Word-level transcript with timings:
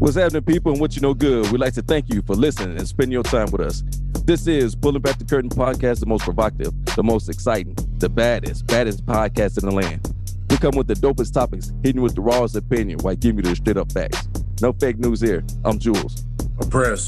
What's 0.00 0.16
happening, 0.16 0.42
people, 0.44 0.72
and 0.72 0.80
what 0.80 0.96
you 0.96 1.02
know 1.02 1.12
good? 1.12 1.52
We'd 1.52 1.60
like 1.60 1.74
to 1.74 1.82
thank 1.82 2.08
you 2.08 2.22
for 2.22 2.34
listening 2.34 2.78
and 2.78 2.88
spending 2.88 3.12
your 3.12 3.22
time 3.22 3.50
with 3.50 3.60
us. 3.60 3.82
This 4.24 4.46
is 4.46 4.74
Pulling 4.74 5.02
Back 5.02 5.18
the 5.18 5.26
Curtain 5.26 5.50
podcast, 5.50 6.00
the 6.00 6.06
most 6.06 6.24
provocative, 6.24 6.72
the 6.96 7.02
most 7.02 7.28
exciting, 7.28 7.76
the 7.98 8.08
baddest, 8.08 8.66
baddest 8.66 9.04
podcast 9.04 9.62
in 9.62 9.68
the 9.68 9.74
land. 9.74 10.10
We 10.48 10.56
come 10.56 10.74
with 10.74 10.86
the 10.86 10.94
dopest 10.94 11.34
topics, 11.34 11.70
hitting 11.82 12.00
with 12.00 12.14
the 12.14 12.22
rawest 12.22 12.56
opinion 12.56 13.00
while 13.00 13.14
giving 13.14 13.44
you 13.44 13.50
the 13.50 13.56
straight 13.56 13.76
up 13.76 13.92
facts. 13.92 14.26
No 14.62 14.72
fake 14.72 14.98
news 14.98 15.20
here. 15.20 15.44
I'm 15.66 15.78
Jules. 15.78 16.24
I'm 16.62 16.70
Press. 16.70 17.06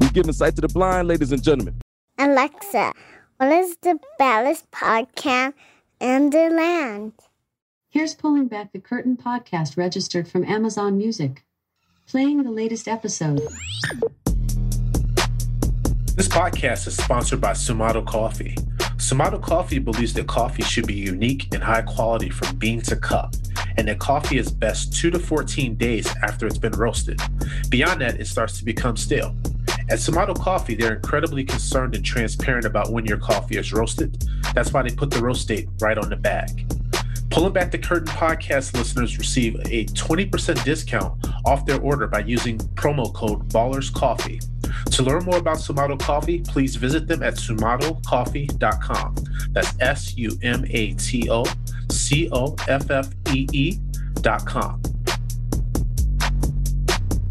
We 0.00 0.08
giving 0.08 0.32
sight 0.32 0.56
to 0.56 0.62
the 0.62 0.68
blind, 0.68 1.06
ladies 1.06 1.30
and 1.30 1.40
gentlemen. 1.40 1.80
Alexa, 2.18 2.92
what 3.36 3.52
is 3.52 3.76
the 3.82 4.00
baddest 4.18 4.68
podcast 4.72 5.54
in 6.00 6.30
the 6.30 6.50
land? 6.50 7.12
Here's 7.88 8.14
Pulling 8.14 8.48
Back 8.48 8.72
the 8.72 8.80
Curtain 8.80 9.16
podcast 9.16 9.76
registered 9.76 10.26
from 10.26 10.44
Amazon 10.44 10.98
Music. 10.98 11.45
Playing 12.08 12.44
the 12.44 12.52
latest 12.52 12.86
episode. 12.86 13.40
This 16.14 16.28
podcast 16.28 16.86
is 16.86 16.96
sponsored 16.96 17.40
by 17.40 17.50
Sumato 17.50 18.06
Coffee. 18.06 18.54
Sumato 18.96 19.42
Coffee 19.42 19.80
believes 19.80 20.14
that 20.14 20.28
coffee 20.28 20.62
should 20.62 20.86
be 20.86 20.94
unique 20.94 21.52
and 21.52 21.60
high 21.60 21.82
quality 21.82 22.30
from 22.30 22.54
bean 22.58 22.80
to 22.82 22.94
cup, 22.94 23.34
and 23.76 23.88
that 23.88 23.98
coffee 23.98 24.38
is 24.38 24.52
best 24.52 24.96
2 25.00 25.10
to 25.10 25.18
14 25.18 25.74
days 25.74 26.06
after 26.22 26.46
it's 26.46 26.58
been 26.58 26.74
roasted. 26.74 27.20
Beyond 27.70 28.00
that, 28.02 28.20
it 28.20 28.28
starts 28.28 28.56
to 28.60 28.64
become 28.64 28.96
stale. 28.96 29.34
At 29.90 29.98
Sumato 29.98 30.38
Coffee, 30.38 30.76
they're 30.76 30.94
incredibly 30.94 31.42
concerned 31.42 31.96
and 31.96 32.04
transparent 32.04 32.66
about 32.66 32.92
when 32.92 33.04
your 33.04 33.18
coffee 33.18 33.56
is 33.56 33.72
roasted. 33.72 34.24
That's 34.54 34.72
why 34.72 34.82
they 34.82 34.94
put 34.94 35.10
the 35.10 35.20
roast 35.20 35.48
date 35.48 35.68
right 35.80 35.98
on 35.98 36.10
the 36.10 36.16
bag. 36.16 36.72
Pulling 37.36 37.52
Back 37.52 37.70
the 37.70 37.76
Curtain 37.76 38.06
podcast 38.14 38.74
listeners 38.74 39.18
receive 39.18 39.56
a 39.56 39.84
20% 39.84 40.64
discount 40.64 41.22
off 41.44 41.66
their 41.66 41.78
order 41.82 42.06
by 42.06 42.20
using 42.20 42.56
promo 42.76 43.12
code 43.12 43.46
Ballers 43.50 43.92
Coffee. 43.92 44.40
To 44.92 45.02
learn 45.02 45.22
more 45.24 45.36
about 45.36 45.58
Sumato 45.58 46.00
Coffee, 46.00 46.38
please 46.38 46.76
visit 46.76 47.06
them 47.06 47.22
at 47.22 47.34
sumatocoffee.com. 47.34 49.16
That's 49.50 49.74
S 49.80 50.16
U 50.16 50.30
M 50.42 50.64
A 50.70 50.94
T 50.94 51.28
O 51.30 51.44
C 51.90 52.30
O 52.32 52.56
F 52.68 52.90
F 52.90 53.10
E 53.34 53.46
E.com. 53.52 54.80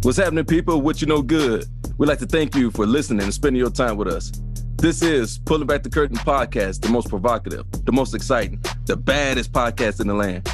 What's 0.03 0.19
happening, 0.19 0.45
people? 0.45 0.81
What 0.83 1.01
you 1.01 1.07
know 1.07 1.23
good? 1.23 1.65
We'd 1.97 2.05
like 2.05 2.19
to 2.19 2.27
thank 2.27 2.53
you 2.53 2.69
for 2.69 2.85
listening 2.85 3.23
and 3.23 3.33
spending 3.33 3.59
your 3.59 3.71
time 3.71 3.97
with 3.97 4.09
us. 4.09 4.31
This 4.77 5.01
is 5.01 5.39
Pulling 5.39 5.65
Back 5.65 5.83
the 5.83 5.89
Curtain 5.89 6.17
podcast, 6.17 6.81
the 6.81 6.89
most 6.89 7.09
provocative, 7.09 7.65
the 7.85 7.91
most 7.91 8.13
exciting, 8.13 8.61
the 8.85 8.95
baddest 8.95 9.51
podcast 9.51 9.99
in 10.01 10.07
the 10.07 10.13
land. 10.13 10.47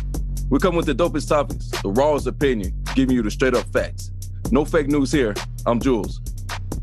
We 0.50 0.60
come 0.60 0.76
with 0.76 0.86
the 0.86 0.96
dopest 0.96 1.28
topics, 1.28 1.70
the 1.82 1.90
rawest 1.90 2.28
opinion, 2.28 2.74
giving 2.96 3.16
you 3.16 3.24
the 3.24 3.32
straight 3.32 3.56
up 3.56 3.66
facts. 3.74 4.12
No 4.52 4.64
fake 4.64 4.88
news 4.88 5.12
here. 5.12 5.34
I'm 5.66 5.82
Jules. 5.82 6.22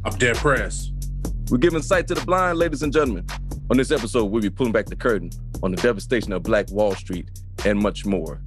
I'm 0.04 0.14
Dead 0.18 0.36
Press. 0.36 0.90
We're 1.50 1.58
giving 1.58 1.80
sight 1.80 2.06
to 2.08 2.14
the 2.14 2.24
blind, 2.26 2.58
ladies 2.58 2.82
and 2.82 2.92
gentlemen. 2.92 3.26
On 3.70 3.76
this 3.76 3.92
episode, 3.92 4.26
we'll 4.26 4.42
be 4.42 4.50
pulling 4.50 4.72
back 4.72 4.86
the 4.86 4.96
curtain 4.96 5.30
on 5.62 5.70
the 5.70 5.80
devastation 5.80 6.32
of 6.32 6.42
Black 6.42 6.70
Wall 6.70 6.94
Street 6.94 7.30
and 7.64 7.78
much 7.78 8.04
more. 8.04 8.42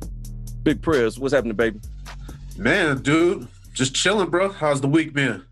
Big 0.63 0.81
prayers. 0.81 1.17
What's 1.17 1.33
happening, 1.33 1.55
baby? 1.55 1.79
Man, 2.57 3.01
dude, 3.01 3.47
just 3.73 3.95
chilling, 3.95 4.29
bro. 4.29 4.49
How's 4.49 4.81
the 4.81 4.87
week 4.87 5.13
been? 5.13 5.43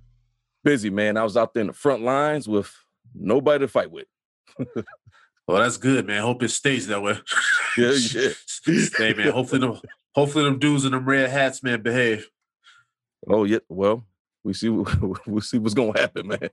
Busy, 0.64 0.90
man. 0.90 1.18
I 1.18 1.24
was 1.24 1.38
out 1.38 1.54
there 1.54 1.62
in 1.62 1.68
the 1.68 1.74
front 1.74 2.04
lines 2.04 2.48
with 2.48 2.72
nobody 3.14 3.64
to 3.64 3.68
fight 3.68 3.92
with. 3.92 4.08
well, 5.48 5.60
that's 5.60 5.78
good, 5.78 6.08
man. 6.08 6.22
Hope 6.22 6.44
it 6.44 6.50
stays 6.50 6.88
that 6.88 7.02
way. 7.02 7.18
yeah, 7.78 7.92
yeah. 7.92 8.30
hey, 8.98 9.14
man. 9.14 9.32
Hopefully, 9.32 9.62
them, 9.62 9.80
hopefully, 10.14 10.46
them 10.46 10.60
dudes 10.60 10.86
in 10.86 10.92
them 10.92 11.06
red 11.06 11.30
hats, 11.30 11.64
man, 11.64 11.82
behave. 11.82 12.28
Oh 13.28 13.44
yeah. 13.44 13.60
Well, 13.68 14.06
we 14.44 14.54
see. 14.54 14.70
We'll 15.26 15.42
see 15.42 15.60
what's 15.60 15.74
gonna 15.74 16.00
happen, 16.00 16.28
man. 16.28 16.50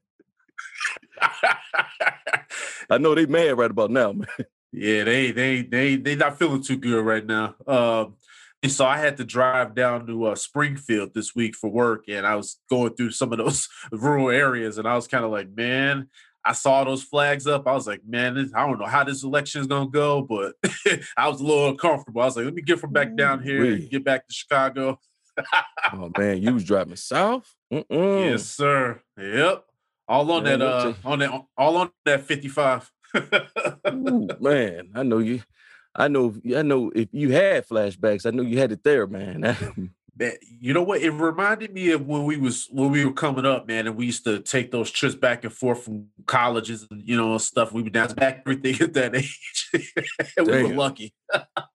I 2.91 2.99
know 2.99 3.15
they 3.15 3.27
mad 3.27 3.59
right 3.59 3.71
about 3.71 3.91
now, 3.91 4.13
man. 4.13 4.27
Yeah, 4.73 5.05
they 5.05 5.31
they 5.31 5.63
they 5.63 5.97
they 5.97 6.17
not 6.17 6.39
feeling 6.39 6.63
too 6.63 6.77
good 6.77 7.03
right 7.03 7.25
now. 7.25 7.55
Um, 7.67 8.17
and 8.63 8.73
so 8.73 8.85
I 8.85 8.99
had 8.99 9.17
to 9.19 9.25
drive 9.25 9.75
down 9.75 10.07
to 10.07 10.27
uh, 10.27 10.35
Springfield 10.35 11.15
this 11.15 11.35
week 11.35 11.55
for 11.55 11.71
work, 11.71 12.05
and 12.09 12.27
I 12.27 12.37
was 12.37 12.59
going 12.69 12.95
through 12.95 13.13
some 13.13 13.33
of 13.33 13.39
those 13.39 13.69
rural 13.93 14.31
areas, 14.31 14.79
and 14.79 14.89
I 14.89 14.95
was 14.97 15.07
kind 15.07 15.25
of 15.25 15.31
like, 15.31 15.49
man, 15.55 16.09
I 16.47 16.53
saw 16.53 16.85
those 16.85 17.03
flags 17.03 17.47
up. 17.47 17.67
I 17.67 17.73
was 17.73 17.87
like, 17.87 18.03
man, 18.07 18.51
I 18.55 18.67
don't 18.67 18.79
know 18.79 18.87
how 18.87 19.03
this 19.03 19.25
election 19.25 19.61
is 19.61 19.67
gonna 19.67 19.91
go, 19.91 20.23
but 20.23 20.55
I 21.17 21.29
was 21.29 21.41
a 21.41 21.45
little 21.45 21.69
uncomfortable. 21.69 22.23
I 22.23 22.27
was 22.27 22.37
like, 22.37 22.45
let 22.45 22.55
me 22.55 22.63
get 22.63 22.79
from 22.79 22.93
back 22.93 23.17
down 23.17 23.43
here 23.43 23.65
and 23.65 23.91
get 23.91 24.05
back 24.05 24.27
to 24.29 24.33
Chicago. 24.33 25.01
oh 25.93 26.11
man, 26.17 26.41
you 26.41 26.55
was 26.55 26.65
driving 26.73 26.97
south? 26.97 27.53
Mm-mm. 27.73 28.31
Yes, 28.31 28.45
sir. 28.45 29.01
Yep. 29.19 29.65
All 30.09 30.31
on 30.31 30.45
man, 30.45 30.61
that 30.61 30.69
uh 30.69 30.95
on 31.05 31.19
that 31.19 31.45
all 31.59 31.77
on 31.77 31.91
that 32.05 32.23
55. 32.23 32.93
Ooh, 33.17 34.29
man, 34.41 34.91
I 34.95 35.03
know 35.03 35.19
you. 35.19 35.43
I 35.95 36.09
know. 36.09 36.35
I 36.55 36.63
know. 36.63 36.93
If 36.95 37.09
you 37.13 37.33
had 37.33 37.67
flashbacks, 37.67 38.25
I 38.25 38.31
know 38.31 38.43
you 38.43 38.59
had 38.59 38.71
it 38.71 38.85
there, 38.85 39.07
man. 39.07 39.93
Man, 40.17 40.33
you 40.41 40.73
know 40.73 40.83
what? 40.83 41.01
It 41.03 41.11
reminded 41.11 41.73
me 41.73 41.91
of 41.93 42.07
when 42.07 42.25
we 42.25 42.37
was 42.37 42.69
when 42.71 42.91
we 42.91 43.05
were 43.05 43.13
coming 43.13 43.45
up, 43.45 43.67
man, 43.67 43.87
and 43.87 43.97
we 43.97 44.07
used 44.07 44.25
to 44.25 44.41
take 44.41 44.71
those 44.71 44.91
trips 44.91 45.15
back 45.15 45.45
and 45.45 45.53
forth 45.53 45.85
from 45.85 46.09
colleges 46.27 46.87
and 46.91 47.03
you 47.07 47.17
know 47.17 47.37
stuff. 47.39 47.73
We 47.73 47.83
would 47.83 47.93
dance 47.93 48.13
back 48.13 48.43
everything 48.47 48.81
at 48.81 48.95
that 48.95 49.15
age. 49.15 49.71
we 50.39 50.63
were 50.63 50.75
lucky. 50.75 51.15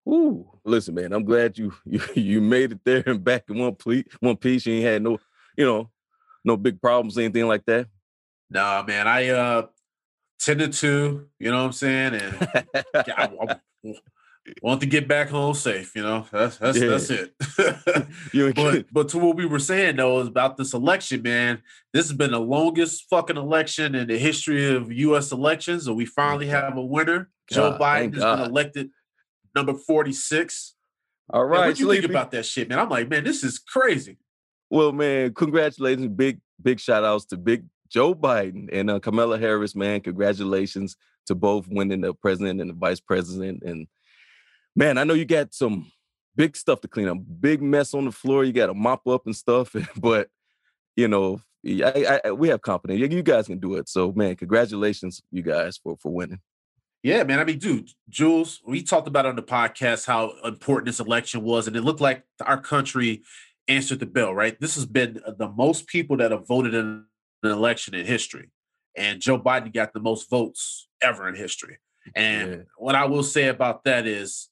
Ooh, 0.07 0.47
listen, 0.65 0.95
man, 0.95 1.13
I'm 1.13 1.23
glad 1.23 1.57
you 1.57 1.73
you 1.85 2.01
you 2.15 2.41
made 2.41 2.71
it 2.71 2.79
there 2.83 3.03
and 3.05 3.23
back 3.23 3.43
in 3.49 3.57
one 3.57 3.75
piece. 3.75 4.05
One 4.19 4.37
piece. 4.37 4.65
You 4.65 4.75
ain't 4.75 4.85
had 4.85 5.03
no, 5.03 5.19
you 5.57 5.65
know, 5.65 5.89
no 6.43 6.57
big 6.57 6.81
problems, 6.81 7.17
anything 7.17 7.47
like 7.47 7.65
that. 7.65 7.87
Nah, 8.49 8.83
man. 8.83 9.07
I 9.07 9.29
uh 9.29 9.67
tended 10.39 10.73
to, 10.73 11.27
you 11.39 11.51
know 11.51 11.57
what 11.57 11.65
I'm 11.65 11.71
saying, 11.71 12.15
and 12.15 12.65
I, 12.95 13.29
I, 13.45 13.55
want 14.61 14.81
to 14.81 14.87
get 14.87 15.07
back 15.07 15.29
home 15.29 15.53
safe. 15.53 15.95
You 15.95 16.03
know, 16.03 16.25
that's 16.31 16.57
that's 16.57 16.77
yeah. 16.77 16.87
that's 16.87 17.09
it. 17.09 17.33
but 18.55 18.85
but 18.91 19.09
to 19.09 19.17
what 19.17 19.35
we 19.35 19.45
were 19.45 19.59
saying 19.59 19.97
though 19.97 20.19
is 20.19 20.27
about 20.27 20.57
this 20.57 20.73
election, 20.73 21.21
man. 21.21 21.61
This 21.93 22.07
has 22.07 22.17
been 22.17 22.31
the 22.31 22.39
longest 22.39 23.05
fucking 23.09 23.37
election 23.37 23.95
in 23.95 24.07
the 24.07 24.17
history 24.17 24.73
of 24.73 24.91
U.S. 24.91 25.31
elections, 25.31 25.87
and 25.87 25.95
we 25.95 26.05
finally 26.05 26.47
have 26.47 26.77
a 26.77 26.81
winner. 26.81 27.29
God, 27.49 27.55
Joe 27.55 27.77
Biden 27.79 28.13
has 28.13 28.23
God. 28.23 28.37
been 28.37 28.49
elected 28.49 28.89
number 29.55 29.73
forty 29.73 30.13
six. 30.13 30.75
All 31.29 31.45
right, 31.45 31.59
man, 31.59 31.67
what 31.69 31.79
you 31.79 31.85
Sleepy. 31.85 32.01
think 32.01 32.11
about 32.11 32.31
that 32.31 32.45
shit, 32.45 32.69
man? 32.69 32.79
I'm 32.79 32.89
like, 32.89 33.09
man, 33.09 33.23
this 33.23 33.43
is 33.43 33.59
crazy. 33.59 34.17
Well, 34.69 34.91
man, 34.91 35.33
congratulations, 35.33 36.07
big 36.07 36.39
big 36.61 36.79
shout 36.79 37.03
outs 37.03 37.25
to 37.25 37.37
Big 37.37 37.65
Joe 37.89 38.15
Biden 38.15 38.69
and 38.71 38.89
uh, 38.89 38.99
Kamala 38.99 39.37
Harris, 39.37 39.75
man. 39.75 40.01
Congratulations 40.01 40.95
to 41.27 41.35
both 41.35 41.67
winning 41.67 42.01
the 42.01 42.13
president 42.13 42.61
and 42.61 42.69
the 42.69 42.73
vice 42.73 42.99
president. 42.99 43.63
And 43.63 43.87
man, 44.75 44.97
I 44.97 45.03
know 45.03 45.13
you 45.13 45.25
got 45.25 45.53
some 45.53 45.91
big 46.35 46.55
stuff 46.55 46.81
to 46.81 46.87
clean 46.87 47.07
up, 47.07 47.17
big 47.39 47.61
mess 47.61 47.93
on 47.93 48.05
the 48.05 48.11
floor. 48.11 48.43
You 48.43 48.53
got 48.53 48.67
to 48.67 48.73
mop 48.73 49.07
up 49.07 49.25
and 49.25 49.35
stuff. 49.35 49.75
but 49.97 50.29
you 50.95 51.07
know, 51.07 51.41
I, 51.65 52.19
I, 52.25 52.31
we 52.31 52.49
have 52.49 52.61
confidence. 52.61 52.99
You 52.99 53.23
guys 53.23 53.47
can 53.47 53.59
do 53.59 53.75
it. 53.75 53.87
So, 53.87 54.11
man, 54.11 54.35
congratulations, 54.35 55.21
you 55.31 55.43
guys, 55.43 55.77
for 55.77 55.97
for 55.97 56.11
winning. 56.11 56.39
Yeah, 57.03 57.23
man. 57.23 57.39
I 57.39 57.43
mean, 57.43 57.57
dude, 57.57 57.89
Jules, 58.09 58.61
we 58.65 58.83
talked 58.83 59.07
about 59.07 59.25
on 59.25 59.35
the 59.35 59.41
podcast 59.41 60.05
how 60.05 60.33
important 60.43 60.85
this 60.85 60.99
election 60.99 61.43
was, 61.43 61.67
and 61.67 61.75
it 61.75 61.81
looked 61.81 62.01
like 62.01 62.23
our 62.45 62.59
country 62.59 63.23
answered 63.67 63.99
the 63.99 64.05
bell. 64.05 64.33
Right, 64.33 64.59
this 64.59 64.75
has 64.75 64.85
been 64.85 65.19
the 65.37 65.49
most 65.49 65.87
people 65.87 66.17
that 66.17 66.31
have 66.31 66.47
voted 66.47 66.73
in 66.73 67.05
an 67.43 67.51
election 67.51 67.95
in 67.95 68.05
history. 68.05 68.49
And 68.95 69.21
Joe 69.21 69.39
Biden 69.39 69.73
got 69.73 69.93
the 69.93 69.99
most 69.99 70.29
votes 70.29 70.89
ever 71.01 71.27
in 71.27 71.35
history. 71.35 71.77
And 72.15 72.51
Yeah. 72.51 72.57
what 72.77 72.95
I 72.95 73.05
will 73.05 73.23
say 73.23 73.47
about 73.47 73.83
that 73.85 74.05
is 74.05 74.49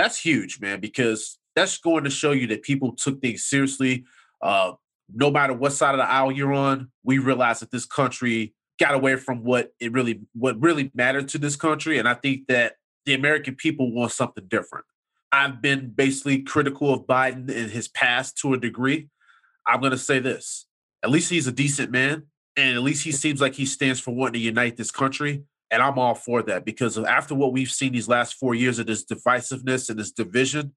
that's 0.00 0.18
huge, 0.18 0.60
man, 0.60 0.80
because 0.80 1.38
that's 1.54 1.78
going 1.78 2.04
to 2.04 2.10
show 2.10 2.32
you 2.32 2.46
that 2.48 2.62
people 2.62 2.92
took 2.92 3.20
things 3.20 3.44
seriously. 3.44 4.04
Uh, 4.40 4.72
no 5.12 5.30
matter 5.30 5.52
what 5.52 5.72
side 5.72 5.94
of 5.94 5.98
the 5.98 6.08
aisle 6.08 6.32
you're 6.32 6.52
on, 6.52 6.90
we 7.04 7.18
realize 7.18 7.60
that 7.60 7.70
this 7.70 7.84
country 7.84 8.54
got 8.78 8.94
away 8.94 9.16
from 9.16 9.44
what 9.44 9.72
it 9.78 9.92
really 9.92 10.22
what 10.32 10.58
really 10.60 10.90
mattered 10.94 11.28
to 11.28 11.38
this 11.38 11.56
country. 11.56 11.98
And 11.98 12.08
I 12.08 12.14
think 12.14 12.46
that 12.48 12.74
the 13.04 13.14
American 13.14 13.56
people 13.56 13.92
want 13.92 14.12
something 14.12 14.46
different. 14.48 14.86
I've 15.32 15.60
been 15.60 15.90
basically 15.90 16.42
critical 16.42 16.94
of 16.94 17.02
Biden 17.02 17.50
in 17.50 17.68
his 17.68 17.88
past 17.88 18.38
to 18.38 18.54
a 18.54 18.58
degree. 18.58 19.08
I'm 19.66 19.82
to 19.82 19.98
say 19.98 20.18
this 20.18 20.66
at 21.02 21.10
least 21.10 21.30
he's 21.30 21.46
a 21.46 21.52
decent 21.52 21.90
man. 21.90 22.26
And 22.56 22.76
at 22.76 22.82
least 22.82 23.04
he 23.04 23.12
seems 23.12 23.40
like 23.40 23.54
he 23.54 23.64
stands 23.64 24.00
for 24.00 24.12
wanting 24.12 24.34
to 24.34 24.38
unite 24.40 24.76
this 24.76 24.90
country. 24.90 25.44
And 25.70 25.82
I'm 25.82 25.98
all 25.98 26.14
for 26.14 26.42
that 26.42 26.64
because 26.64 26.98
after 26.98 27.34
what 27.34 27.52
we've 27.52 27.70
seen 27.70 27.92
these 27.92 28.08
last 28.08 28.34
four 28.34 28.54
years 28.54 28.78
of 28.78 28.86
this 28.86 29.04
divisiveness 29.04 29.88
and 29.88 29.98
this 29.98 30.10
division, 30.10 30.74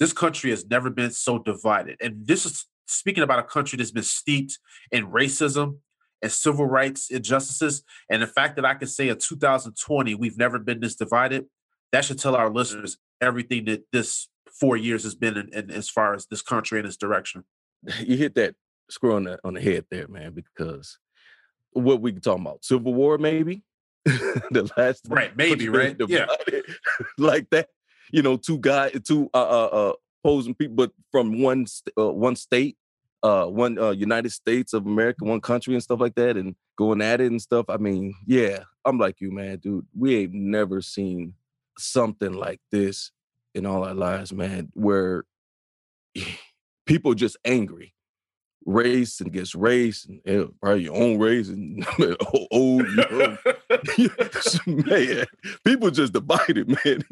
this 0.00 0.12
country 0.12 0.50
has 0.50 0.66
never 0.66 0.90
been 0.90 1.12
so 1.12 1.38
divided. 1.38 1.96
And 2.00 2.26
this 2.26 2.44
is 2.44 2.66
speaking 2.86 3.22
about 3.22 3.38
a 3.38 3.44
country 3.44 3.76
that's 3.76 3.92
been 3.92 4.02
steeped 4.02 4.58
in 4.90 5.06
racism 5.06 5.78
and 6.20 6.32
civil 6.32 6.66
rights 6.66 7.10
injustices. 7.10 7.82
And 8.10 8.22
the 8.22 8.26
fact 8.26 8.56
that 8.56 8.64
I 8.64 8.74
can 8.74 8.88
say 8.88 9.08
in 9.08 9.18
2020, 9.18 10.14
we've 10.14 10.38
never 10.38 10.58
been 10.58 10.80
this 10.80 10.96
divided, 10.96 11.46
that 11.92 12.04
should 12.04 12.18
tell 12.18 12.34
our 12.34 12.50
mm. 12.50 12.54
listeners 12.54 12.98
everything 13.20 13.66
that 13.66 13.84
this 13.92 14.28
four 14.58 14.76
years 14.76 15.04
has 15.04 15.14
been 15.14 15.36
in, 15.36 15.48
in, 15.52 15.70
as 15.70 15.88
far 15.88 16.14
as 16.14 16.26
this 16.26 16.42
country 16.42 16.78
and 16.78 16.86
its 16.86 16.96
direction. 16.96 17.44
you 18.00 18.16
hit 18.16 18.34
that 18.34 18.54
screw 18.90 19.14
on 19.14 19.24
the 19.24 19.38
on 19.44 19.54
the 19.54 19.60
head 19.60 19.86
there, 19.90 20.08
man, 20.08 20.32
because 20.32 20.98
what 21.72 22.00
we 22.00 22.12
talking 22.12 22.44
about? 22.44 22.64
Civil 22.64 22.94
War, 22.94 23.18
maybe? 23.18 23.62
the 24.50 24.70
last 24.76 25.06
Right, 25.08 25.36
maybe, 25.36 25.68
right? 25.68 25.96
Yeah. 26.08 26.26
like 27.18 27.48
that. 27.50 27.68
You 28.10 28.22
know, 28.22 28.36
two 28.36 28.58
guys, 28.58 28.98
two 29.04 29.30
uh 29.32 29.36
uh, 29.36 29.66
uh 29.66 29.92
opposing 30.24 30.54
people, 30.54 30.76
but 30.76 30.92
from 31.10 31.40
one 31.40 31.66
uh, 31.98 32.12
one 32.12 32.36
state, 32.36 32.76
uh 33.22 33.46
one 33.46 33.78
uh 33.78 33.90
United 33.90 34.30
States 34.30 34.72
of 34.72 34.86
America, 34.86 35.24
one 35.24 35.40
country 35.40 35.74
and 35.74 35.82
stuff 35.82 36.00
like 36.00 36.14
that, 36.16 36.36
and 36.36 36.54
going 36.76 37.00
at 37.00 37.20
it 37.20 37.30
and 37.30 37.40
stuff. 37.40 37.66
I 37.68 37.76
mean, 37.76 38.14
yeah, 38.26 38.64
I'm 38.84 38.98
like 38.98 39.20
you, 39.20 39.30
man, 39.30 39.58
dude. 39.58 39.86
We 39.96 40.16
ain't 40.16 40.34
never 40.34 40.82
seen 40.82 41.34
something 41.78 42.32
like 42.32 42.60
this 42.70 43.12
in 43.54 43.66
all 43.66 43.84
our 43.84 43.94
lives, 43.94 44.32
man, 44.32 44.70
where 44.74 45.24
people 46.86 47.14
just 47.14 47.36
angry 47.44 47.94
race 48.66 49.20
and 49.20 49.32
gets 49.32 49.54
race 49.54 50.04
and 50.04 50.20
eh, 50.26 50.44
probably 50.60 50.84
your 50.84 50.96
own 50.96 51.18
race 51.18 51.48
and 51.48 51.84
you 51.98 52.16
know, 52.50 53.38
man, 54.66 55.26
people 55.64 55.90
just 55.90 56.12
divided, 56.12 56.68
man. 56.68 57.02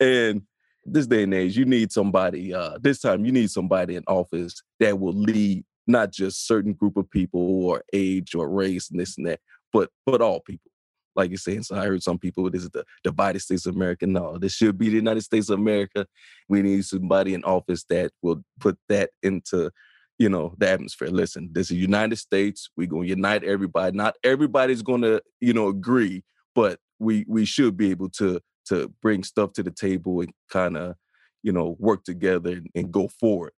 and 0.00 0.42
this 0.84 1.06
day 1.06 1.24
and 1.24 1.34
age, 1.34 1.56
you 1.56 1.64
need 1.64 1.92
somebody. 1.92 2.54
Uh, 2.54 2.78
this 2.80 3.00
time, 3.00 3.24
you 3.24 3.32
need 3.32 3.50
somebody 3.50 3.96
in 3.96 4.04
office 4.06 4.62
that 4.80 4.98
will 4.98 5.12
lead 5.12 5.64
not 5.86 6.12
just 6.12 6.46
certain 6.46 6.72
group 6.72 6.96
of 6.96 7.10
people 7.10 7.64
or 7.66 7.82
age 7.92 8.34
or 8.34 8.48
race 8.48 8.90
and 8.90 9.00
this 9.00 9.16
and 9.18 9.26
that, 9.26 9.40
but 9.72 9.90
but 10.06 10.22
all 10.22 10.40
people. 10.40 10.70
Like 11.16 11.30
you're 11.30 11.38
saying, 11.38 11.64
so 11.64 11.74
I 11.74 11.84
heard 11.84 12.02
some 12.02 12.16
people, 12.16 12.48
this 12.48 12.62
is 12.62 12.70
the 12.70 12.84
divided 13.02 13.40
states 13.40 13.66
of 13.66 13.74
America. 13.74 14.06
No, 14.06 14.38
this 14.38 14.52
should 14.52 14.78
be 14.78 14.88
the 14.88 14.94
United 14.94 15.22
States 15.22 15.50
of 15.50 15.58
America. 15.58 16.06
We 16.48 16.62
need 16.62 16.84
somebody 16.84 17.34
in 17.34 17.42
office 17.42 17.84
that 17.88 18.12
will 18.22 18.44
put 18.60 18.78
that 18.88 19.10
into 19.24 19.72
you 20.18 20.28
know 20.28 20.54
the 20.58 20.68
atmosphere. 20.68 21.08
Listen 21.08 21.50
this 21.52 21.70
is 21.70 21.76
united 21.76 22.16
states. 22.16 22.70
We're 22.76 22.88
going 22.88 23.04
to 23.04 23.08
unite 23.08 23.44
everybody. 23.44 23.96
Not 23.96 24.16
everybody's 24.22 24.82
going 24.82 25.02
to 25.02 25.22
you 25.40 25.52
know 25.52 25.68
agree 25.68 26.24
but 26.54 26.80
we 26.98 27.24
we 27.28 27.44
should 27.44 27.76
be 27.76 27.90
able 27.90 28.08
to 28.10 28.40
to 28.66 28.92
bring 29.00 29.22
stuff 29.22 29.52
to 29.54 29.62
the 29.62 29.70
table 29.70 30.20
and 30.20 30.32
kind 30.50 30.76
of 30.76 30.96
you 31.42 31.52
know 31.52 31.76
work 31.78 32.04
together 32.04 32.50
and, 32.50 32.68
and 32.74 32.92
go 32.92 33.08
forward 33.08 33.52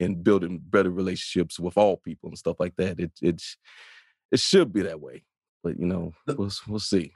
and 0.00 0.24
building 0.24 0.58
better 0.62 0.90
relationships 0.90 1.60
with 1.60 1.76
all 1.76 1.98
people 1.98 2.30
and 2.30 2.38
stuff 2.38 2.56
like 2.58 2.74
that. 2.76 2.98
It 2.98 3.12
it's 3.20 3.56
it 4.32 4.40
should 4.40 4.72
be 4.72 4.82
that 4.82 5.00
way 5.00 5.24
but 5.62 5.78
you 5.78 5.86
know 5.86 6.12
we'll, 6.26 6.50
we'll 6.68 6.78
see 6.78 7.12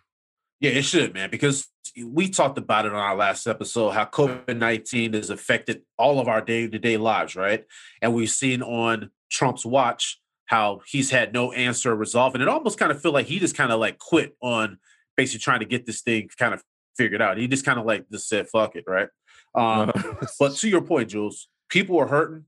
Yeah, 0.64 0.70
it 0.70 0.84
should, 0.86 1.12
man, 1.12 1.28
because 1.28 1.68
we 2.02 2.30
talked 2.30 2.56
about 2.56 2.86
it 2.86 2.92
on 2.92 2.98
our 2.98 3.14
last 3.14 3.46
episode 3.46 3.90
how 3.90 4.06
COVID 4.06 4.56
19 4.56 5.12
has 5.12 5.28
affected 5.28 5.82
all 5.98 6.18
of 6.18 6.26
our 6.26 6.40
day 6.40 6.66
to 6.66 6.78
day 6.78 6.96
lives, 6.96 7.36
right? 7.36 7.66
And 8.00 8.14
we've 8.14 8.30
seen 8.30 8.62
on 8.62 9.10
Trump's 9.30 9.66
watch 9.66 10.22
how 10.46 10.80
he's 10.86 11.10
had 11.10 11.34
no 11.34 11.52
answer 11.52 11.92
or 11.92 11.96
resolve. 11.96 12.34
And 12.34 12.42
it 12.42 12.48
almost 12.48 12.78
kind 12.78 12.90
of 12.90 13.02
feel 13.02 13.12
like 13.12 13.26
he 13.26 13.38
just 13.38 13.54
kind 13.54 13.72
of 13.72 13.78
like 13.78 13.98
quit 13.98 14.36
on 14.40 14.78
basically 15.18 15.40
trying 15.40 15.60
to 15.60 15.66
get 15.66 15.84
this 15.84 16.00
thing 16.00 16.30
kind 16.38 16.54
of 16.54 16.62
figured 16.96 17.20
out. 17.20 17.36
He 17.36 17.46
just 17.46 17.66
kind 17.66 17.78
of 17.78 17.84
like 17.84 18.08
just 18.10 18.26
said, 18.26 18.48
fuck 18.48 18.74
it, 18.74 18.84
right? 18.86 19.08
Um, 19.54 19.92
but 20.40 20.56
to 20.56 20.68
your 20.68 20.80
point, 20.80 21.10
Jules, 21.10 21.48
people 21.68 21.98
are 21.98 22.06
hurting. 22.06 22.46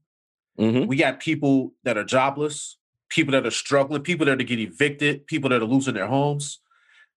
Mhm. 0.58 0.86
We 0.86 0.96
got 0.96 1.20
people 1.20 1.74
that 1.84 1.98
are 1.98 2.04
jobless, 2.04 2.78
people 3.10 3.32
that 3.32 3.46
are 3.46 3.50
struggling, 3.50 4.00
people 4.00 4.24
that 4.24 4.40
are 4.40 4.44
getting 4.44 4.68
evicted, 4.68 5.26
people 5.26 5.50
that 5.50 5.60
are 5.60 5.66
losing 5.66 5.92
their 5.92 6.06
homes. 6.06 6.60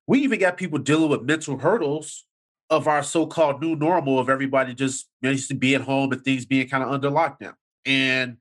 We 0.09 0.21
even 0.21 0.39
got 0.39 0.57
people 0.57 0.79
dealing 0.79 1.11
with 1.11 1.21
mental 1.21 1.59
hurdles 1.59 2.25
of 2.71 2.87
our 2.87 3.03
so-called 3.03 3.61
new 3.61 3.75
normal 3.75 4.17
of 4.17 4.27
everybody 4.27 4.73
just 4.73 5.07
you 5.21 5.27
know, 5.29 5.33
used 5.33 5.49
to 5.49 5.53
be 5.55 5.75
at 5.75 5.81
home 5.81 6.11
and 6.11 6.23
things 6.23 6.47
being 6.47 6.67
kind 6.67 6.83
of 6.83 6.89
under 6.89 7.11
lockdown. 7.11 7.53
And 7.85 8.37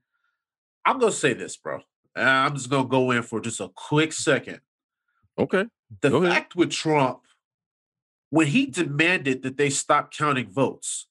I'm 0.87 0.99
gonna 0.99 1.13
say 1.13 1.35
this, 1.35 1.59
bro. 1.59 1.81
I'm 2.17 2.55
just 2.55 2.71
gonna 2.71 2.89
go 2.89 3.11
in 3.11 3.23
for 3.23 3.39
just 3.39 3.61
a 3.61 3.69
quick 3.69 4.15
second. 4.15 4.61
okay 5.39 5.67
The 6.01 6.09
Go 6.09 6.23
ahead. 6.23 6.33
fact 6.33 6.57
with 6.57 6.71
Trump, 6.71 7.21
when 8.31 8.47
he 8.47 8.65
demanded 8.65 9.43
that 9.43 9.59
they 9.59 9.69
stop 9.69 10.11
counting 10.11 10.49
votes, 10.51 11.07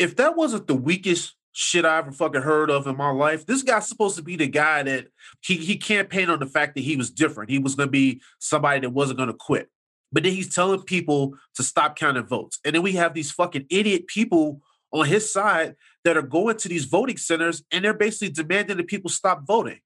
if 0.00 0.16
that 0.16 0.36
wasn't 0.36 0.66
the 0.66 0.74
weakest 0.74 1.36
shit 1.52 1.84
I 1.84 1.98
ever 1.98 2.10
fucking 2.10 2.42
heard 2.42 2.70
of 2.72 2.88
in 2.88 2.96
my 2.96 3.10
life, 3.10 3.46
this 3.46 3.62
guy's 3.62 3.88
supposed 3.88 4.16
to 4.16 4.22
be 4.22 4.34
the 4.34 4.48
guy 4.48 4.82
that 4.82 5.06
he 5.42 5.58
he 5.58 5.76
campaigned 5.76 6.32
on 6.32 6.40
the 6.40 6.46
fact 6.46 6.74
that 6.74 6.82
he 6.82 6.96
was 6.96 7.08
different. 7.12 7.50
He 7.52 7.60
was 7.60 7.76
gonna 7.76 7.88
be 7.88 8.20
somebody 8.40 8.80
that 8.80 8.90
wasn't 8.90 9.20
gonna 9.20 9.32
quit. 9.32 9.70
But 10.12 10.22
then 10.22 10.32
he's 10.32 10.54
telling 10.54 10.82
people 10.82 11.34
to 11.54 11.62
stop 11.62 11.96
counting 11.96 12.26
votes. 12.26 12.58
And 12.64 12.74
then 12.74 12.82
we 12.82 12.92
have 12.92 13.14
these 13.14 13.30
fucking 13.30 13.66
idiot 13.70 14.06
people 14.06 14.60
on 14.92 15.06
his 15.06 15.32
side 15.32 15.74
that 16.04 16.16
are 16.16 16.22
going 16.22 16.56
to 16.58 16.68
these 16.68 16.84
voting 16.84 17.16
centers 17.16 17.62
and 17.72 17.84
they're 17.84 17.92
basically 17.92 18.30
demanding 18.30 18.76
that 18.76 18.86
people 18.86 19.10
stop 19.10 19.46
voting. 19.46 19.80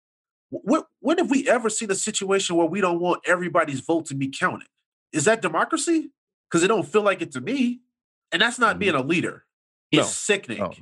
When, 0.51 0.83
when 1.01 1.19
have 1.19 1.31
we 1.31 1.49
ever 1.49 1.71
seen 1.71 1.91
a 1.91 1.95
situation 1.95 2.57
where 2.57 2.67
we 2.67 2.81
don't 2.81 3.01
want 3.01 3.23
everybody's 3.27 3.81
vote 3.81 4.07
to 4.07 4.15
be 4.15 4.29
counted? 4.29 4.69
Is 5.13 5.25
that 5.25 5.43
democracy? 5.43 6.11
Because 6.49 6.63
it 6.63 6.69
don't 6.69 6.87
feel 6.87 7.03
like 7.03 7.23
it 7.23 7.33
to 7.33 7.41
me. 7.41 7.81
And 8.33 8.43
that's 8.43 8.59
not 8.59 8.79
being 8.79 8.95
a 8.95 8.99
mm-hmm. 8.99 9.09
leader. 9.09 9.45
It's 9.91 9.99
No. 9.99 10.05
sickening. 10.05 10.63
Oh. 10.63 10.73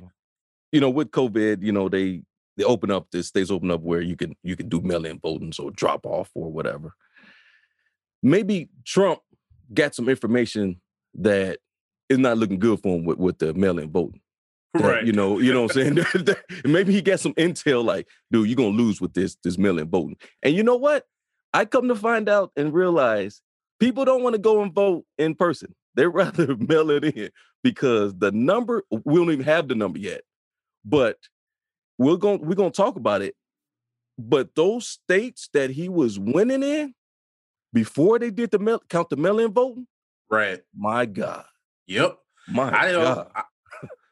you 0.71 0.79
know 0.79 0.89
with 0.89 1.09
covid 1.09 1.63
you 1.63 1.71
know 1.71 1.89
they 1.89 2.21
they 2.57 2.63
open 2.63 2.91
up 2.91 3.07
the 3.11 3.23
states 3.23 3.49
open 3.49 3.71
up 3.71 3.81
where 3.81 4.01
you 4.01 4.15
can 4.15 4.35
you 4.43 4.55
can 4.55 4.69
do 4.69 4.81
mail-in 4.81 5.19
voting 5.19 5.51
so 5.51 5.69
drop 5.71 6.05
off 6.05 6.29
or 6.35 6.51
whatever 6.51 6.93
maybe 8.21 8.69
trump 8.85 9.19
got 9.73 9.95
some 9.95 10.09
information 10.09 10.79
that 11.15 11.59
is 12.09 12.17
not 12.17 12.37
looking 12.37 12.59
good 12.59 12.79
for 12.81 12.95
him 12.97 13.05
with, 13.05 13.17
with 13.17 13.37
the 13.39 13.53
mail-in 13.53 13.91
voting. 13.91 14.21
That, 14.73 14.83
Right. 14.83 15.05
you 15.05 15.13
know 15.13 15.39
you 15.39 15.51
know 15.51 15.63
what 15.63 15.75
i'm 15.75 15.95
saying? 15.95 16.35
Maybe 16.65 16.93
he 16.93 17.01
got 17.01 17.19
some 17.19 17.33
intel 17.33 17.83
like 17.83 18.07
dude 18.31 18.47
you're 18.47 18.55
gonna 18.55 18.69
lose 18.69 19.01
with 19.01 19.13
this 19.13 19.35
this 19.43 19.57
mail-in 19.57 19.89
voting. 19.89 20.17
And 20.43 20.55
you 20.55 20.63
know 20.63 20.75
what? 20.75 21.05
I 21.53 21.65
come 21.65 21.87
to 21.87 21.95
find 21.95 22.29
out 22.29 22.51
and 22.55 22.71
realize 22.73 23.41
people 23.79 24.05
don't 24.05 24.21
want 24.21 24.35
to 24.35 24.41
go 24.41 24.61
and 24.61 24.71
vote 24.73 25.05
in 25.17 25.33
person. 25.35 25.73
They'd 25.95 26.05
rather 26.07 26.55
mail 26.55 26.91
it 26.91 27.03
in 27.03 27.31
because 27.63 28.13
the 28.15 28.31
number 28.31 28.83
we 28.91 29.15
don't 29.15 29.31
even 29.31 29.45
have 29.45 29.67
the 29.67 29.75
number 29.75 29.99
yet 29.99 30.21
but 30.85 31.17
we're 31.97 32.17
going 32.17 32.39
we're 32.45 32.55
going 32.55 32.71
to 32.71 32.77
talk 32.77 32.95
about 32.95 33.21
it. 33.21 33.35
But 34.17 34.55
those 34.55 34.87
states 34.87 35.49
that 35.53 35.69
he 35.71 35.89
was 35.89 36.19
winning 36.19 36.63
in 36.63 36.93
before 37.73 38.19
they 38.19 38.31
did 38.31 38.51
the 38.51 38.59
mail, 38.59 38.81
count 38.89 39.09
the 39.09 39.15
mail-in 39.17 39.51
voting 39.51 39.87
Right. 40.29 40.61
my 40.75 41.05
god 41.05 41.45
Yep. 41.87 42.17
my 42.47 42.69
I 42.69 42.91
god 42.91 43.31
I, 43.35 43.43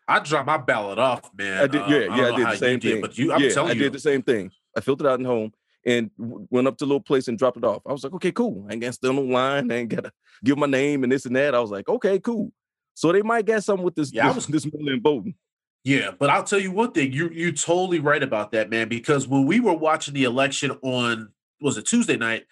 I 0.09 0.19
dropped 0.19 0.47
my 0.47 0.57
ballot 0.57 0.99
off, 0.99 1.29
man. 1.37 1.63
I 1.63 1.67
did, 1.67 1.81
Uh, 1.81 1.87
yeah, 1.89 2.05
don't 2.07 2.17
yeah, 2.17 2.27
I 2.27 2.37
did 2.37 2.47
the 2.47 2.57
same 2.57 2.79
did, 2.79 2.91
thing. 2.93 3.01
But 3.01 3.17
you, 3.17 3.33
I'm 3.33 3.41
yeah, 3.41 3.49
telling 3.49 3.75
you, 3.77 3.81
I 3.81 3.83
did 3.87 3.93
the 3.93 3.99
same 3.99 4.21
thing. 4.21 4.51
I 4.75 4.79
filled 4.79 5.01
it 5.01 5.07
out 5.07 5.19
at 5.19 5.25
home 5.25 5.51
and 5.85 6.09
went 6.17 6.65
up 6.67 6.77
to 6.77 6.85
a 6.85 6.87
little 6.87 7.01
place 7.01 7.27
and 7.27 7.37
dropped 7.37 7.57
it 7.57 7.65
off. 7.65 7.81
I 7.85 7.91
was 7.91 8.05
like, 8.05 8.13
okay, 8.13 8.31
cool. 8.31 8.65
I 8.69 8.73
ain't 8.73 8.81
got 8.81 8.93
stand 8.93 9.19
online. 9.19 9.69
I 9.69 9.75
ain't 9.75 9.89
got 9.89 10.05
to 10.05 10.11
give 10.45 10.57
my 10.57 10.65
name 10.67 11.03
and 11.03 11.11
this 11.11 11.25
and 11.25 11.35
that. 11.35 11.53
I 11.53 11.59
was 11.59 11.71
like, 11.71 11.89
okay, 11.89 12.19
cool. 12.19 12.53
So 12.93 13.11
they 13.11 13.21
might 13.21 13.45
get 13.45 13.63
something 13.65 13.83
with 13.83 13.95
this, 13.95 14.13
Yeah, 14.13 14.25
I 14.25 14.33
this, 14.33 14.47
was- 14.47 14.63
this 14.63 14.65
voting. 15.01 15.35
Yeah, 15.83 16.11
but 16.17 16.29
I'll 16.29 16.43
tell 16.43 16.59
you 16.59 16.71
one 16.71 16.91
thing. 16.93 17.11
You 17.13 17.29
you're 17.29 17.51
totally 17.51 17.99
right 17.99 18.23
about 18.23 18.51
that, 18.53 18.69
man. 18.69 18.87
Because 18.89 19.27
when 19.27 19.45
we 19.45 19.59
were 19.59 19.73
watching 19.73 20.13
the 20.13 20.23
election 20.23 20.71
on 20.83 21.33
was 21.61 21.77
it 21.77 21.85
Tuesday 21.85 22.17
night, 22.17 22.45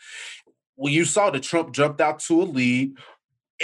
when 0.75 0.93
you 0.93 1.05
saw 1.05 1.29
that 1.29 1.43
Trump 1.43 1.73
jumped 1.73 2.01
out 2.01 2.19
to 2.19 2.41
a 2.41 2.43
lead, 2.43 2.95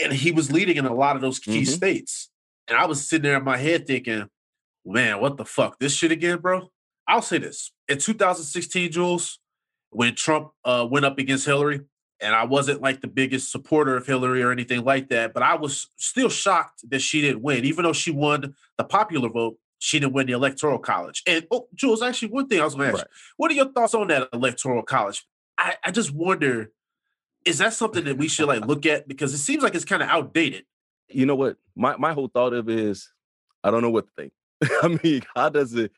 and 0.02 0.14
he 0.14 0.32
was 0.32 0.52
leading 0.52 0.78
in 0.78 0.86
a 0.86 0.94
lot 0.94 1.16
of 1.16 1.22
those 1.22 1.40
key 1.40 1.64
Mhm. 1.64 1.68
states, 1.68 2.30
and 2.68 2.78
I 2.78 2.86
was 2.86 3.08
sitting 3.08 3.24
there 3.24 3.38
in 3.38 3.44
my 3.44 3.58
head 3.58 3.86
thinking, 3.88 4.30
man, 4.86 5.20
what 5.20 5.38
the 5.38 5.46
fuck, 5.46 5.80
this 5.80 5.94
shit 5.96 6.12
again, 6.12 6.40
bro. 6.40 6.72
I'll 7.08 7.22
say 7.22 7.38
this: 7.38 7.72
in 7.90 7.98
2016, 7.98 8.92
Jules, 8.92 9.40
when 9.90 10.16
Trump 10.16 10.52
uh, 10.64 10.88
went 10.90 11.06
up 11.06 11.18
against 11.20 11.46
Hillary, 11.46 11.82
and 12.22 12.36
I 12.36 12.46
wasn't 12.46 12.82
like 12.82 13.02
the 13.02 13.08
biggest 13.08 13.52
supporter 13.52 13.98
of 13.98 14.06
Hillary 14.08 14.42
or 14.44 14.52
anything 14.52 14.84
like 14.84 15.10
that, 15.10 15.34
but 15.34 15.44
I 15.44 15.56
was 15.56 15.88
still 15.98 16.30
shocked 16.30 16.90
that 16.90 17.02
she 17.02 17.20
didn't 17.20 17.42
win, 17.42 17.66
even 17.66 17.84
though 17.84 17.94
she 17.94 18.12
won 18.12 18.56
the 18.78 18.84
popular 18.84 19.28
vote. 19.30 19.58
She 19.80 20.00
didn't 20.00 20.14
win 20.14 20.28
the 20.28 20.34
electoral 20.34 20.78
college. 20.78 21.24
And 21.26 21.46
oh, 21.52 21.68
Jules, 21.74 22.04
actually, 22.04 22.30
one 22.30 22.48
thing 22.48 22.62
I 22.62 22.66
was 22.66 22.76
going 22.76 22.92
to 22.92 22.94
ask: 22.94 22.98
right. 23.00 23.08
you, 23.10 23.34
what 23.38 23.52
are 23.52 23.56
your 23.56 23.72
thoughts 23.74 23.96
on 23.96 24.08
that 24.08 24.30
electoral 24.32 24.84
college? 24.84 25.26
I, 25.58 25.76
I 25.84 25.92
just 25.92 26.12
wonder, 26.12 26.72
is 27.46 27.58
that 27.58 27.74
something 27.74 28.04
that 28.06 28.18
we 28.18 28.28
should 28.28 28.48
like 28.48 28.66
look 28.66 28.86
at 28.86 29.08
because 29.08 29.34
it 29.34 29.40
seems 29.40 29.64
like 29.64 29.76
it's 29.76 29.86
kind 29.86 30.04
of 30.04 30.10
outdated. 30.10 30.66
You 31.10 31.26
know 31.26 31.36
what? 31.36 31.58
My 31.76 31.96
my 31.98 32.14
whole 32.14 32.28
thought 32.28 32.54
of 32.54 32.70
is, 32.70 33.10
I 33.64 33.72
don't 33.72 33.82
know 33.82 33.90
what 33.90 34.08
to 34.08 34.14
think. 34.16 34.34
I 34.84 35.00
mean, 35.04 35.22
how 35.36 35.50
does 35.50 35.74
it? 35.74 35.92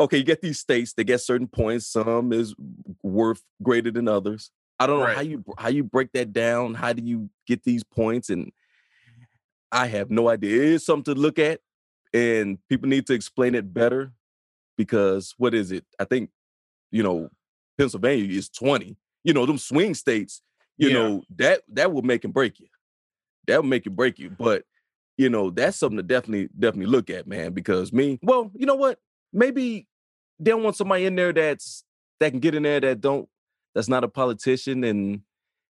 Okay, 0.00 0.18
you 0.18 0.24
get 0.24 0.40
these 0.40 0.58
states; 0.58 0.94
they 0.94 1.04
get 1.04 1.20
certain 1.20 1.46
points. 1.46 1.86
Some 1.86 2.32
is 2.32 2.54
worth 3.02 3.42
greater 3.62 3.90
than 3.90 4.08
others. 4.08 4.50
I 4.80 4.86
don't 4.86 4.98
know 4.98 5.06
right. 5.06 5.16
how 5.16 5.22
you 5.22 5.44
how 5.58 5.68
you 5.68 5.84
break 5.84 6.12
that 6.12 6.32
down. 6.32 6.74
How 6.74 6.92
do 6.92 7.02
you 7.02 7.30
get 7.46 7.62
these 7.62 7.84
points? 7.84 8.30
And 8.30 8.50
I 9.70 9.86
have 9.86 10.10
no 10.10 10.28
idea. 10.28 10.56
It 10.56 10.68
is 10.68 10.86
something 10.86 11.14
to 11.14 11.20
look 11.20 11.38
at, 11.38 11.60
and 12.12 12.58
people 12.68 12.88
need 12.88 13.06
to 13.06 13.14
explain 13.14 13.54
it 13.54 13.72
better 13.72 14.12
because 14.76 15.34
what 15.36 15.54
is 15.54 15.70
it? 15.70 15.84
I 16.00 16.04
think 16.04 16.30
you 16.90 17.02
know 17.02 17.28
Pennsylvania 17.78 18.36
is 18.36 18.48
twenty. 18.48 18.96
You 19.22 19.34
know 19.34 19.46
them 19.46 19.58
swing 19.58 19.94
states. 19.94 20.42
You 20.78 20.88
yeah. 20.88 20.94
know 20.94 21.22
that 21.36 21.62
that 21.68 21.92
will 21.92 22.02
make 22.02 22.24
and 22.24 22.32
break 22.32 22.60
you. 22.60 22.66
That 23.46 23.62
will 23.62 23.68
make 23.68 23.86
and 23.86 23.96
break 23.96 24.18
you. 24.18 24.30
But 24.30 24.64
you 25.16 25.28
know 25.28 25.50
that's 25.50 25.76
something 25.76 25.98
to 25.98 26.02
definitely 26.02 26.48
definitely 26.58 26.90
look 26.90 27.10
at, 27.10 27.26
man. 27.26 27.52
Because 27.52 27.92
me, 27.92 28.18
well, 28.22 28.50
you 28.54 28.66
know 28.66 28.74
what? 28.74 28.98
Maybe 29.32 29.86
they 30.38 30.50
don't 30.50 30.62
want 30.62 30.76
somebody 30.76 31.06
in 31.06 31.14
there 31.14 31.32
that's 31.32 31.84
that 32.20 32.30
can 32.30 32.40
get 32.40 32.54
in 32.54 32.62
there 32.62 32.80
that 32.80 33.00
don't 33.00 33.28
that's 33.74 33.88
not 33.88 34.04
a 34.04 34.08
politician 34.08 34.84
and 34.84 35.20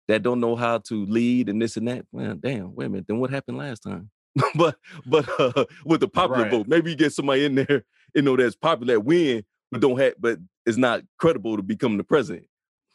that 0.08 0.22
don't 0.22 0.40
know 0.40 0.56
how 0.56 0.78
to 0.78 1.06
lead 1.06 1.48
and 1.48 1.60
this 1.60 1.76
and 1.76 1.88
that. 1.88 2.06
Well, 2.12 2.34
damn, 2.34 2.74
wait 2.74 2.86
a 2.86 2.88
minute. 2.88 3.06
Then 3.08 3.18
what 3.18 3.30
happened 3.30 3.58
last 3.58 3.82
time? 3.82 4.10
but 4.54 4.76
but 5.06 5.28
uh, 5.38 5.64
with 5.84 6.00
the 6.00 6.08
popular 6.08 6.42
right. 6.42 6.50
vote, 6.50 6.68
maybe 6.68 6.90
you 6.90 6.96
get 6.96 7.12
somebody 7.12 7.44
in 7.44 7.54
there, 7.54 7.84
you 8.14 8.22
know, 8.22 8.36
that's 8.36 8.56
popular, 8.56 8.94
that 8.94 9.00
win, 9.00 9.44
but 9.70 9.80
don't 9.80 9.98
have, 9.98 10.14
but 10.18 10.38
is 10.66 10.78
not 10.78 11.02
credible 11.18 11.56
to 11.56 11.62
become 11.62 11.96
the 11.96 12.04
president. 12.04 12.46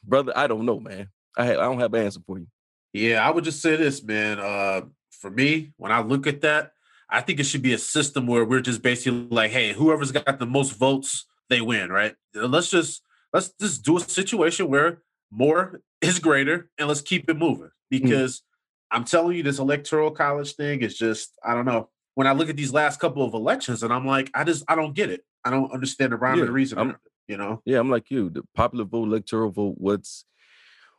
Brother, 0.04 0.34
I 0.36 0.48
don't 0.48 0.66
know, 0.66 0.80
man. 0.80 1.10
I 1.38 1.52
I 1.52 1.54
don't 1.54 1.80
have 1.80 1.94
an 1.94 2.06
answer 2.06 2.20
for 2.26 2.40
you. 2.40 2.48
Yeah, 2.94 3.26
I 3.26 3.32
would 3.32 3.44
just 3.44 3.62
say 3.62 3.76
this, 3.76 4.04
man. 4.04 4.40
Uh, 4.40 4.82
for 5.12 5.30
me, 5.30 5.74
when 5.78 5.92
I 5.92 6.02
look 6.02 6.28
at 6.28 6.42
that, 6.42 6.72
I 7.10 7.22
think 7.22 7.40
it 7.40 7.46
should 7.46 7.62
be 7.62 7.74
a 7.74 7.78
system 7.78 8.28
where 8.28 8.46
we're 8.46 8.62
just 8.62 8.82
basically 8.82 9.28
like, 9.30 9.52
hey, 9.52 9.74
whoever's 9.74 10.12
got 10.12 10.40
the 10.40 10.46
most 10.46 10.72
votes, 10.72 11.26
they 11.50 11.62
win, 11.62 11.92
right? 11.92 12.16
Let's 12.34 12.70
just 12.70 13.04
let's 13.34 13.50
just 13.60 13.84
do 13.84 13.98
a 13.98 14.02
situation 14.02 14.68
where 14.68 15.02
more 15.32 15.82
is 16.02 16.20
greater 16.20 16.70
and 16.78 16.88
let's 16.88 17.02
keep 17.02 17.30
it 17.30 17.38
moving 17.38 17.68
mm. 17.68 17.72
because 17.90 18.40
mm. 18.40 18.44
I'm 18.92 19.04
telling 19.04 19.38
you, 19.38 19.44
this 19.44 19.60
electoral 19.60 20.12
college 20.12 20.56
thing 20.56 20.82
is 20.82 20.98
just, 20.98 21.38
I 21.44 21.54
don't 21.54 21.66
know. 21.66 21.90
When 22.16 22.28
I 22.28 22.34
look 22.34 22.50
at 22.50 22.58
these 22.58 22.74
last 22.74 23.00
couple 23.00 23.24
of 23.24 23.34
elections 23.34 23.84
and 23.84 23.94
I'm 23.94 24.06
like, 24.06 24.32
I 24.34 24.44
just, 24.44 24.64
I 24.68 24.76
don't 24.76 24.96
get 24.96 25.10
it. 25.10 25.24
I 25.46 25.52
don't 25.52 25.72
understand 25.72 26.12
the 26.12 26.18
rhyme 26.18 26.36
yeah, 26.36 26.42
and 26.42 26.50
the 26.50 26.54
reason. 26.54 26.80
I'm, 26.80 26.98
you 27.28 27.38
know? 27.38 27.62
Yeah, 27.66 27.80
I'm 27.80 27.90
like 27.90 28.10
you. 28.10 28.30
The 28.30 28.44
popular 28.56 28.84
vote, 28.84 29.08
electoral 29.08 29.52
vote, 29.52 29.76
what's, 29.78 30.26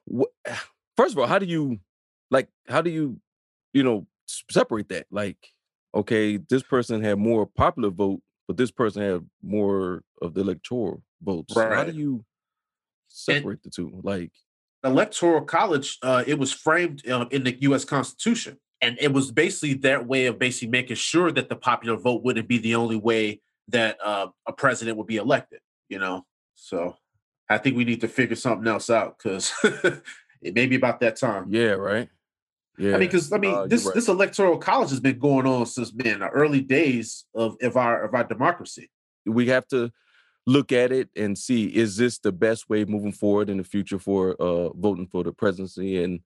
what, 0.04 0.30
first 0.96 1.12
of 1.12 1.18
all, 1.18 1.26
how 1.26 1.38
do 1.38 1.46
you, 1.46 1.78
like, 2.30 2.48
how 2.68 2.82
do 2.82 2.90
you, 2.90 3.20
you 3.72 3.82
know, 3.82 4.06
separate 4.26 4.88
that? 4.88 5.06
Like, 5.10 5.38
okay, 5.94 6.36
this 6.36 6.62
person 6.62 7.02
had 7.02 7.18
more 7.18 7.46
popular 7.46 7.90
vote, 7.90 8.20
but 8.46 8.56
this 8.56 8.70
person 8.70 9.02
had 9.02 9.26
more 9.42 10.02
of 10.20 10.34
the 10.34 10.40
electoral 10.40 11.02
votes. 11.22 11.54
Right. 11.56 11.70
So 11.70 11.74
how 11.74 11.84
do 11.84 11.92
you 11.92 12.24
separate 13.08 13.60
and 13.64 13.64
the 13.64 13.70
two? 13.70 14.00
Like 14.02 14.32
electoral 14.84 15.42
college, 15.42 15.98
uh, 16.02 16.24
it 16.26 16.38
was 16.38 16.52
framed 16.52 17.06
uh, 17.08 17.26
in 17.30 17.44
the 17.44 17.56
U.S. 17.62 17.84
Constitution, 17.84 18.58
and 18.80 18.96
it 19.00 19.12
was 19.12 19.30
basically 19.30 19.74
that 19.74 20.06
way 20.06 20.26
of 20.26 20.38
basically 20.38 20.68
making 20.68 20.96
sure 20.96 21.30
that 21.32 21.48
the 21.48 21.56
popular 21.56 21.96
vote 21.96 22.22
wouldn't 22.22 22.48
be 22.48 22.58
the 22.58 22.74
only 22.74 22.96
way 22.96 23.40
that 23.68 23.98
uh, 24.04 24.28
a 24.46 24.52
president 24.52 24.96
would 24.96 25.06
be 25.06 25.16
elected. 25.16 25.60
You 25.88 25.98
know, 25.98 26.24
so 26.54 26.96
I 27.50 27.58
think 27.58 27.76
we 27.76 27.84
need 27.84 28.00
to 28.02 28.08
figure 28.08 28.36
something 28.36 28.66
else 28.68 28.88
out 28.88 29.18
because 29.18 29.52
it 30.40 30.54
may 30.54 30.66
be 30.66 30.76
about 30.76 31.00
that 31.00 31.16
time. 31.16 31.46
Yeah, 31.50 31.72
right. 31.72 32.08
Yeah. 32.78 32.94
I 32.94 32.98
mean, 32.98 33.08
because 33.08 33.32
I 33.32 33.38
mean, 33.38 33.54
uh, 33.54 33.66
this 33.66 33.84
right. 33.84 33.94
this 33.94 34.08
electoral 34.08 34.56
college 34.56 34.90
has 34.90 35.00
been 35.00 35.18
going 35.18 35.46
on 35.46 35.66
since 35.66 35.92
man 35.92 36.20
the 36.20 36.28
early 36.28 36.60
days 36.60 37.26
of, 37.34 37.56
of 37.60 37.76
our 37.76 38.04
of 38.04 38.14
our 38.14 38.24
democracy. 38.24 38.88
We 39.26 39.48
have 39.48 39.66
to 39.68 39.90
look 40.46 40.72
at 40.72 40.92
it 40.92 41.10
and 41.16 41.36
see 41.36 41.66
is 41.66 41.96
this 41.96 42.18
the 42.18 42.32
best 42.32 42.70
way 42.70 42.84
moving 42.84 43.12
forward 43.12 43.50
in 43.50 43.58
the 43.58 43.64
future 43.64 43.98
for 43.98 44.34
uh, 44.40 44.70
voting 44.70 45.06
for 45.06 45.22
the 45.22 45.32
presidency 45.32 46.02
and 46.02 46.20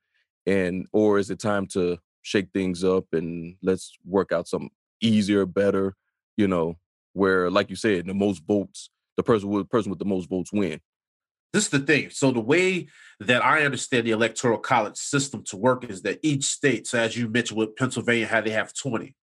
and 0.46 0.86
or 0.92 1.18
is 1.18 1.30
it 1.30 1.40
time 1.40 1.66
to 1.66 1.98
shake 2.22 2.48
things 2.52 2.84
up 2.84 3.04
and 3.12 3.56
let's 3.62 3.98
work 4.04 4.30
out 4.30 4.46
some 4.46 4.70
easier 5.00 5.44
better 5.44 5.96
you 6.36 6.46
know 6.46 6.76
where 7.12 7.50
like 7.50 7.68
you 7.68 7.76
said 7.76 8.06
the 8.06 8.14
most 8.14 8.42
votes 8.46 8.90
the 9.16 9.22
person 9.22 9.48
with 9.48 9.68
person 9.68 9.90
with 9.90 9.98
the 9.98 10.04
most 10.04 10.28
votes 10.28 10.52
win 10.52 10.80
this 11.54 11.64
is 11.64 11.70
the 11.70 11.78
thing 11.78 12.10
so 12.10 12.30
the 12.30 12.40
way 12.40 12.86
that 13.20 13.42
i 13.42 13.64
understand 13.64 14.06
the 14.06 14.10
electoral 14.10 14.58
college 14.58 14.96
system 14.96 15.42
to 15.42 15.56
work 15.56 15.84
is 15.88 16.02
that 16.02 16.18
each 16.22 16.44
state 16.44 16.86
so 16.86 16.98
as 16.98 17.16
you 17.16 17.28
mentioned 17.28 17.58
with 17.58 17.74
pennsylvania 17.76 18.26
how 18.26 18.42
they 18.42 18.50
have 18.50 18.74
20 18.74 19.14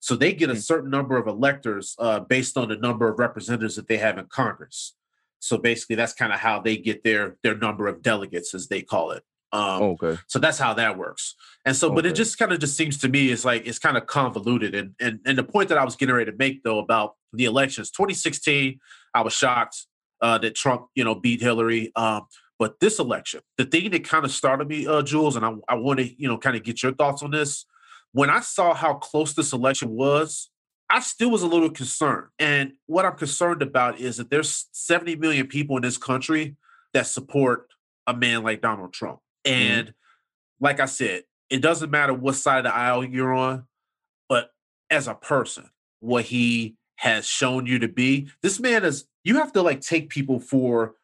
so 0.00 0.14
they 0.14 0.32
get 0.32 0.50
a 0.50 0.54
mm. 0.54 0.62
certain 0.62 0.90
number 0.90 1.16
of 1.16 1.26
electors 1.26 1.96
uh, 1.98 2.20
based 2.20 2.56
on 2.56 2.68
the 2.68 2.76
number 2.76 3.08
of 3.08 3.18
representatives 3.18 3.76
that 3.76 3.88
they 3.88 3.96
have 3.96 4.18
in 4.18 4.26
Congress. 4.26 4.94
So 5.40 5.58
basically, 5.58 5.96
that's 5.96 6.12
kind 6.12 6.32
of 6.32 6.38
how 6.38 6.60
they 6.60 6.76
get 6.76 7.04
their 7.04 7.36
their 7.42 7.56
number 7.56 7.88
of 7.88 8.02
delegates, 8.02 8.54
as 8.54 8.68
they 8.68 8.82
call 8.82 9.10
it. 9.10 9.22
Um, 9.52 9.82
okay. 9.82 10.16
So 10.26 10.38
that's 10.38 10.58
how 10.58 10.74
that 10.74 10.98
works. 10.98 11.34
And 11.64 11.74
so, 11.74 11.88
okay. 11.88 11.96
but 11.96 12.06
it 12.06 12.14
just 12.14 12.38
kind 12.38 12.52
of 12.52 12.58
just 12.58 12.76
seems 12.76 12.98
to 12.98 13.08
me 13.08 13.30
it's 13.30 13.44
like 13.44 13.66
it's 13.66 13.78
kind 13.78 13.96
of 13.96 14.06
convoluted. 14.06 14.74
And 14.74 14.94
and 15.00 15.20
and 15.26 15.36
the 15.36 15.44
point 15.44 15.68
that 15.68 15.78
I 15.78 15.84
was 15.84 15.96
getting 15.96 16.14
ready 16.14 16.30
to 16.30 16.36
make 16.36 16.62
though 16.62 16.78
about 16.78 17.14
the 17.32 17.44
elections, 17.44 17.90
2016, 17.90 18.78
I 19.14 19.22
was 19.22 19.32
shocked 19.32 19.86
uh, 20.20 20.38
that 20.38 20.54
Trump, 20.54 20.86
you 20.94 21.04
know, 21.04 21.14
beat 21.14 21.40
Hillary. 21.40 21.92
Um, 21.96 22.26
but 22.58 22.80
this 22.80 22.98
election, 22.98 23.40
the 23.58 23.64
thing 23.64 23.90
that 23.90 24.04
kind 24.04 24.24
of 24.24 24.30
started 24.30 24.68
me, 24.68 24.86
uh, 24.86 25.02
Jules, 25.02 25.36
and 25.36 25.44
I, 25.44 25.52
I 25.68 25.74
want 25.74 26.00
to, 26.00 26.20
you 26.20 26.28
know, 26.28 26.38
kind 26.38 26.56
of 26.56 26.62
get 26.62 26.82
your 26.82 26.94
thoughts 26.94 27.22
on 27.22 27.30
this 27.30 27.66
when 28.16 28.30
I 28.30 28.40
saw 28.40 28.72
how 28.72 28.94
close 28.94 29.34
this 29.34 29.52
election 29.52 29.90
was, 29.90 30.48
I 30.88 31.00
still 31.00 31.30
was 31.30 31.42
a 31.42 31.46
little 31.46 31.68
concerned. 31.68 32.28
And 32.38 32.72
what 32.86 33.04
I'm 33.04 33.16
concerned 33.16 33.60
about 33.60 34.00
is 34.00 34.16
that 34.16 34.30
there's 34.30 34.68
70 34.72 35.16
million 35.16 35.48
people 35.48 35.76
in 35.76 35.82
this 35.82 35.98
country 35.98 36.56
that 36.94 37.06
support 37.06 37.68
a 38.06 38.14
man 38.14 38.42
like 38.42 38.62
Donald 38.62 38.94
Trump. 38.94 39.18
Mm-hmm. 39.46 39.54
And 39.54 39.86
mm-hmm. 39.88 40.64
like 40.64 40.80
I 40.80 40.86
said, 40.86 41.24
it 41.50 41.60
doesn't 41.60 41.90
matter 41.90 42.14
what 42.14 42.36
side 42.36 42.60
of 42.60 42.64
the 42.64 42.74
aisle 42.74 43.04
you're 43.04 43.34
on, 43.34 43.66
but 44.30 44.48
as 44.88 45.08
a 45.08 45.14
person, 45.14 45.68
what 46.00 46.24
he 46.24 46.76
has 46.96 47.26
shown 47.26 47.66
you 47.66 47.80
to 47.80 47.88
be, 47.88 48.30
this 48.40 48.58
man 48.58 48.82
is, 48.82 49.04
you 49.26 49.34
have 49.38 49.52
to 49.52 49.60
like 49.60 49.80
take 49.80 50.08
people 50.08 50.38
for 50.38 50.94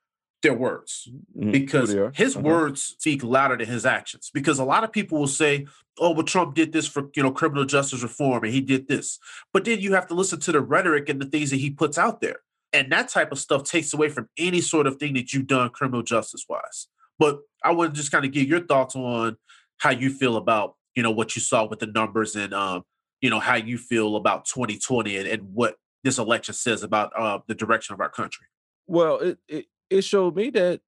their 0.42 0.54
words 0.54 1.08
mm-hmm. 1.36 1.50
because 1.50 1.94
his 2.14 2.36
uh-huh. 2.36 2.44
words 2.44 2.94
speak 2.98 3.24
louder 3.24 3.56
than 3.56 3.66
his 3.66 3.84
actions. 3.84 4.30
Because 4.32 4.60
a 4.60 4.64
lot 4.64 4.84
of 4.84 4.92
people 4.92 5.18
will 5.18 5.26
say, 5.26 5.66
"Oh, 5.98 6.12
well, 6.12 6.22
Trump 6.22 6.54
did 6.54 6.72
this 6.72 6.86
for 6.86 7.10
you 7.16 7.22
know 7.24 7.32
criminal 7.32 7.64
justice 7.64 8.02
reform, 8.02 8.44
and 8.44 8.52
he 8.52 8.60
did 8.60 8.86
this," 8.86 9.18
but 9.52 9.64
then 9.64 9.80
you 9.80 9.94
have 9.94 10.06
to 10.06 10.14
listen 10.14 10.38
to 10.40 10.52
the 10.52 10.60
rhetoric 10.60 11.08
and 11.08 11.20
the 11.20 11.26
things 11.26 11.50
that 11.50 11.56
he 11.56 11.70
puts 11.70 11.98
out 11.98 12.20
there, 12.20 12.40
and 12.72 12.92
that 12.92 13.08
type 13.08 13.32
of 13.32 13.40
stuff 13.40 13.64
takes 13.64 13.92
away 13.92 14.08
from 14.08 14.28
any 14.38 14.60
sort 14.60 14.86
of 14.86 14.96
thing 14.96 15.14
that 15.14 15.32
you've 15.32 15.48
done 15.48 15.70
criminal 15.70 16.02
justice 16.04 16.46
wise. 16.48 16.86
But 17.18 17.40
I 17.64 17.72
want 17.72 17.92
to 17.92 18.00
just 18.00 18.12
kind 18.12 18.24
of 18.24 18.30
get 18.30 18.46
your 18.46 18.60
thoughts 18.60 18.94
on 18.94 19.36
how 19.78 19.90
you 19.90 20.10
feel 20.10 20.36
about 20.36 20.76
you 20.94 21.02
know 21.02 21.10
what 21.10 21.34
you 21.34 21.42
saw 21.42 21.64
with 21.66 21.80
the 21.80 21.86
numbers 21.86 22.36
and 22.36 22.54
um, 22.54 22.84
you 23.20 23.30
know 23.30 23.40
how 23.40 23.56
you 23.56 23.78
feel 23.78 24.14
about 24.14 24.44
2020 24.44 25.16
and, 25.16 25.26
and 25.26 25.42
what 25.54 25.74
this 26.04 26.18
election 26.18 26.54
says 26.54 26.82
about 26.82 27.12
uh, 27.16 27.38
the 27.46 27.54
direction 27.54 27.94
of 27.94 28.00
our 28.00 28.08
country. 28.08 28.46
Well, 28.86 29.18
it, 29.18 29.38
it 29.48 29.66
it 29.90 30.02
showed 30.02 30.36
me 30.36 30.50
that 30.50 30.80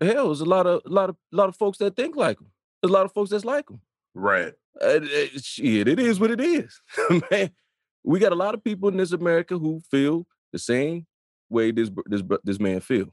hell, 0.00 0.26
there's 0.26 0.40
a 0.40 0.44
lot 0.44 0.66
of 0.66 0.82
a 0.84 0.88
lot 0.88 1.10
of 1.10 1.16
a 1.32 1.36
lot 1.36 1.48
of 1.48 1.56
folks 1.56 1.78
that 1.78 1.96
think 1.96 2.16
like 2.16 2.40
him. 2.40 2.48
There's 2.82 2.90
a 2.90 2.94
lot 2.94 3.06
of 3.06 3.12
folks 3.12 3.30
that's 3.30 3.44
like 3.44 3.68
him. 3.70 3.80
Right. 4.14 4.52
Uh, 4.80 5.00
shit, 5.36 5.88
it 5.88 5.98
is 5.98 6.20
what 6.20 6.30
it 6.30 6.40
is, 6.40 6.80
man. 7.30 7.50
We 8.04 8.18
got 8.18 8.32
a 8.32 8.36
lot 8.36 8.54
of 8.54 8.62
people 8.62 8.88
in 8.88 8.96
this 8.96 9.12
America 9.12 9.58
who 9.58 9.80
feel 9.90 10.26
the 10.52 10.58
same 10.58 11.06
way 11.48 11.70
this 11.70 11.90
this 12.06 12.22
this 12.44 12.60
man 12.60 12.80
feel. 12.80 13.12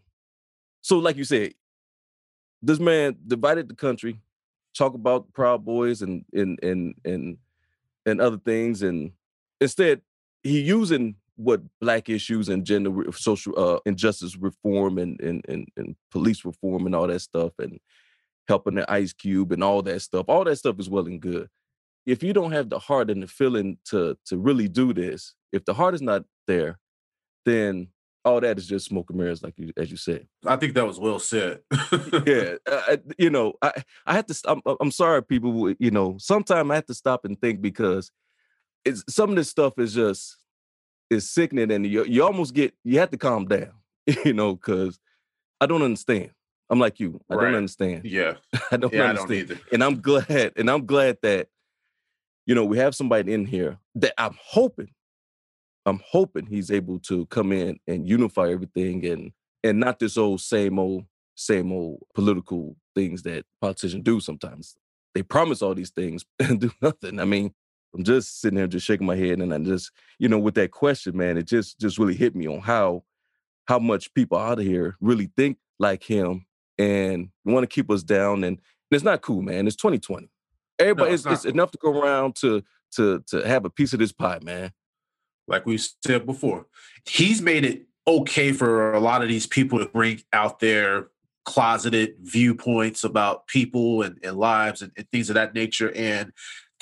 So, 0.82 1.00
like 1.00 1.16
you 1.16 1.24
said, 1.24 1.54
this 2.62 2.80
man 2.80 3.16
divided 3.26 3.70
the 3.70 3.76
country. 3.76 4.20
Talk 4.78 4.94
about 4.94 5.32
Proud 5.34 5.64
Boys 5.64 6.02
and 6.02 6.26
and 6.34 6.60
and 6.62 6.96
and 7.06 7.38
and 8.06 8.20
other 8.20 8.38
things, 8.38 8.82
and 8.82 9.12
instead 9.62 10.02
he 10.44 10.62
using 10.62 11.16
what 11.36 11.62
black 11.82 12.10
issues 12.10 12.50
and 12.50 12.66
gender 12.66 12.92
social 13.12 13.54
uh, 13.58 13.80
injustice 13.86 14.38
reform 14.38 14.98
and, 14.98 15.20
and 15.22 15.44
and 15.48 15.68
and 15.78 15.96
police 16.12 16.46
reform 16.46 16.86
and 16.86 16.96
all 16.96 17.08
that 17.08 17.20
stuff 17.20 17.54
and 17.60 17.80
helping 18.48 18.76
the 18.76 18.92
ice 18.92 19.14
cube 19.14 19.52
and 19.52 19.64
all 19.64 19.82
that 19.82 20.02
stuff 20.02 20.26
all 20.28 20.44
that 20.44 20.58
stuff 20.58 20.80
is 20.80 20.90
well 20.90 21.08
and 21.08 21.22
good 21.22 21.48
if 22.06 22.22
you 22.22 22.34
don't 22.34 22.52
have 22.52 22.70
the 22.70 22.78
heart 22.78 23.10
and 23.10 23.24
the 23.24 23.28
feeling 23.28 23.78
to 23.86 24.18
to 24.26 24.38
really 24.38 24.68
do 24.68 24.94
this 24.94 25.34
if 25.52 25.66
the 25.66 25.74
heart 25.74 25.96
is 25.96 26.02
not 26.02 26.24
there 26.46 26.78
then 27.46 27.88
all 28.26 28.40
that 28.40 28.58
is 28.58 28.68
just 28.68 28.86
smoke 28.86 29.10
and 29.10 29.20
mirrors, 29.20 29.44
like 29.44 29.54
you 29.58 29.72
as 29.78 29.92
you 29.92 29.98
said. 29.98 30.28
I 30.46 30.56
think 30.56 30.74
that 30.76 30.88
was 30.88 31.00
well 31.00 31.20
said. 31.20 31.60
yeah, 32.26 32.56
uh, 32.72 32.98
you 33.18 33.30
know, 33.30 33.54
I 33.62 33.74
I 34.06 34.14
have 34.14 34.26
to. 34.28 34.42
I'm, 34.46 34.62
I'm 34.80 34.92
sorry, 34.92 35.24
people. 35.24 35.74
You 35.80 35.92
know, 35.92 36.16
sometimes 36.20 36.70
I 36.72 36.76
have 36.76 36.86
to 36.88 36.94
stop 36.94 37.26
and 37.26 37.40
think 37.40 37.62
because 37.62 38.12
it's 38.86 39.04
some 39.10 39.30
of 39.32 39.36
this 39.36 39.50
stuff 39.50 39.74
is 39.78 39.94
just 39.94 40.38
is 41.10 41.30
sickening, 41.30 41.72
and 41.72 41.86
you 41.86 42.04
you 42.06 42.24
almost 42.24 42.54
get 42.54 42.74
you 42.84 43.00
have 43.00 43.12
to 43.12 43.18
calm 43.18 43.46
down. 43.46 43.72
You 44.26 44.34
know, 44.34 44.56
because 44.56 45.00
I 45.62 45.66
don't 45.66 45.82
understand. 45.82 46.32
I'm 46.70 46.80
like 46.80 47.00
you. 47.00 47.22
I 47.30 47.36
Right. 47.36 47.46
don't 47.46 47.56
understand. 47.56 48.04
yeah, 48.06 48.34
I 48.72 48.78
don't 48.78 48.94
yeah, 48.94 49.06
I 49.06 49.08
understand. 49.10 49.48
don't 49.48 49.52
either. 49.58 49.62
and 49.72 49.84
I'm 49.84 50.02
glad, 50.02 50.54
and 50.58 50.70
I'm 50.70 50.86
glad 50.86 51.18
that 51.22 51.48
you 52.46 52.54
know 52.56 52.66
we 52.66 52.78
have 52.80 52.96
somebody 52.96 53.34
in 53.34 53.46
here 53.46 53.78
that 53.96 54.14
I'm 54.18 54.38
hoping, 54.42 54.90
I'm 55.86 56.02
hoping 56.06 56.46
he's 56.48 56.72
able 56.72 57.00
to 57.02 57.26
come 57.28 57.52
in 57.54 57.80
and 57.88 58.08
unify 58.08 58.50
everything 58.52 59.06
and 59.06 59.32
and 59.64 59.80
not 59.80 60.00
this 60.00 60.18
old 60.18 60.42
same 60.42 60.78
old 60.80 61.06
same 61.36 61.72
old 61.72 62.04
political 62.14 62.76
things 62.96 63.24
that 63.24 63.46
politicians 63.62 64.04
do 64.04 64.20
sometimes. 64.20 64.76
They 65.16 65.24
promise 65.24 65.62
all 65.62 65.76
these 65.76 65.92
things 65.92 66.26
and 66.40 66.60
do 66.60 66.72
nothing. 66.82 67.20
I 67.20 67.26
mean, 67.26 67.54
I'm 67.96 68.04
just 68.04 68.42
sitting 68.42 68.58
there 68.58 68.68
just 68.68 68.86
shaking 68.86 69.06
my 69.06 69.16
head 69.16 69.40
and 69.40 69.54
I 69.54 69.60
just, 69.60 69.92
you 70.20 70.28
know, 70.28 70.40
with 70.40 70.56
that 70.56 70.72
question, 70.72 71.16
man, 71.16 71.38
it 71.38 71.44
just 71.44 71.80
just 71.80 71.98
really 71.98 72.16
hit 72.16 72.36
me 72.36 72.48
on 72.48 72.60
how 72.60 73.04
how 73.68 73.80
much 73.80 74.14
people 74.14 74.38
out 74.38 74.60
of 74.60 74.66
here 74.66 74.98
really 75.00 75.32
think 75.38 75.58
like 75.80 76.04
him 76.04 76.46
and 76.78 77.30
want 77.46 77.64
to 77.64 77.68
keep 77.68 77.90
us 77.92 78.04
down 78.04 78.44
and, 78.44 78.58
and 78.58 78.60
it's 78.92 79.04
not 79.04 79.22
cool, 79.22 79.42
man. 79.42 79.68
It's 79.68 79.76
2020. 79.76 80.30
Everybody, 80.80 81.14
it's 81.14 81.26
it's, 81.26 81.34
it's 81.34 81.44
cool. 81.44 81.52
enough 81.52 81.72
to 81.72 81.78
go 81.78 82.00
around 82.00 82.36
to 82.38 82.64
to 82.96 83.24
to 83.28 83.48
have 83.48 83.66
a 83.66 83.70
piece 83.70 83.94
of 83.94 84.00
this 84.00 84.12
pie, 84.12 84.40
man. 84.42 84.72
like 85.48 85.66
we 85.66 85.78
said 85.78 86.26
before, 86.26 86.68
he's 87.06 87.42
made 87.42 87.66
it 87.66 87.88
okay 88.08 88.52
for 88.52 88.94
a 88.94 89.00
lot 89.00 89.22
of 89.22 89.30
these 89.30 89.48
people 89.48 89.80
to 89.80 89.86
bring 89.86 90.22
out 90.34 90.60
their 90.60 91.08
closeted 91.46 92.16
viewpoints 92.22 93.04
about 93.04 93.48
people 93.48 94.02
and, 94.02 94.18
and 94.24 94.38
lives 94.38 94.82
and, 94.82 94.92
and 94.98 95.10
things 95.12 95.30
of 95.30 95.36
that 95.36 95.54
nature. 95.54 95.92
And 95.96 96.32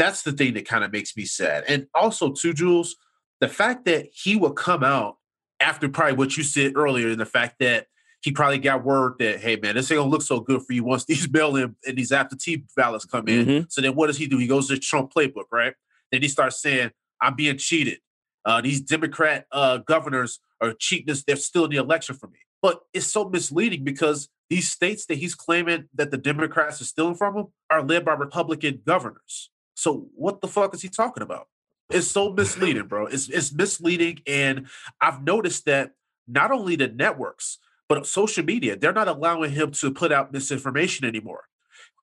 that's 0.01 0.23
the 0.23 0.31
thing 0.31 0.55
that 0.55 0.67
kind 0.67 0.83
of 0.83 0.91
makes 0.91 1.15
me 1.15 1.25
sad. 1.25 1.63
And 1.67 1.85
also, 1.93 2.31
too, 2.31 2.53
Jules, 2.53 2.95
the 3.39 3.47
fact 3.47 3.85
that 3.85 4.07
he 4.11 4.35
would 4.35 4.55
come 4.55 4.83
out 4.83 5.17
after 5.59 5.87
probably 5.89 6.15
what 6.15 6.35
you 6.37 6.43
said 6.43 6.73
earlier, 6.75 7.09
and 7.09 7.19
the 7.19 7.25
fact 7.25 7.57
that 7.59 7.85
he 8.21 8.31
probably 8.31 8.57
got 8.57 8.83
word 8.83 9.13
that, 9.19 9.39
hey, 9.41 9.57
man, 9.57 9.75
this 9.75 9.91
ain't 9.91 9.99
gonna 9.99 10.09
look 10.09 10.23
so 10.23 10.39
good 10.39 10.63
for 10.63 10.73
you 10.73 10.83
once 10.83 11.05
these 11.05 11.29
mail 11.31 11.55
in 11.55 11.75
and 11.85 11.97
these 11.97 12.11
absentee 12.11 12.63
ballots 12.75 13.05
come 13.05 13.27
in. 13.27 13.45
Mhm. 13.45 13.71
So 13.71 13.81
then 13.81 13.93
what 13.93 14.07
does 14.07 14.17
he 14.17 14.25
do? 14.25 14.39
He 14.39 14.47
goes 14.47 14.67
to 14.67 14.73
the 14.73 14.79
Trump 14.79 15.13
playbook, 15.15 15.45
right? 15.51 15.73
Then 16.11 16.23
he 16.23 16.27
starts 16.27 16.59
saying, 16.59 16.91
I'm 17.21 17.35
being 17.35 17.57
cheated. 17.57 17.99
Uh, 18.43 18.59
these 18.59 18.81
Democrat 18.81 19.45
uh, 19.51 19.77
governors 19.77 20.39
are 20.61 20.73
cheating 20.73 21.11
us. 21.11 21.23
They're 21.23 21.35
still 21.35 21.65
in 21.65 21.71
the 21.71 21.77
election 21.77 22.15
for 22.15 22.27
me. 22.27 22.39
But 22.59 22.81
it's 22.91 23.05
so 23.05 23.29
misleading 23.29 23.83
because 23.83 24.29
these 24.49 24.71
states 24.71 25.05
that 25.05 25.19
he's 25.19 25.35
claiming 25.35 25.89
that 25.93 26.09
the 26.09 26.17
Democrats 26.17 26.81
are 26.81 26.85
stealing 26.85 27.15
from 27.15 27.37
him 27.37 27.45
are 27.69 27.83
led 27.83 28.03
by 28.03 28.13
Republican 28.13 28.81
governors. 28.85 29.51
So 29.81 30.05
what 30.13 30.41
the 30.41 30.47
fuck 30.47 30.75
is 30.75 30.83
he 30.83 30.89
talking 30.89 31.23
about? 31.23 31.47
It's 31.89 32.05
so 32.07 32.31
misleading, 32.31 32.85
bro. 32.85 33.07
It's 33.07 33.27
it's 33.29 33.51
misleading, 33.51 34.19
and 34.27 34.67
I've 35.01 35.23
noticed 35.23 35.65
that 35.65 35.95
not 36.27 36.51
only 36.51 36.75
the 36.75 36.87
networks 36.87 37.57
but 37.89 38.05
social 38.05 38.45
media 38.45 38.77
they're 38.77 38.93
not 38.93 39.07
allowing 39.07 39.51
him 39.51 39.71
to 39.71 39.91
put 39.91 40.11
out 40.11 40.31
misinformation 40.31 41.03
anymore. 41.05 41.45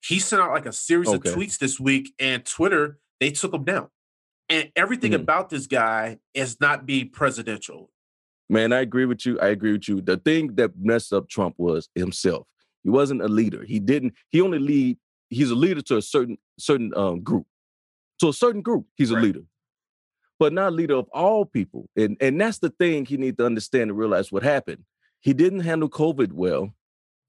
He 0.02 0.18
sent 0.18 0.42
out 0.42 0.50
like 0.50 0.66
a 0.66 0.72
series 0.72 1.08
Okay. 1.08 1.30
of 1.30 1.36
tweets 1.36 1.56
this 1.58 1.78
week, 1.78 2.12
and 2.18 2.44
Twitter 2.44 2.98
they 3.20 3.30
took 3.30 3.54
him 3.54 3.62
down. 3.64 3.88
And 4.48 4.72
everything 4.74 5.12
Mhm. 5.12 5.20
about 5.22 5.48
this 5.50 5.68
guy 5.68 6.18
is 6.34 6.60
not 6.60 6.84
being 6.84 7.10
presidential. 7.10 7.92
Man, 8.50 8.72
I 8.72 8.80
agree 8.80 9.06
with 9.06 9.24
you. 9.24 9.38
I 9.38 9.48
agree 9.48 9.72
with 9.72 9.88
you. 9.88 10.00
The 10.00 10.16
thing 10.16 10.56
that 10.56 10.72
messed 10.76 11.12
up 11.12 11.28
Trump 11.28 11.54
was 11.58 11.88
himself. 11.94 12.48
He 12.82 12.90
wasn't 12.90 13.22
a 13.22 13.28
leader. 13.28 13.62
He 13.64 13.78
didn't. 13.78 14.14
He 14.30 14.40
only 14.40 14.58
lead. 14.58 14.98
He's 15.30 15.50
a 15.50 15.54
leader 15.64 15.82
to 15.82 15.96
a 15.98 16.02
certain 16.02 16.38
certain 16.58 16.92
um, 16.96 17.20
group. 17.22 17.46
To 18.20 18.28
a 18.28 18.32
certain 18.32 18.62
group, 18.62 18.86
he's 18.96 19.10
a 19.10 19.14
Right. 19.14 19.24
leader, 19.24 19.42
but 20.38 20.52
not 20.52 20.72
leader 20.72 20.96
of 20.96 21.08
all 21.10 21.44
people. 21.44 21.88
And 21.96 22.16
and 22.20 22.40
that's 22.40 22.58
the 22.58 22.70
thing 22.70 23.04
he 23.06 23.16
need 23.16 23.38
to 23.38 23.46
understand 23.46 23.90
and 23.90 23.98
realize 23.98 24.32
what 24.32 24.42
happened. 24.42 24.84
He 25.20 25.32
didn't 25.32 25.60
handle 25.60 25.88
COVID 25.88 26.32
well. 26.32 26.74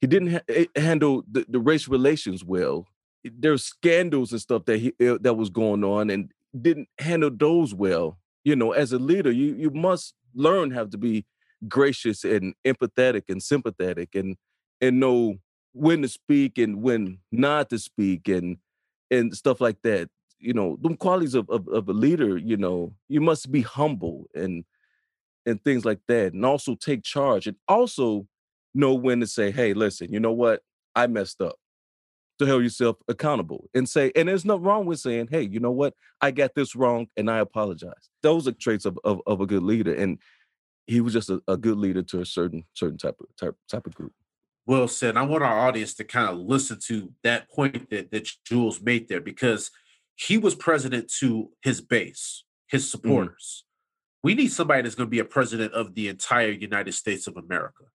He 0.01 0.07
didn't 0.07 0.31
ha- 0.33 0.39
eh, 0.47 0.65
handle 0.75 1.23
the, 1.29 1.45
the 1.49 1.59
race 1.59 1.87
relations 1.87 2.43
well. 2.43 2.87
There's 3.23 3.63
scandals 3.63 4.31
and 4.31 4.41
stuff 4.41 4.65
that 4.65 4.77
he 4.79 4.93
eh, 4.99 5.17
that 5.21 5.35
was 5.35 5.49
going 5.49 5.83
on, 5.83 6.09
and 6.09 6.31
didn't 6.59 6.89
handle 6.99 7.31
those 7.31 7.73
well. 7.73 8.17
You 8.43 8.55
know, 8.55 8.71
as 8.71 8.93
a 8.93 8.99
leader, 8.99 9.31
you 9.31 9.55
you 9.55 9.69
must 9.71 10.15
learn 10.33 10.71
how 10.71 10.85
to 10.85 10.97
be 10.97 11.25
gracious 11.67 12.23
and 12.23 12.53
empathetic 12.65 13.23
and 13.29 13.43
sympathetic 13.43 14.15
and 14.15 14.37
and 14.81 14.99
know 14.99 15.35
when 15.73 16.01
to 16.01 16.07
speak 16.07 16.57
and 16.57 16.81
when 16.81 17.19
not 17.31 17.69
to 17.69 17.77
speak 17.79 18.27
and 18.29 18.57
and 19.11 19.35
stuff 19.35 19.59
like 19.59 19.81
that 19.83 20.09
you 20.39 20.54
know 20.54 20.78
them 20.82 20.95
qualities 20.95 21.36
of, 21.36 21.49
of, 21.49 21.67
of 21.67 21.89
a 21.89 21.93
leader 21.93 22.38
you 22.38 22.58
know 22.58 22.93
you 23.08 23.21
must 23.21 23.52
be 23.52 23.62
humble 23.62 24.25
and 24.34 24.63
and 25.45 25.63
things 25.63 25.86
like 25.86 25.99
that 26.08 26.34
and 26.34 26.45
also 26.45 26.75
take 26.75 27.04
charge 27.04 27.47
and 27.47 27.58
also 27.67 28.28
know 28.73 28.93
when 28.93 29.19
to 29.19 29.28
say 29.28 29.52
hey 29.52 29.73
listen 29.73 30.12
you 30.12 30.19
know 30.19 30.32
what? 30.32 30.62
I 30.95 31.08
messed 31.08 31.41
up 31.41 31.56
to 32.39 32.45
hold 32.45 32.63
yourself 32.63 32.97
accountable 33.08 33.69
and 33.73 33.88
say 33.88 34.12
and 34.15 34.28
there's 34.28 34.45
nothing 34.45 34.63
wrong 34.63 34.86
with 34.86 34.99
saying 34.99 35.28
hey 35.32 35.41
you 35.41 35.60
know 35.60 35.71
what? 35.71 35.93
I 36.21 36.32
got 36.32 36.56
this 36.56 36.75
wrong 36.75 37.08
and 37.17 37.30
i 37.30 37.39
apologize. 37.39 38.10
Those 38.21 38.47
are 38.47 38.52
traits 38.52 38.86
of, 38.86 38.99
of, 39.04 39.21
of 39.28 39.41
a 39.41 39.45
good 39.45 39.63
leader 39.63 39.93
and 39.93 40.19
he 40.88 41.02
was 41.02 41.13
just 41.13 41.30
a, 41.30 41.41
a 41.47 41.56
good 41.56 41.78
leader 41.78 42.02
to 42.04 42.21
a 42.21 42.25
certain 42.25 42.63
certain 42.73 42.97
type 42.97 43.15
of 43.19 43.28
type, 43.36 43.56
type 43.69 43.86
of 43.86 43.93
group. 43.93 44.13
Well 44.65 44.88
said. 44.88 45.17
I 45.17 45.23
want 45.23 45.43
our 45.43 45.67
audience 45.67 45.95
to 45.95 46.04
kind 46.04 46.30
of 46.30 46.38
listen 46.38 46.78
to 46.88 47.12
that 47.23 47.49
point 47.49 47.89
that, 47.89 48.12
that 48.12 48.30
Jules 48.45 48.80
made 48.82 49.08
there 49.08 49.21
because 49.21 49.71
he 50.19 50.38
was 50.38 50.53
president 50.53 51.10
to 51.19 51.49
his 51.62 51.79
base, 51.79 52.43
his 52.67 52.84
mm-hmm. 52.84 52.89
supporters. 52.89 53.63
We 54.21 54.36
need 54.36 54.49
somebody 54.49 54.82
that's 54.82 54.95
going 54.95 55.08
to 55.08 55.12
be 55.12 55.19
a 55.19 55.25
president 55.25 55.73
of 55.73 55.95
the 55.95 56.10
entire 56.10 56.49
United 56.49 56.91
States 56.91 57.25
of 57.25 57.38
America. 57.38 57.86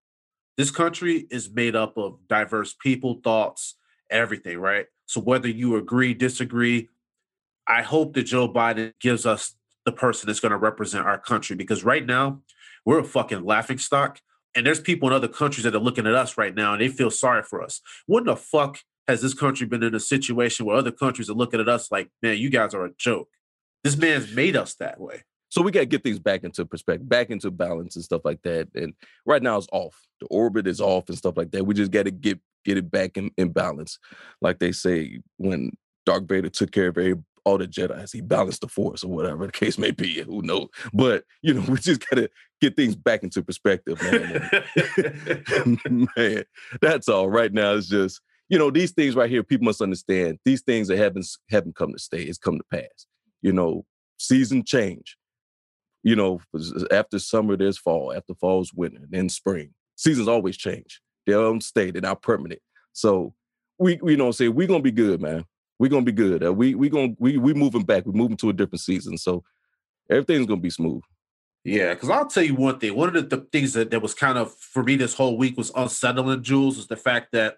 This 0.57 0.71
country 0.71 1.27
is 1.29 1.51
made 1.51 1.75
up 1.75 1.97
of 1.97 2.17
diverse 2.27 2.73
people, 2.73 3.19
thoughts, 3.23 3.75
everything, 4.09 4.57
right? 4.57 4.87
So 5.05 5.21
whether 5.21 5.47
you 5.47 5.75
agree, 5.75 6.15
disagree, 6.15 6.89
I 7.67 7.83
hope 7.83 8.13
that 8.13 8.23
Joe 8.23 8.51
Biden 8.51 8.93
gives 8.99 9.27
us 9.27 9.55
the 9.85 9.91
person 9.91 10.25
that's 10.25 10.39
going 10.39 10.51
to 10.51 10.57
represent 10.57 11.05
our 11.05 11.19
country 11.19 11.55
because 11.55 11.83
right 11.83 12.05
now 12.05 12.41
we're 12.85 12.99
a 12.99 13.03
fucking 13.03 13.45
laughing 13.45 13.77
stock. 13.77 14.19
And 14.55 14.65
there's 14.65 14.79
people 14.79 15.09
in 15.09 15.13
other 15.13 15.27
countries 15.27 15.65
that 15.65 15.75
are 15.75 15.79
looking 15.79 16.07
at 16.07 16.15
us 16.15 16.37
right 16.37 16.55
now 16.55 16.73
and 16.73 16.81
they 16.81 16.87
feel 16.87 17.11
sorry 17.11 17.43
for 17.43 17.61
us. 17.61 17.81
When 18.07 18.23
the 18.23 18.35
fuck 18.35 18.79
has 19.07 19.21
this 19.21 19.33
country 19.33 19.67
been 19.67 19.83
in 19.83 19.95
a 19.95 19.99
situation 19.99 20.65
where 20.65 20.77
other 20.77 20.91
countries 20.91 21.29
are 21.29 21.33
looking 21.33 21.59
at 21.59 21.69
us 21.69 21.91
like, 21.91 22.09
man, 22.21 22.37
you 22.37 22.49
guys 22.49 22.73
are 22.73 22.85
a 22.85 22.91
joke? 22.97 23.29
This 23.83 23.97
man's 23.97 24.33
made 24.33 24.55
us 24.55 24.75
that 24.75 24.99
way. 24.99 25.23
So 25.49 25.61
we 25.61 25.71
got 25.71 25.81
to 25.81 25.85
get 25.85 26.03
things 26.03 26.19
back 26.19 26.43
into 26.43 26.65
perspective, 26.65 27.07
back 27.07 27.29
into 27.29 27.51
balance 27.51 27.95
and 27.95 28.03
stuff 28.03 28.23
like 28.25 28.41
that. 28.41 28.67
And 28.75 28.93
right 29.25 29.41
now 29.41 29.57
it's 29.57 29.67
off. 29.71 29.95
The 30.19 30.27
orbit 30.27 30.67
is 30.67 30.81
off 30.81 31.07
and 31.07 31.17
stuff 31.17 31.37
like 31.37 31.51
that. 31.51 31.65
We 31.65 31.73
just 31.73 31.91
got 31.91 32.05
to 32.05 32.11
get 32.11 32.39
get 32.65 32.77
it 32.77 32.89
back 32.89 33.15
in, 33.15 33.31
in 33.37 33.51
balance. 33.51 33.99
Like 34.41 34.59
they 34.59 34.71
say 34.71 35.19
when 35.37 35.71
Darth 36.05 36.27
Vader 36.27 36.49
took 36.49 36.71
care 36.71 36.87
of 36.87 36.97
every, 36.97 37.15
all 37.45 37.59
the 37.59 37.67
Jedi's, 37.67 38.11
he 38.11 38.21
balanced 38.21 38.61
the 38.61 38.67
force 38.67 39.03
or 39.03 39.11
whatever 39.11 39.45
the 39.45 39.51
case 39.51 39.77
may 39.77 39.91
be. 39.91 40.21
Who 40.23 40.41
knows? 40.41 40.67
But 40.91 41.23
you 41.41 41.53
know, 41.53 41.61
we 41.69 41.77
just 41.77 42.07
got 42.09 42.17
to 42.17 42.29
get 42.59 42.75
things 42.75 42.95
back 42.95 43.23
into 43.23 43.43
perspective, 43.43 44.01
man. 44.01 44.49
Man, 46.17 46.43
that's 46.81 47.07
all. 47.07 47.29
Right 47.29 47.53
now 47.53 47.75
it's 47.75 47.87
just 47.87 48.19
you 48.49 48.57
know 48.57 48.71
these 48.71 48.91
things 48.91 49.15
right 49.15 49.29
here. 49.29 49.43
People 49.43 49.65
must 49.65 49.81
understand 49.81 50.39
these 50.45 50.61
things 50.61 50.87
that 50.87 50.97
haven't 50.97 51.27
haven't 51.49 51.75
come 51.75 51.91
to 51.93 51.99
stay. 51.99 52.23
It's 52.23 52.37
come 52.37 52.57
to 52.57 52.65
pass. 52.71 53.05
You 53.41 53.53
know, 53.53 53.85
season 54.17 54.63
change 54.63 55.17
you 56.05 56.15
know, 56.15 56.39
after 56.91 57.17
summer 57.17 57.57
there's 57.57 57.79
fall, 57.79 58.13
after 58.15 58.35
fall 58.35 58.61
is 58.61 58.71
winter, 58.71 59.01
then 59.09 59.27
spring. 59.27 59.71
Seasons 59.95 60.27
always 60.27 60.55
change. 60.55 61.01
They 61.25 61.33
don't 61.33 61.63
stay. 61.63 61.89
They're 61.89 61.99
not 61.99 62.21
permanent. 62.21 62.61
So 62.93 63.33
we, 63.79 63.97
we 64.03 64.15
know, 64.15 64.29
say 64.29 64.47
we're 64.47 64.67
gonna 64.67 64.83
be 64.83 64.91
good, 64.91 65.19
man. 65.19 65.45
We're 65.79 65.89
gonna 65.89 66.05
be 66.05 66.11
good. 66.11 66.45
Uh, 66.45 66.53
we 66.53 66.75
we 66.75 66.89
gonna 66.89 67.15
we 67.17 67.37
we 67.37 67.55
moving 67.55 67.81
back. 67.81 68.05
We're 68.05 68.13
moving 68.13 68.37
to 68.37 68.49
a 68.49 68.53
different 68.53 68.81
season. 68.81 69.17
So 69.17 69.43
everything's 70.07 70.45
gonna 70.45 70.61
be 70.61 70.69
smooth. 70.69 71.01
Yeah, 71.63 71.95
because 71.95 72.11
I'll 72.11 72.27
tell 72.27 72.43
you 72.43 72.53
one 72.53 72.77
thing. 72.77 72.95
One 72.95 73.07
of 73.07 73.15
the, 73.15 73.37
the 73.37 73.47
things 73.51 73.73
that, 73.73 73.89
that 73.89 74.03
was 74.03 74.13
kind 74.13 74.37
of 74.37 74.53
for 74.53 74.83
me 74.83 74.97
this 74.97 75.15
whole 75.15 75.39
week 75.39 75.57
was 75.57 75.71
unsettling, 75.75 76.43
Jules, 76.43 76.77
is 76.77 76.85
the 76.85 76.95
fact 76.95 77.31
that 77.31 77.57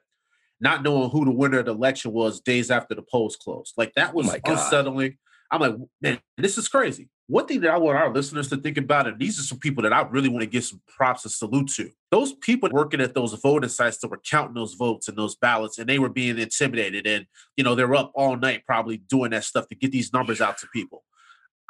not 0.60 0.84
knowing 0.84 1.10
who 1.10 1.26
the 1.26 1.32
winner 1.32 1.60
of 1.60 1.66
the 1.66 1.74
election 1.74 2.12
was 2.12 2.40
days 2.40 2.72
after 2.72 2.96
the 2.96 3.02
polls 3.02 3.36
closed. 3.36 3.74
Like 3.78 3.94
that 3.96 4.12
oh 4.12 4.18
was 4.18 4.28
my 4.28 4.40
God. 4.40 4.54
unsettling. 4.54 5.18
I'm 5.52 5.62
like, 5.62 5.76
man, 6.02 6.20
this 6.38 6.58
is 6.58 6.68
crazy. 6.68 7.10
One 7.30 7.46
thing 7.46 7.62
that 7.62 7.72
I 7.72 7.78
want 7.78 7.98
our 7.98 8.12
listeners 8.12 8.50
to 8.50 8.58
think 8.58 8.78
about, 8.78 9.08
and 9.08 9.20
these 9.20 9.38
are 9.38 9.44
some 9.44 9.60
people 9.60 9.84
that 9.84 9.92
I 9.92 10.02
really 10.02 10.30
want 10.30 10.42
to 10.42 10.50
give 10.50 10.64
some 10.64 10.82
props 10.88 11.26
and 11.26 11.32
salute 11.32 11.70
to. 11.76 11.90
Those 12.10 12.34
people 12.34 12.70
working 12.72 13.02
at 13.02 13.14
those 13.14 13.34
voting 13.34 13.70
sites 13.70 13.98
that 13.98 14.10
were 14.10 14.22
counting 14.30 14.54
those 14.54 14.76
votes 14.76 15.10
and 15.10 15.18
those 15.18 15.36
ballots, 15.36 15.78
and 15.78 15.90
they 15.90 16.00
were 16.00 16.10
being 16.10 16.38
intimidated, 16.38 17.06
and 17.06 17.26
you 17.58 17.66
know, 17.66 17.76
they're 17.76 17.96
up 17.96 18.14
all 18.16 18.38
night 18.38 18.66
probably 18.66 18.98
doing 18.98 19.32
that 19.32 19.44
stuff 19.44 19.68
to 19.68 19.76
get 19.76 19.92
these 19.92 20.14
numbers 20.14 20.40
out 20.40 20.58
to 20.60 20.68
people. 20.74 21.04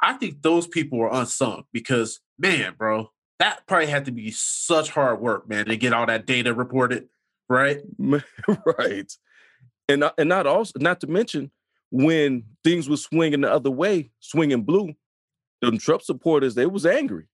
I 0.00 0.12
think 0.14 0.42
those 0.42 0.68
people 0.68 0.98
were 0.98 1.10
unsung 1.12 1.64
because, 1.72 2.20
man, 2.38 2.74
bro, 2.78 3.10
that 3.40 3.66
probably 3.66 3.86
had 3.86 4.04
to 4.04 4.12
be 4.12 4.30
such 4.30 4.90
hard 4.90 5.20
work, 5.20 5.48
man, 5.48 5.66
to 5.66 5.76
get 5.76 5.92
all 5.92 6.06
that 6.06 6.26
data 6.26 6.54
reported, 6.54 7.08
right? 7.48 7.80
right. 8.78 9.12
And 9.88 10.00
not, 10.00 10.14
and 10.18 10.28
not 10.28 10.46
also 10.46 10.78
not 10.78 11.00
to 11.00 11.06
mention 11.06 11.50
when 11.90 12.44
things 12.62 12.88
were 12.88 12.96
swinging 12.96 13.40
the 13.40 13.52
other 13.52 13.70
way, 13.70 14.10
swinging 14.20 14.62
blue, 14.62 14.94
the 15.62 15.72
Trump 15.72 16.02
supporters 16.02 16.54
they 16.54 16.66
was 16.66 16.86
angry. 16.86 17.26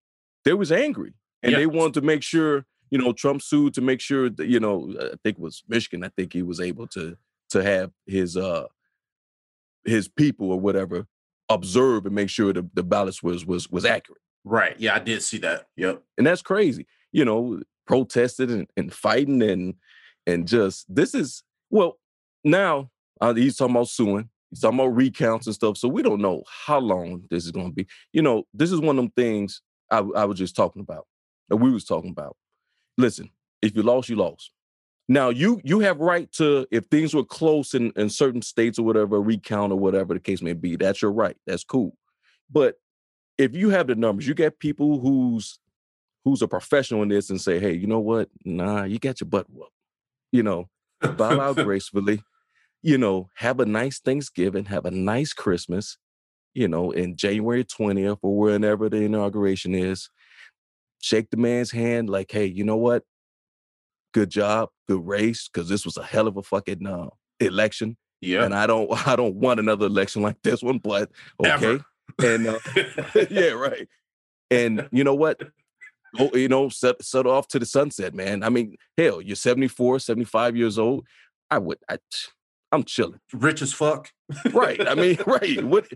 They 0.45 0.55
was 0.55 0.71
angry, 0.71 1.15
and 1.43 1.53
yeah. 1.53 1.59
they 1.59 1.67
wanted 1.67 1.95
to 1.95 2.01
make 2.03 2.23
sure 2.23 2.65
you 2.91 2.99
know 2.99 3.13
Trump 3.13 3.43
sued 3.43 3.75
to 3.75 3.81
make 3.81 4.01
sure 4.01 4.31
that 4.31 4.47
you 4.47 4.61
know 4.61 4.95
I 4.99 5.17
think 5.23 5.39
it 5.39 5.41
was 5.41 5.65
Michigan. 5.69 6.05
I 6.05 6.11
think 6.11 6.33
he 6.33 6.43
was 6.43 6.61
able 6.61 6.87
to 6.89 7.17
to 7.51 7.63
have 7.63 7.91
his 8.07 8.37
uh 8.37 8.67
his 9.85 10.09
people 10.09 10.51
or 10.51 10.61
whatever 10.61 11.07
observe 11.49 12.07
and 12.07 12.15
make 12.15 12.31
sure 12.31 12.53
the, 12.53 12.69
the 12.75 12.83
ballots 12.83 13.23
was 13.23 13.45
was 13.45 13.71
was 13.71 13.85
accurate. 13.85 14.21
Right. 14.45 14.79
Yeah, 14.79 14.95
I 14.95 14.99
did 14.99 15.23
see 15.23 15.39
that. 15.39 15.69
Yep. 15.77 16.03
And 16.19 16.27
that's 16.27 16.43
crazy. 16.43 16.87
You 17.13 17.25
know, 17.25 17.61
protested 17.87 18.51
and, 18.51 18.67
and 18.77 18.93
fighting 18.93 19.43
and 19.43 19.75
and 20.27 20.47
just 20.47 20.93
this 20.95 21.15
is 21.15 21.43
well 21.71 21.99
now 22.45 22.91
uh, 23.21 23.35
he's 23.35 23.57
talking 23.57 23.75
about 23.75 23.89
suing. 23.89 24.29
He's 24.51 24.61
talking 24.61 24.79
about 24.79 24.95
recounts 24.95 25.47
and 25.47 25.55
stuff. 25.55 25.77
So 25.77 25.89
we 25.89 26.03
don't 26.03 26.21
know 26.21 26.43
how 26.67 26.79
long 26.79 27.25
this 27.31 27.45
is 27.45 27.51
going 27.51 27.69
to 27.69 27.73
be. 27.73 27.87
You 28.13 28.23
know, 28.23 28.45
this 28.53 28.71
is 28.71 28.81
one 28.81 28.99
of 28.99 29.05
them 29.05 29.13
things 29.17 29.63
I, 29.91 29.99
I 29.99 30.25
was 30.25 30.39
just 30.39 30.55
talking 30.57 30.83
about. 30.83 31.07
That 31.49 31.57
we 31.57 31.71
was 31.71 31.85
talking 31.85 32.11
about. 32.11 32.37
Listen, 32.97 33.31
if 33.63 33.75
you 33.77 33.83
lost, 33.83 34.09
you 34.09 34.17
lost. 34.17 34.51
Now 35.09 35.29
you 35.29 35.61
you 35.65 35.81
have 35.81 36.01
right 36.01 36.31
to 36.33 36.67
if 36.71 36.87
things 36.87 37.13
were 37.13 37.25
close 37.25 37.75
in, 37.75 37.93
in 37.97 38.09
certain 38.09 38.41
states 38.41 38.79
or 38.79 38.85
whatever, 38.85 39.21
recount 39.21 39.73
or 39.73 39.79
whatever 39.79 40.15
the 40.15 40.21
case 40.21 40.41
may 40.41 40.55
be. 40.55 40.77
That's 40.77 41.03
your 41.03 41.13
right. 41.13 41.37
That's 41.47 41.65
cool. 41.65 41.97
But 42.51 42.77
if 43.37 43.55
you 43.55 43.71
have 43.71 43.87
the 43.87 43.97
numbers, 43.97 44.27
you 44.27 44.35
get 44.35 44.59
people 44.59 45.01
who's 45.01 45.59
who's 46.25 46.41
a 46.41 46.49
professional 46.49 47.03
in 47.03 47.11
this 47.11 47.29
and 47.29 47.41
say, 47.41 47.59
hey, 47.59 47.75
you 47.75 47.87
know 47.87 48.01
what? 48.01 48.31
Nah, 48.47 48.85
you 48.85 48.99
got 48.99 49.21
your 49.21 49.29
butt 49.29 49.47
whooped. 49.51 49.73
You 50.35 50.43
know, 50.43 50.69
bow 51.01 51.41
out 51.41 51.57
gracefully. 51.65 52.21
You 52.83 52.99
know, 52.99 53.29
have 53.37 53.61
a 53.61 53.67
nice 53.67 54.01
Thanksgiving, 54.01 54.65
have 54.65 54.85
a 54.85 54.91
nice 54.91 55.33
Christmas. 55.33 55.97
You 56.55 56.67
know, 56.67 56.91
in 56.91 57.17
January 57.17 57.63
20th 57.63 58.19
or 58.21 58.37
whenever 58.37 58.89
the 58.89 59.03
inauguration 59.03 59.77
is, 59.77 60.11
shake 61.01 61.31
the 61.31 61.37
man's 61.37 61.71
hand 61.71 62.11
like, 62.11 62.33
hey, 62.33 62.47
you 62.47 62.65
know 62.65 62.77
what? 62.77 63.05
Good 64.13 64.31
job, 64.31 64.71
good 64.89 65.07
race, 65.07 65.49
because 65.49 65.69
this 65.69 65.85
was 65.85 65.97
a 65.99 66.03
hell 66.03 66.27
of 66.27 66.37
a 66.37 66.43
fucking 66.43 66.85
uh, 66.85 67.11
election. 67.39 67.97
Yeah. 68.21 68.45
And 68.45 68.57
I 68.57 68.67
don't 68.67 68.91
I 69.07 69.15
don't 69.15 69.37
want 69.37 69.61
another 69.61 69.87
election 69.87 70.23
like 70.23 70.43
this 70.43 70.65
one, 70.65 70.79
but 70.79 71.13
okay. 71.39 71.53
Ever. 71.53 71.85
And 72.19 72.47
uh, 72.49 72.59
yeah, 73.31 73.51
right. 73.51 73.87
And 74.51 74.89
you 74.91 75.05
know 75.05 75.15
what? 75.15 75.41
Go, 76.17 76.31
you 76.35 76.49
know, 76.49 76.69
set 76.69 77.03
set 77.05 77.27
off 77.27 77.49
to 77.49 77.59
the 77.59 77.67
sunset, 77.67 78.15
man. 78.15 78.43
I 78.43 78.49
mean, 78.49 78.77
hell, 78.97 79.21
you're 79.21 79.37
74, 79.37 79.99
75 79.99 80.57
years 80.57 80.79
old. 80.79 81.07
I 81.51 81.59
would 81.59 81.79
I 81.89 81.99
I'm 82.73 82.83
chilling. 82.83 83.21
Rich 83.33 83.63
as 83.63 83.73
fuck. 83.73 84.11
right. 84.53 84.87
I 84.87 84.95
mean, 84.95 85.19
right. 85.27 85.65
What 85.65 85.87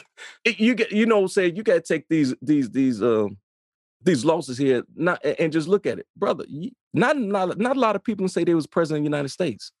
you 0.44 0.74
get, 0.74 0.90
you 0.90 1.06
know, 1.06 1.26
say 1.26 1.52
you 1.52 1.62
gotta 1.62 1.82
take 1.82 2.08
these 2.08 2.34
these 2.40 2.70
these 2.70 3.02
um 3.02 3.36
these 4.02 4.24
losses 4.24 4.58
here, 4.58 4.82
not 4.96 5.24
and 5.24 5.52
just 5.52 5.68
look 5.68 5.86
at 5.86 5.98
it, 5.98 6.06
brother. 6.16 6.44
Not 6.94 7.18
not 7.18 7.58
not 7.58 7.76
a 7.76 7.80
lot 7.80 7.96
of 7.96 8.02
people 8.02 8.28
say 8.28 8.44
they 8.44 8.54
was 8.54 8.66
president 8.66 9.00
of 9.00 9.04
the 9.04 9.16
United 9.16 9.28
States. 9.28 9.72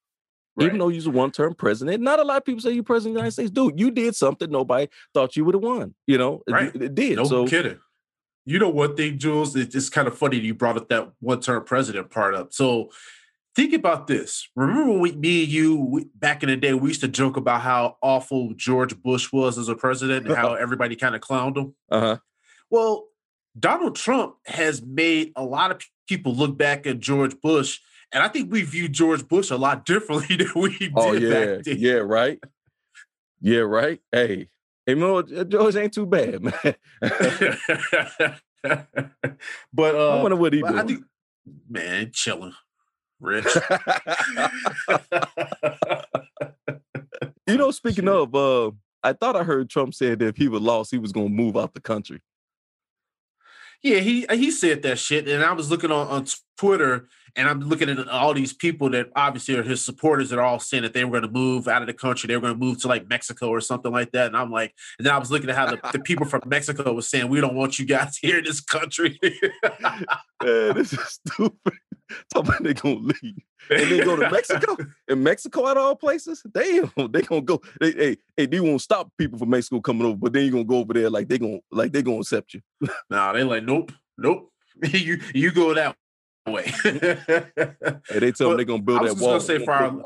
Right. 0.54 0.66
Even 0.66 0.78
though 0.78 0.88
you're 0.88 1.08
a 1.08 1.10
one-term 1.10 1.54
president, 1.54 2.02
not 2.02 2.20
a 2.20 2.24
lot 2.24 2.36
of 2.36 2.44
people 2.44 2.60
say 2.60 2.72
you're 2.72 2.84
president 2.84 3.12
of 3.12 3.14
the 3.14 3.20
United 3.20 3.32
States. 3.32 3.50
Dude, 3.50 3.80
you 3.80 3.90
did 3.90 4.14
something 4.14 4.50
nobody 4.50 4.86
thought 5.14 5.34
you 5.34 5.46
would 5.46 5.54
have 5.54 5.62
won. 5.62 5.94
You 6.06 6.18
know, 6.18 6.42
right. 6.46 6.74
it, 6.74 6.82
it 6.82 6.94
did. 6.94 7.16
No 7.16 7.24
so, 7.24 7.46
kidding. 7.46 7.78
You 8.44 8.58
know 8.58 8.68
one 8.68 8.96
thing, 8.96 9.18
Jules? 9.18 9.54
It's 9.54 9.88
kind 9.88 10.08
of 10.08 10.18
funny 10.18 10.38
you 10.38 10.54
brought 10.54 10.76
up 10.76 10.88
that 10.88 11.12
one-term 11.20 11.64
president 11.64 12.10
part 12.10 12.34
up. 12.34 12.52
So 12.52 12.90
think 13.54 13.72
about 13.72 14.08
this. 14.08 14.48
Remember 14.56 14.90
when 14.90 15.00
we, 15.00 15.12
me 15.12 15.44
and 15.44 15.52
you 15.52 15.76
we, 15.76 16.04
back 16.16 16.42
in 16.42 16.48
the 16.48 16.56
day, 16.56 16.74
we 16.74 16.90
used 16.90 17.02
to 17.02 17.08
joke 17.08 17.36
about 17.36 17.60
how 17.60 17.98
awful 18.02 18.52
George 18.54 19.00
Bush 19.00 19.32
was 19.32 19.58
as 19.58 19.68
a 19.68 19.76
president 19.76 20.26
and 20.26 20.36
how 20.36 20.54
everybody 20.54 20.96
kind 20.96 21.14
of 21.14 21.20
clowned 21.20 21.56
him. 21.56 21.74
Uh-huh. 21.90 22.16
Well, 22.68 23.04
Donald 23.58 23.96
Trump 23.96 24.36
has 24.46 24.82
made 24.82 25.32
a 25.36 25.44
lot 25.44 25.70
of 25.70 25.82
people 26.08 26.34
look 26.34 26.58
back 26.58 26.86
at 26.86 26.98
George 26.98 27.40
Bush 27.40 27.78
and 28.12 28.22
I 28.22 28.28
think 28.28 28.52
we 28.52 28.62
view 28.62 28.88
George 28.88 29.26
Bush 29.26 29.50
a 29.50 29.56
lot 29.56 29.84
differently 29.86 30.36
than 30.36 30.52
we 30.54 30.78
did 30.78 30.92
oh, 30.94 31.12
yeah. 31.12 31.30
back 31.30 31.64
then. 31.64 31.76
Yeah, 31.78 31.92
right. 31.94 32.38
Yeah, 33.40 33.60
right. 33.60 34.00
Hey, 34.12 34.48
hey, 34.86 34.94
no, 34.94 35.22
George 35.22 35.76
ain't 35.76 35.92
too 35.92 36.06
bad, 36.06 36.42
man. 36.42 36.52
but 39.72 39.94
uh, 39.94 40.18
I 40.18 40.22
wonder 40.22 40.36
what 40.36 40.52
he 40.52 40.62
think, 40.62 41.04
man, 41.68 42.10
chilling, 42.12 42.54
rich. 43.20 43.46
you 47.46 47.56
know, 47.56 47.70
speaking 47.72 48.08
of, 48.08 48.34
uh, 48.34 48.70
I 49.02 49.12
thought 49.12 49.36
I 49.36 49.42
heard 49.42 49.68
Trump 49.70 49.94
said 49.94 50.18
that 50.20 50.28
if 50.28 50.36
he 50.36 50.48
was 50.48 50.62
lost, 50.62 50.90
he 50.90 50.98
was 50.98 51.12
going 51.12 51.28
to 51.28 51.32
move 51.32 51.56
out 51.56 51.74
the 51.74 51.80
country. 51.80 52.20
Yeah, 53.82 53.98
he 53.98 54.26
uh, 54.26 54.36
he 54.36 54.50
said 54.50 54.82
that 54.82 54.98
shit, 54.98 55.28
and 55.28 55.42
I 55.42 55.52
was 55.52 55.70
looking 55.70 55.90
on, 55.90 56.06
on 56.06 56.26
Twitter, 56.56 57.08
and 57.34 57.48
I'm 57.48 57.60
looking 57.60 57.88
at 57.88 58.08
all 58.08 58.34
these 58.34 58.52
people 58.52 58.90
that 58.90 59.08
obviously 59.16 59.56
are 59.56 59.62
his 59.62 59.84
supporters 59.84 60.30
that 60.30 60.38
are 60.38 60.44
all 60.44 60.60
saying 60.60 60.82
that 60.82 60.92
they 60.92 61.04
were 61.04 61.10
going 61.10 61.32
to 61.32 61.38
move 61.38 61.66
out 61.66 61.82
of 61.82 61.88
the 61.88 61.94
country. 61.94 62.28
They 62.28 62.36
were 62.36 62.42
going 62.42 62.54
to 62.54 62.58
move 62.58 62.80
to 62.82 62.88
like 62.88 63.08
Mexico 63.08 63.48
or 63.48 63.60
something 63.60 63.90
like 63.90 64.12
that. 64.12 64.26
And 64.26 64.36
I'm 64.36 64.50
like, 64.50 64.74
and 64.98 65.06
then 65.06 65.14
I 65.14 65.18
was 65.18 65.30
looking 65.30 65.50
at 65.50 65.56
how 65.56 65.66
the, 65.66 65.80
the 65.92 65.98
people 65.98 66.26
from 66.26 66.42
Mexico 66.46 66.92
was 66.92 67.08
saying, 67.08 67.28
we 67.28 67.40
don't 67.40 67.54
want 67.54 67.78
you 67.78 67.86
guys 67.86 68.16
here 68.22 68.38
in 68.38 68.44
this 68.44 68.60
country. 68.60 69.18
Man, 70.42 70.74
this 70.74 70.92
is 70.92 71.20
stupid. 71.26 71.72
Talking 72.34 72.48
about 72.48 72.62
they 72.62 72.74
gonna 72.74 72.96
leave. 72.96 73.38
And 73.70 73.90
then 73.90 74.04
go 74.04 74.16
to 74.16 74.30
Mexico. 74.30 74.76
and 75.08 75.24
Mexico 75.24 75.68
at 75.68 75.76
all 75.76 75.96
places, 75.96 76.42
damn, 76.52 76.90
they 77.10 77.22
gonna 77.22 77.42
go. 77.42 77.60
They 77.80 77.92
hey, 77.92 78.16
hey, 78.36 78.46
they 78.46 78.60
won't 78.60 78.80
stop 78.80 79.10
people 79.18 79.38
from 79.38 79.50
Mexico 79.50 79.80
coming 79.80 80.06
over, 80.06 80.16
but 80.16 80.32
then 80.32 80.42
you're 80.42 80.52
gonna 80.52 80.64
go 80.64 80.78
over 80.78 80.92
there 80.92 81.10
like 81.10 81.28
they 81.28 81.38
gonna 81.38 81.60
like 81.70 81.92
they 81.92 82.02
gonna 82.02 82.20
accept 82.20 82.54
you. 82.54 82.60
nah, 83.10 83.32
they 83.32 83.44
like, 83.44 83.64
nope, 83.64 83.92
nope. 84.18 84.50
you 84.82 85.20
you 85.34 85.52
go 85.52 85.74
that 85.74 85.96
way. 86.46 86.64
hey, 86.82 88.18
they 88.18 88.32
tell 88.32 88.48
them 88.48 88.56
they're 88.56 88.64
gonna 88.64 88.82
build 88.82 89.06
that 89.06 89.16
wall. 89.16 89.32
Gonna 89.32 89.40
say 89.40 89.64
for 89.64 89.72
our, 89.72 90.02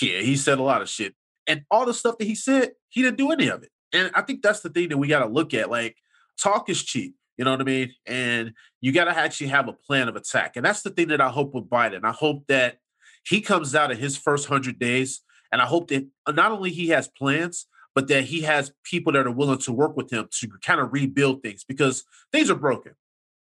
yeah, 0.00 0.20
he 0.20 0.36
said 0.36 0.58
a 0.58 0.62
lot 0.62 0.82
of 0.82 0.88
shit, 0.88 1.14
and 1.46 1.64
all 1.70 1.86
the 1.86 1.94
stuff 1.94 2.18
that 2.18 2.24
he 2.24 2.34
said, 2.34 2.72
he 2.88 3.02
didn't 3.02 3.18
do 3.18 3.30
any 3.30 3.48
of 3.48 3.62
it. 3.62 3.70
And 3.92 4.10
I 4.14 4.22
think 4.22 4.42
that's 4.42 4.60
the 4.60 4.68
thing 4.68 4.88
that 4.90 4.98
we 4.98 5.08
got 5.08 5.20
to 5.20 5.26
look 5.26 5.54
at. 5.54 5.70
Like, 5.70 5.96
talk 6.42 6.68
is 6.68 6.82
cheap. 6.82 7.14
You 7.36 7.44
know 7.44 7.52
what 7.52 7.60
I 7.60 7.64
mean? 7.64 7.92
And 8.06 8.52
you 8.80 8.92
got 8.92 9.04
to 9.04 9.16
actually 9.16 9.48
have 9.48 9.68
a 9.68 9.72
plan 9.72 10.08
of 10.08 10.16
attack. 10.16 10.56
And 10.56 10.64
that's 10.64 10.82
the 10.82 10.90
thing 10.90 11.08
that 11.08 11.20
I 11.20 11.28
hope 11.28 11.54
with 11.54 11.68
Biden. 11.68 12.04
I 12.04 12.12
hope 12.12 12.46
that 12.48 12.78
he 13.24 13.40
comes 13.40 13.74
out 13.74 13.90
of 13.90 13.98
his 13.98 14.16
first 14.16 14.48
100 14.48 14.78
days. 14.78 15.22
And 15.52 15.60
I 15.60 15.66
hope 15.66 15.88
that 15.88 16.06
not 16.28 16.52
only 16.52 16.70
he 16.70 16.88
has 16.88 17.08
plans, 17.08 17.66
but 17.94 18.08
that 18.08 18.24
he 18.24 18.42
has 18.42 18.72
people 18.84 19.12
that 19.14 19.26
are 19.26 19.32
willing 19.32 19.58
to 19.58 19.72
work 19.72 19.96
with 19.96 20.12
him 20.12 20.28
to 20.40 20.48
kind 20.64 20.80
of 20.80 20.92
rebuild 20.92 21.42
things 21.42 21.64
because 21.64 22.04
things 22.32 22.50
are 22.50 22.56
broken. 22.56 22.92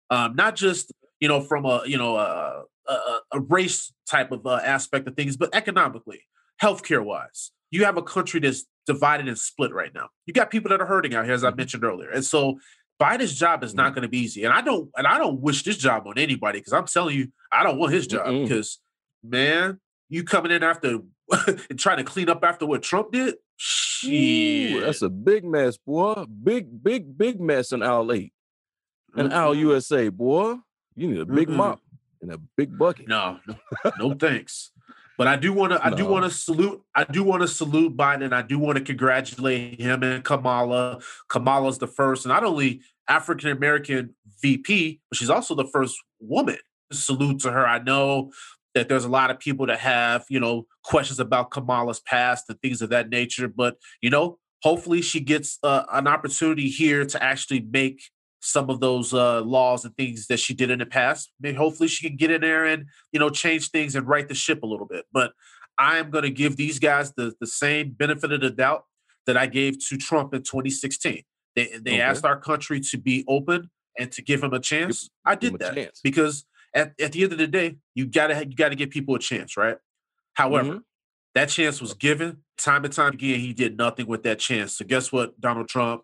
Um, 0.10 0.36
not 0.36 0.56
just 0.56 0.92
you 1.24 1.30
know, 1.30 1.40
from 1.40 1.64
a 1.64 1.84
you 1.86 1.98
know 1.98 2.18
a, 2.18 2.64
a, 2.86 3.20
a 3.32 3.40
race 3.40 3.94
type 4.10 4.34
of 4.34 4.46
uh, 4.46 4.60
aspect 4.62 5.08
of 5.08 5.16
things, 5.16 5.38
but 5.38 5.56
economically, 5.56 6.20
healthcare 6.62 7.02
wise, 7.02 7.52
you 7.72 7.86
have 7.86 7.96
a 7.96 8.02
country 8.02 8.42
that's 8.42 8.66
divided 8.86 9.30
and 9.30 9.40
split 9.40 9.74
right 9.74 9.94
now. 9.96 10.10
You 10.26 10.34
got 10.34 10.52
people 10.52 10.68
that 10.72 10.82
are 10.82 10.86
hurting 10.86 11.16
out 11.16 11.24
here, 11.24 11.34
as 11.34 11.46
I 11.46 11.48
mm-hmm. 11.48 11.60
mentioned 11.60 11.86
earlier, 11.86 12.10
and 12.10 12.26
so 12.26 12.60
Biden's 13.02 13.36
job 13.36 13.64
is 13.64 13.74
not 13.74 13.88
mm-hmm. 13.88 13.96
going 13.96 14.02
to 14.04 14.10
be 14.10 14.20
easy. 14.20 14.44
And 14.44 14.54
I 14.54 14.62
don't 14.62 14.90
and 14.96 15.08
I 15.08 15.18
don't 15.18 15.42
wish 15.42 15.64
this 15.64 15.78
job 15.78 16.08
on 16.08 16.18
anybody 16.18 16.60
because 16.60 16.74
I'm 16.74 16.86
telling 16.86 17.16
you, 17.16 17.30
I 17.52 17.64
don't 17.64 17.78
want 17.78 17.94
his 17.94 18.08
job 18.08 18.28
because 18.28 18.80
man, 19.24 19.80
you 20.10 20.24
coming 20.24 20.52
in 20.52 20.64
after 20.64 21.00
and 21.70 21.80
trying 21.80 21.98
to 21.98 22.04
clean 22.04 22.30
up 22.30 22.44
after 22.44 22.66
what 22.66 22.84
Trump 22.84 23.12
did. 23.12 23.36
Shit. 23.58 24.72
Ooh, 24.72 24.82
that's 24.82 25.02
a 25.02 25.10
big 25.10 25.46
mess, 25.46 25.78
boy. 25.78 26.26
Big, 26.44 26.84
big, 26.84 27.18
big 27.18 27.40
mess 27.40 27.72
in 27.72 27.82
Aisle 27.82 28.12
8. 28.12 28.34
And 29.16 29.30
mm-hmm. 29.30 29.38
Aisle 29.38 29.56
USA, 29.56 30.10
boy. 30.10 30.56
You 30.96 31.08
need 31.08 31.20
a 31.20 31.26
big 31.26 31.48
mm 31.48 31.56
mop 31.56 31.80
and 32.22 32.32
a 32.32 32.38
big 32.38 32.78
bucket. 32.78 33.08
No, 33.08 33.40
no, 33.48 33.56
no 33.98 34.14
thanks. 34.14 34.72
But 35.18 35.28
I 35.28 35.36
do 35.36 35.54
want 35.54 35.74
to. 35.74 35.84
I 35.84 35.90
no. 35.90 35.98
do 35.98 36.06
want 36.06 36.26
to 36.26 36.32
salute. 36.32 36.82
I 36.96 37.04
do 37.04 37.24
want 37.24 37.42
to 37.42 37.48
salute 37.48 37.96
Biden. 37.96 38.34
I 38.34 38.42
do 38.42 38.58
want 38.58 38.78
to 38.78 38.84
congratulate 38.84 39.80
him 39.80 40.04
and 40.04 40.24
Kamala. 40.24 41.02
Kamala's 41.30 41.78
the 41.78 41.88
first, 41.88 42.26
not 42.26 42.44
only 42.44 42.82
African 43.08 43.50
American 43.50 44.16
VP, 44.42 45.02
but 45.10 45.18
she's 45.18 45.30
also 45.30 45.56
the 45.56 45.68
first 45.68 45.96
woman. 46.20 46.58
Salute 46.92 47.40
to 47.42 47.52
her. 47.52 47.66
I 47.66 47.80
know 47.80 48.32
that 48.74 48.90
there's 48.90 49.06
a 49.06 49.10
lot 49.10 49.30
of 49.30 49.40
people 49.40 49.68
that 49.68 49.80
have 49.80 50.26
you 50.30 50.40
know 50.40 50.66
questions 50.84 51.20
about 51.20 51.52
Kamala's 51.52 52.00
past 52.00 52.46
and 52.50 52.60
things 52.62 52.82
of 52.82 52.90
that 52.90 53.10
nature. 53.10 53.48
But 53.48 53.78
you 54.02 54.10
know, 54.10 54.40
hopefully 54.64 55.02
she 55.02 55.20
gets 55.20 55.60
uh, 55.64 55.84
an 55.92 56.08
opportunity 56.08 56.70
here 56.70 57.06
to 57.06 57.22
actually 57.22 57.60
make 57.60 58.02
some 58.44 58.70
of 58.70 58.80
those 58.82 59.14
uh, 59.14 59.42
laws 59.42 59.86
and 59.86 59.96
things 59.96 60.28
that 60.28 60.40
she 60.40 60.54
did 60.54 60.70
in 60.70 60.80
the 60.80 60.86
past. 60.86 61.32
Maybe 61.40 61.56
hopefully 61.56 61.88
she 61.88 62.08
can 62.08 62.18
get 62.18 62.30
in 62.30 62.42
there 62.42 62.66
and 62.66 62.86
you 63.12 63.20
know 63.20 63.30
change 63.30 63.70
things 63.70 63.96
and 63.96 64.08
right 64.08 64.28
the 64.28 64.36
ship 64.36 64.64
a 64.64 64.66
little 64.68 64.86
bit. 64.86 65.06
But 65.12 65.32
I 65.78 65.98
am 65.98 66.10
going 66.10 66.24
to 66.24 66.30
give 66.30 66.58
these 66.58 66.80
guys 66.80 67.14
the 67.14 67.34
the 67.40 67.48
same 67.48 67.92
benefit 67.92 68.32
of 68.32 68.42
the 68.42 68.52
doubt 68.52 68.84
that 69.26 69.38
I 69.38 69.46
gave 69.48 69.80
to 69.88 69.98
Trump 69.98 70.34
in 70.34 70.44
2016. 70.44 71.24
They 71.56 71.66
they 71.82 71.94
okay. 71.94 72.02
asked 72.02 72.26
our 72.26 72.40
country 72.40 72.80
to 72.82 72.98
be 72.98 73.24
open 73.28 73.70
and 73.98 74.12
to 74.12 74.22
give 74.22 74.44
him 74.44 74.54
a 74.54 74.60
chance, 74.60 75.10
I 75.26 75.36
give 75.36 75.54
him 75.54 75.58
did 75.58 75.68
that 75.68 75.76
chance. 75.76 76.02
because 76.04 76.46
at, 76.74 76.94
at 77.00 77.12
the 77.12 77.24
end 77.24 77.32
of 77.32 77.38
the 77.38 77.48
day, 77.48 77.78
you 77.96 78.06
gotta 78.08 78.46
you 78.46 78.56
gotta 78.56 78.76
give 78.76 78.90
people 78.90 79.16
a 79.16 79.20
chance, 79.20 79.56
right? 79.56 79.78
However, 80.34 80.74
Mhm. 80.76 80.84
that 81.36 81.50
chance 81.50 81.80
was 81.80 81.94
given 81.94 82.44
time 82.58 82.84
and 82.84 82.94
time 82.94 83.14
again. 83.14 83.40
He 83.40 83.54
did 83.54 83.78
nothing 83.78 84.08
with 84.08 84.24
that 84.24 84.40
chance. 84.40 84.78
So 84.78 84.86
guess 84.86 85.12
what, 85.12 85.40
Donald 85.40 85.70
Trump, 85.70 86.04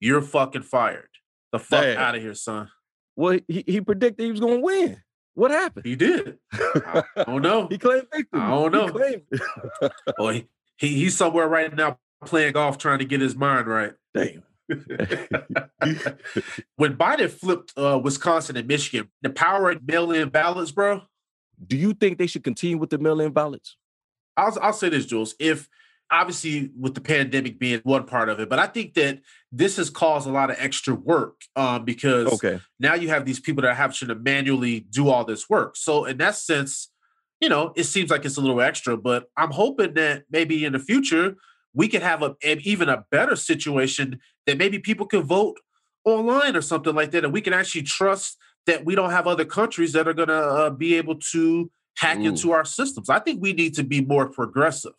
you're 0.00 0.22
fucking 0.22 0.62
fired. 0.62 1.10
The 1.52 1.58
fuck 1.58 1.84
out 1.96 2.14
of 2.14 2.22
here, 2.22 2.34
son. 2.34 2.68
Well, 3.16 3.38
he, 3.48 3.64
he 3.66 3.80
predicted 3.80 4.24
he 4.24 4.30
was 4.30 4.40
going 4.40 4.56
to 4.58 4.60
win. 4.64 5.02
What 5.34 5.50
happened? 5.50 5.86
He 5.86 5.94
did. 5.96 6.38
I 6.52 7.02
don't 7.26 7.42
know. 7.42 7.66
he 7.70 7.78
claimed 7.78 8.06
victory. 8.12 8.40
I 8.40 8.50
don't 8.50 8.72
He 8.74 8.78
know. 8.78 8.88
claimed- 8.88 9.22
Boy, 10.16 10.46
he, 10.76 10.88
he's 10.88 11.16
somewhere 11.16 11.48
right 11.48 11.74
now 11.74 11.98
playing 12.24 12.52
golf, 12.54 12.76
trying 12.78 12.98
to 12.98 13.04
get 13.04 13.20
his 13.20 13.36
mind 13.36 13.66
right. 13.68 13.92
Damn. 14.14 14.42
when 16.76 16.96
Biden 16.96 17.30
flipped 17.30 17.72
uh, 17.76 17.98
Wisconsin 18.02 18.56
and 18.56 18.66
Michigan, 18.68 19.08
the 19.22 19.30
power 19.30 19.70
of 19.70 19.86
mail-in 19.86 20.28
ballots, 20.28 20.70
bro. 20.72 21.02
Do 21.64 21.76
you 21.76 21.94
think 21.94 22.18
they 22.18 22.26
should 22.26 22.44
continue 22.44 22.78
with 22.78 22.90
the 22.90 22.98
mail-in 22.98 23.32
ballots? 23.32 23.76
I'll 24.36 24.56
I'll 24.60 24.72
say 24.72 24.88
this, 24.88 25.06
Jules. 25.06 25.34
If 25.40 25.68
obviously 26.10 26.70
with 26.78 26.94
the 26.94 27.00
pandemic 27.00 27.58
being 27.58 27.80
one 27.84 28.04
part 28.04 28.28
of 28.28 28.40
it, 28.40 28.48
but 28.48 28.58
I 28.58 28.66
think 28.66 28.94
that 28.94 29.20
this 29.52 29.76
has 29.76 29.90
caused 29.90 30.26
a 30.26 30.32
lot 30.32 30.50
of 30.50 30.56
extra 30.58 30.94
work 30.94 31.40
um, 31.56 31.84
because 31.84 32.32
Okay. 32.32 32.60
now 32.80 32.94
you 32.94 33.08
have 33.08 33.24
these 33.24 33.40
people 33.40 33.62
that 33.62 33.76
have 33.76 33.96
to 33.98 34.14
manually 34.14 34.80
do 34.80 35.08
all 35.08 35.24
this 35.24 35.48
work. 35.48 35.76
So 35.76 36.04
in 36.04 36.18
that 36.18 36.36
sense, 36.36 36.90
you 37.40 37.48
know, 37.48 37.72
it 37.76 37.84
seems 37.84 38.10
like 38.10 38.24
it's 38.24 38.36
a 38.36 38.40
little 38.40 38.60
extra, 38.60 38.96
but 38.96 39.30
I'm 39.36 39.50
hoping 39.50 39.94
that 39.94 40.24
maybe 40.30 40.64
in 40.64 40.72
the 40.72 40.78
future 40.78 41.36
we 41.74 41.88
could 41.88 42.02
have 42.02 42.22
a 42.22 42.34
an 42.42 42.60
even 42.64 42.88
a 42.88 43.04
better 43.10 43.36
situation 43.36 44.18
that 44.46 44.58
maybe 44.58 44.78
people 44.78 45.06
can 45.06 45.22
vote 45.22 45.58
online 46.04 46.56
or 46.56 46.62
something 46.62 46.94
like 46.94 47.10
that, 47.12 47.24
and 47.24 47.32
we 47.32 47.40
can 47.40 47.52
actually 47.52 47.82
trust 47.82 48.36
that 48.66 48.84
we 48.84 48.94
don't 48.94 49.10
have 49.10 49.26
other 49.26 49.44
countries 49.44 49.92
that 49.92 50.08
are 50.08 50.14
going 50.14 50.28
to 50.28 50.34
uh, 50.34 50.70
be 50.70 50.94
able 50.94 51.16
to 51.32 51.70
hack 51.96 52.18
Ooh. 52.18 52.26
into 52.26 52.52
our 52.52 52.64
systems. 52.64 53.08
I 53.10 53.18
think 53.18 53.40
we 53.40 53.52
need 53.52 53.74
to 53.74 53.84
be 53.84 54.00
more 54.00 54.28
progressive 54.28 54.92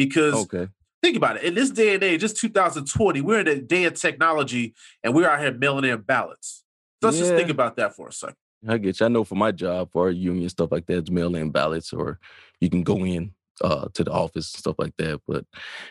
because 0.00 0.34
Okay. 0.34 0.66
think 1.02 1.14
about 1.14 1.36
it. 1.36 1.42
In 1.42 1.54
this 1.54 1.68
day 1.68 1.94
and 1.94 2.02
age, 2.02 2.24
it's 2.24 2.32
2020. 2.32 3.20
We're 3.20 3.40
in 3.40 3.48
a 3.48 3.60
day 3.60 3.84
of 3.84 4.00
technology, 4.00 4.74
and 5.04 5.14
we're 5.14 5.28
out 5.28 5.40
here 5.40 5.52
mailing 5.52 5.84
in 5.84 6.00
ballots. 6.00 6.64
So 7.02 7.08
Let's 7.08 7.18
just 7.18 7.34
think 7.34 7.50
about 7.50 7.76
that 7.76 7.94
for 7.94 8.08
a 8.08 8.12
second. 8.12 8.36
I 8.66 8.78
get 8.78 8.98
you. 8.98 9.06
I 9.06 9.10
know 9.10 9.24
for 9.24 9.34
my 9.34 9.52
job, 9.52 9.90
for 9.92 10.04
our 10.04 10.10
union, 10.10 10.48
stuff 10.48 10.72
like 10.72 10.86
that, 10.86 10.98
it's 10.98 11.10
mail 11.10 11.34
in 11.36 11.50
ballots 11.50 11.92
or 11.92 12.18
you 12.60 12.70
can 12.70 12.82
go 12.82 13.04
in 13.04 13.32
uh, 13.62 13.88
to 13.92 14.04
the 14.04 14.10
office, 14.10 14.52
and 14.54 14.58
stuff 14.58 14.76
like 14.78 14.96
that. 14.96 15.20
But 15.26 15.44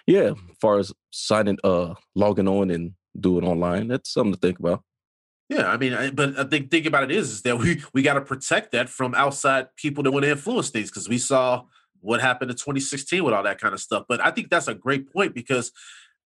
yeah, 0.07 0.31
as 0.31 0.57
far 0.59 0.79
as 0.79 0.91
signing, 1.11 1.59
uh, 1.63 1.93
logging 2.15 2.47
on 2.47 2.71
and 2.71 2.93
doing 3.19 3.45
online, 3.45 3.87
that's 3.89 4.11
something 4.11 4.33
to 4.33 4.39
think 4.39 4.57
about. 4.57 4.83
Yeah, 5.49 5.67
I 5.67 5.77
mean, 5.77 5.93
I, 5.93 6.11
but 6.11 6.37
I 6.37 6.43
think 6.43 6.69
think 6.69 6.85
about 6.85 7.03
it 7.03 7.11
is, 7.11 7.29
is 7.31 7.41
that 7.43 7.57
we 7.59 7.83
we 7.93 8.01
got 8.01 8.15
to 8.15 8.21
protect 8.21 8.71
that 8.71 8.89
from 8.89 9.13
outside 9.13 9.75
people 9.75 10.03
that 10.03 10.11
want 10.11 10.25
to 10.25 10.31
influence 10.31 10.69
things 10.69 10.89
because 10.89 11.09
we 11.09 11.19
saw 11.19 11.65
what 12.01 12.21
happened 12.21 12.51
in 12.51 12.57
2016 12.57 13.23
with 13.23 13.33
all 13.33 13.43
that 13.43 13.59
kind 13.59 13.73
of 13.73 13.79
stuff. 13.79 14.05
But 14.07 14.25
I 14.25 14.31
think 14.31 14.49
that's 14.49 14.67
a 14.67 14.73
great 14.73 15.11
point 15.11 15.33
because 15.33 15.71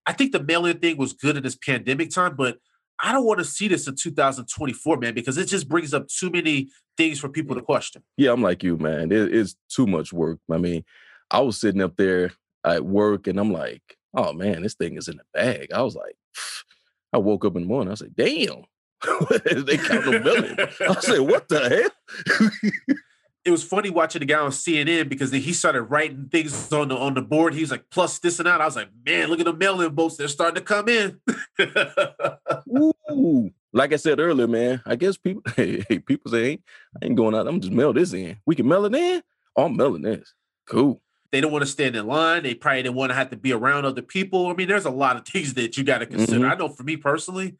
I 0.06 0.12
think 0.12 0.32
the 0.32 0.42
mail-in 0.42 0.78
thing 0.78 0.96
was 0.96 1.12
good 1.12 1.36
in 1.36 1.42
this 1.42 1.56
pandemic 1.56 2.10
time, 2.10 2.34
but 2.36 2.58
I 3.00 3.12
don't 3.12 3.24
want 3.24 3.38
to 3.38 3.44
see 3.44 3.68
this 3.68 3.88
in 3.88 3.96
2024, 3.96 4.96
man, 4.98 5.14
because 5.14 5.38
it 5.38 5.46
just 5.46 5.68
brings 5.68 5.92
up 5.92 6.08
too 6.08 6.30
many 6.30 6.68
things 6.96 7.18
for 7.18 7.28
people 7.28 7.56
to 7.56 7.62
question. 7.62 8.02
Yeah, 8.16 8.32
I'm 8.32 8.42
like 8.42 8.62
you, 8.62 8.76
man. 8.76 9.10
It, 9.10 9.34
it's 9.34 9.56
too 9.68 9.86
much 9.86 10.12
work. 10.12 10.38
I 10.50 10.58
mean, 10.58 10.84
I 11.30 11.40
was 11.40 11.60
sitting 11.60 11.82
up 11.82 11.96
there 11.96 12.32
at 12.64 12.84
work 12.84 13.26
and 13.26 13.40
I'm 13.40 13.52
like, 13.52 13.82
oh 14.14 14.32
man, 14.32 14.62
this 14.62 14.74
thing 14.74 14.96
is 14.96 15.08
in 15.08 15.16
the 15.16 15.24
bag. 15.34 15.72
I 15.72 15.82
was 15.82 15.96
like, 15.96 16.14
I 17.12 17.18
woke 17.18 17.44
up 17.44 17.56
in 17.56 17.62
the 17.62 17.68
morning. 17.68 17.88
I 17.88 17.92
was 17.92 18.02
like, 18.02 18.14
damn. 18.14 18.64
they 19.66 19.76
count 19.78 20.06
a 20.06 20.20
million. 20.20 20.56
I 20.60 21.00
said, 21.00 21.20
what 21.20 21.48
the 21.48 21.90
hell? 22.38 22.50
it 23.44 23.50
was 23.50 23.64
funny 23.64 23.90
watching 23.90 24.20
the 24.20 24.26
guy 24.26 24.38
on 24.38 24.50
CNN 24.50 25.08
because 25.08 25.30
then 25.32 25.40
he 25.40 25.52
started 25.52 25.82
writing 25.82 26.28
things 26.30 26.72
on 26.72 26.88
the 26.88 26.96
on 26.96 27.14
the 27.14 27.22
board. 27.22 27.54
He 27.54 27.60
was 27.60 27.70
like 27.70 27.84
plus 27.90 28.18
this 28.20 28.38
and 28.38 28.46
that. 28.46 28.60
I 28.60 28.64
was 28.64 28.76
like, 28.76 28.88
man, 29.04 29.28
look 29.28 29.40
at 29.40 29.46
the 29.46 29.52
mail-in 29.52 29.94
votes. 29.94 30.16
They're 30.16 30.28
starting 30.28 30.54
to 30.56 30.60
come 30.60 30.88
in. 30.88 31.20
Ooh. 33.12 33.50
Like 33.72 33.92
I 33.92 33.96
said 33.96 34.20
earlier, 34.20 34.46
man, 34.46 34.82
I 34.84 34.96
guess 34.96 35.16
people 35.16 35.42
hey, 35.56 35.84
hey, 35.88 35.98
people 35.98 36.30
say, 36.30 36.42
hey, 36.44 36.58
I 37.02 37.06
ain't 37.06 37.16
going 37.16 37.34
out. 37.34 37.48
I'm 37.48 37.60
just 37.60 37.72
mail 37.72 37.92
this 37.92 38.12
in. 38.12 38.36
We 38.46 38.54
can 38.54 38.68
mail 38.68 38.84
it 38.84 38.94
in. 38.94 39.22
Oh, 39.56 39.64
I'm 39.64 39.76
mailing 39.76 40.02
this. 40.02 40.34
Cool. 40.68 41.00
they 41.32 41.40
don't 41.40 41.50
want 41.52 41.62
to 41.62 41.70
stand 41.70 41.96
in 41.96 42.06
line. 42.06 42.42
They 42.42 42.54
probably 42.54 42.82
didn't 42.82 42.94
want 42.94 43.10
to 43.10 43.14
have 43.14 43.30
to 43.30 43.36
be 43.36 43.52
around 43.52 43.84
other 43.86 44.02
people. 44.02 44.48
I 44.48 44.54
mean, 44.54 44.68
there's 44.68 44.84
a 44.84 44.90
lot 44.90 45.16
of 45.16 45.26
things 45.26 45.54
that 45.54 45.76
you 45.76 45.84
got 45.84 45.98
to 45.98 46.06
consider. 46.06 46.40
Mhm. 46.40 46.50
I 46.50 46.54
know 46.54 46.68
for 46.68 46.82
me 46.84 46.96
personally, 46.96 47.56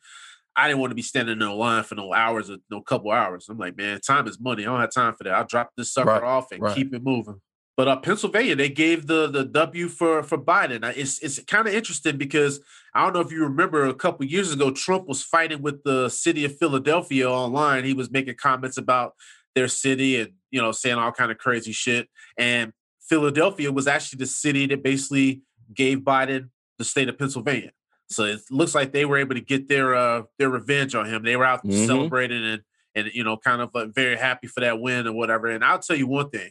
I 0.57 0.69
didn't 0.69 0.81
want 0.81 0.91
to 0.91 0.95
be 0.95 1.03
standing 1.03 1.41
in 1.41 1.43
a 1.43 1.55
line 1.55 1.83
for 1.85 1.95
no 1.95 2.13
hours 2.13 2.51
or 2.51 2.59
no 2.71 2.81
couple 2.83 3.11
hours. 3.11 3.47
I'm 3.49 3.59
like, 3.59 3.77
man, 3.77 4.01
time 4.01 4.27
is 4.29 4.39
money. 4.41 4.63
I 4.63 4.67
don't 4.67 4.81
have 4.81 4.93
time 4.93 5.15
for 5.15 5.25
that. 5.25 5.33
I'll 5.35 5.47
drop 5.47 5.71
this 5.77 5.93
sucker 5.93 6.11
Right, 6.11 6.23
off 6.23 6.53
and 6.53 6.63
right. 6.63 6.75
keep 6.75 6.93
it 6.95 7.03
moving. 7.03 7.41
But 7.77 7.89
uh, 7.89 7.97
Pennsylvania, 7.97 8.55
they 8.55 8.69
gave 8.69 9.07
the 9.07 9.29
the 9.29 9.45
W 9.45 9.89
for 9.89 10.23
for 10.23 10.37
Biden. 10.37 10.85
It's 10.95 11.21
it's 11.21 11.43
kind 11.45 11.67
of 11.67 11.75
interesting 11.75 12.19
because 12.19 12.61
I 12.95 13.03
don't 13.03 13.15
know 13.15 13.21
if 13.21 13.33
you 13.33 13.43
remember 13.43 13.87
a 13.87 13.95
couple 13.95 14.27
years 14.27 14.53
ago, 14.53 14.71
Trump 14.71 15.09
was 15.09 15.23
fighting 15.23 15.63
with 15.63 15.83
the 15.83 16.11
city 16.11 16.45
of 16.45 16.57
Philadelphia 16.59 17.31
online. 17.31 17.85
He 17.85 17.95
was 17.95 18.11
making 18.11 18.35
comments 18.37 18.77
about 18.77 19.15
their 19.55 19.69
city 19.69 20.21
and 20.21 20.33
you 20.51 20.61
know 20.61 20.71
saying 20.73 20.99
all 20.99 21.13
kind 21.13 21.33
of 21.33 21.39
crazy 21.39 21.73
shit. 21.73 22.09
And 22.37 22.73
Philadelphia 23.01 23.73
was 23.73 23.87
actually 23.87 24.19
the 24.19 24.27
city 24.27 24.67
that 24.67 24.83
basically 24.83 25.41
gave 25.75 26.01
Biden 26.01 26.51
the 26.79 26.85
state 26.85 27.09
of 27.09 27.19
Pennsylvania. 27.19 27.73
So 28.13 28.25
it 28.25 28.41
looks 28.51 28.75
like 28.75 28.93
they 28.93 29.05
were 29.05 29.17
able 29.19 29.35
to 29.35 29.41
get 29.41 29.69
their 29.69 29.95
uh 29.95 30.23
their 30.39 30.51
revenge 30.51 30.95
on 30.95 31.07
him. 31.07 31.23
They 31.23 31.37
were 31.37 31.45
out 31.45 31.65
Mhm. 31.65 31.87
celebrating 31.87 32.45
and 32.45 32.63
and 32.95 33.11
you 33.15 33.25
know 33.25 33.37
kind 33.37 33.61
of 33.63 33.75
uh, 33.75 33.87
very 33.87 34.17
happy 34.17 34.47
for 34.47 34.61
that 34.61 34.81
win 34.81 35.07
or 35.07 35.13
whatever. 35.13 35.47
And 35.49 35.65
I'll 35.65 35.79
tell 35.79 35.97
you 35.97 36.07
one 36.07 36.31
thing: 36.31 36.51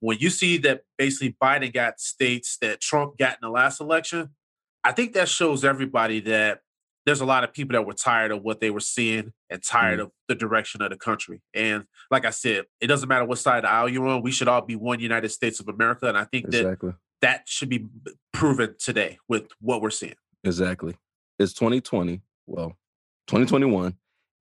when 0.00 0.18
you 0.18 0.30
see 0.30 0.56
that 0.58 0.82
basically 0.96 1.36
Biden 1.42 1.72
got 1.72 2.00
states 2.00 2.56
that 2.60 2.80
Trump 2.80 3.18
got 3.18 3.32
in 3.34 3.38
the 3.42 3.50
last 3.50 3.80
election, 3.80 4.30
I 4.84 4.92
think 4.92 5.14
that 5.14 5.28
shows 5.28 5.64
everybody 5.64 6.20
that 6.20 6.60
there's 7.06 7.20
a 7.20 7.26
lot 7.26 7.44
of 7.44 7.52
people 7.52 7.74
that 7.74 7.86
were 7.86 7.92
tired 7.92 8.30
of 8.30 8.42
what 8.42 8.60
they 8.60 8.70
were 8.70 8.80
seeing 8.80 9.32
and 9.50 9.62
tired 9.62 10.00
of 10.00 10.10
the 10.26 10.34
direction 10.34 10.80
of 10.80 10.88
the 10.88 10.96
country. 10.96 11.42
And 11.52 11.84
like 12.10 12.24
I 12.24 12.30
said, 12.30 12.64
it 12.80 12.86
doesn't 12.86 13.08
matter 13.08 13.26
what 13.26 13.38
side 13.38 13.58
of 13.58 13.62
the 13.64 13.70
aisle 13.70 13.90
you're 13.90 14.06
on. 14.06 14.22
We 14.22 14.30
should 14.32 14.48
all 14.48 14.62
be 14.62 14.74
one 14.74 15.00
United 15.00 15.28
States 15.28 15.60
of 15.60 15.68
America. 15.68 16.08
And 16.08 16.16
I 16.16 16.24
think 16.24 16.46
that 16.50 16.60
Exactly. 16.60 16.92
that 17.20 17.42
should 17.46 17.68
be 17.68 17.88
proven 18.32 18.74
today 18.78 19.18
with 19.28 19.48
what 19.60 19.82
we're 19.82 19.90
seeing. 19.90 20.14
Exactly. 20.44 20.94
It's 21.38 21.52
2020. 21.54 22.20
Well, 22.46 22.76
2021. 23.26 23.94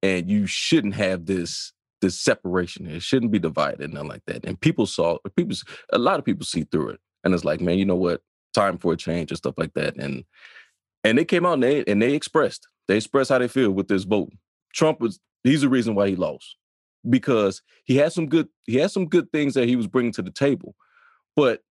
And 0.03 0.29
you 0.29 0.47
shouldn't 0.47 0.95
have 0.95 1.25
this 1.25 1.73
this 2.01 2.19
separation. 2.19 2.87
It 2.87 3.03
shouldn't 3.03 3.31
be 3.31 3.37
divided 3.37 3.93
nothing 3.93 4.09
like 4.09 4.23
that. 4.25 4.43
And 4.43 4.59
people 4.59 4.87
saw 4.87 5.19
people 5.35 5.55
a 5.93 5.99
lot 5.99 6.17
of 6.17 6.25
people 6.25 6.45
see 6.45 6.63
through 6.63 6.89
it. 6.89 6.99
And 7.23 7.33
it's 7.33 7.45
like, 7.45 7.61
man, 7.61 7.77
you 7.77 7.85
know 7.85 7.95
what? 7.95 8.21
Time 8.55 8.79
for 8.79 8.93
a 8.93 8.97
change 8.97 9.29
and 9.31 9.37
stuff 9.37 9.53
like 9.57 9.73
that. 9.75 9.95
And 9.97 10.25
and 11.03 11.17
they 11.17 11.25
came 11.25 11.45
out 11.45 11.53
and 11.53 11.63
they 11.63 11.83
and 11.85 12.01
they 12.01 12.13
expressed. 12.13 12.67
They 12.87 12.97
expressed 12.97 13.29
how 13.29 13.37
they 13.37 13.47
feel 13.47 13.71
with 13.71 13.87
this 13.87 14.03
vote. 14.03 14.31
Trump 14.73 14.99
was 14.99 15.19
he's 15.43 15.61
the 15.61 15.69
reason 15.69 15.93
why 15.93 16.09
he 16.09 16.15
lost. 16.15 16.55
Because 17.07 17.61
he 17.85 17.97
had 17.97 18.11
some 18.11 18.27
good 18.27 18.47
he 18.65 18.77
had 18.77 18.91
some 18.91 19.07
good 19.07 19.31
things 19.31 19.53
that 19.53 19.67
he 19.67 19.75
was 19.75 19.87
bringing 19.87 20.13
to 20.13 20.23
the 20.23 20.31
table. 20.31 20.75
But 21.35 21.61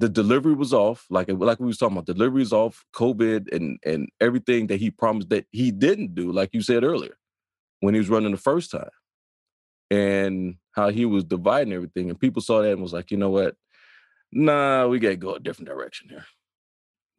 the 0.00 0.08
delivery 0.08 0.54
was 0.54 0.72
off, 0.72 1.04
like 1.10 1.28
uh, 1.28 1.34
like 1.34 1.60
we 1.60 1.66
was 1.66 1.76
talking 1.76 1.96
about. 1.96 2.06
Delivery 2.06 2.40
was 2.40 2.54
off, 2.54 2.84
COVID, 2.94 3.54
and 3.54 3.78
and 3.84 4.08
everything 4.20 4.66
that 4.68 4.80
he 4.80 4.90
promised 4.90 5.28
that 5.28 5.44
he 5.50 5.70
didn't 5.70 6.14
do, 6.14 6.32
like 6.32 6.50
you 6.54 6.62
said 6.62 6.84
earlier, 6.84 7.18
when 7.80 7.92
he 7.94 8.00
was 8.00 8.08
running 8.08 8.30
the 8.30 8.38
first 8.38 8.70
time, 8.70 8.88
and 9.90 10.56
how 10.72 10.88
he 10.88 11.04
was 11.04 11.24
dividing 11.24 11.74
everything, 11.74 12.08
and 12.08 12.18
people 12.18 12.40
saw 12.40 12.62
that 12.62 12.72
and 12.72 12.82
was 12.82 12.94
like, 12.94 13.10
you 13.10 13.18
know 13.18 13.28
what, 13.28 13.54
nah, 14.32 14.86
we 14.86 14.98
gotta 14.98 15.16
go 15.16 15.34
a 15.34 15.40
different 15.40 15.68
direction 15.68 16.08
here. 16.08 16.24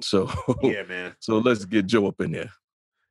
So 0.02 0.32
Yeah, 0.64 0.84
man. 0.84 1.16
so 1.20 1.38
let's 1.38 1.66
get 1.66 1.86
Joe 1.86 2.08
up 2.08 2.20
in 2.20 2.32
there. 2.32 2.52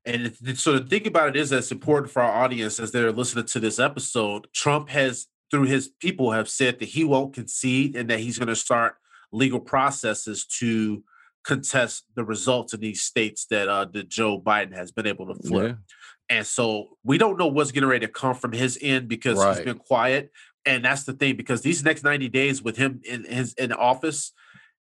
And 0.04 0.34
so 0.58 0.78
the 0.78 0.84
thing 0.88 1.06
about 1.06 1.28
it 1.28 1.36
is 1.36 1.50
that's 1.50 1.70
important 1.70 2.10
for 2.10 2.22
our 2.22 2.42
audience 2.42 2.80
as 2.80 2.90
they're 2.90 3.12
listening 3.12 3.44
to 3.44 3.60
this 3.60 3.78
episode. 3.78 4.48
Trump 4.52 4.88
has, 4.88 5.26
through 5.50 5.64
his 5.64 5.90
people, 6.00 6.32
have 6.32 6.48
said 6.48 6.78
that 6.80 6.88
he 6.88 7.04
won't 7.04 7.34
concede 7.34 7.94
and 7.94 8.08
that 8.10 8.18
he's 8.18 8.38
going 8.38 8.48
to 8.48 8.56
start 8.56 8.96
legal 9.32 9.60
processes 9.60 10.46
to 10.58 11.02
contest 11.44 12.04
the 12.14 12.24
results 12.24 12.74
in 12.74 12.80
these 12.80 13.02
states 13.02 13.46
that 13.50 13.68
uh, 13.68 13.86
that 13.86 14.08
Joe 14.08 14.40
Biden 14.40 14.74
has 14.74 14.92
been 14.92 15.06
able 15.06 15.26
to 15.32 15.48
flip. 15.48 15.76
Yeah. 15.76 16.36
And 16.36 16.46
so 16.46 16.96
we 17.02 17.18
don't 17.18 17.38
know 17.38 17.48
what's 17.48 17.72
getting 17.72 17.88
ready 17.88 18.06
to 18.06 18.12
come 18.12 18.34
from 18.34 18.52
his 18.52 18.78
end 18.80 19.08
because 19.08 19.42
he's 19.42 19.64
been 19.64 19.78
quiet. 19.78 20.30
And 20.64 20.84
that's 20.84 21.04
the 21.04 21.12
thing, 21.12 21.36
because 21.36 21.62
these 21.62 21.82
next 21.82 22.04
90 22.04 22.28
days 22.28 22.62
with 22.62 22.76
him 22.76 23.00
in 23.04 23.24
his 23.24 23.54
in 23.54 23.72
office, 23.72 24.32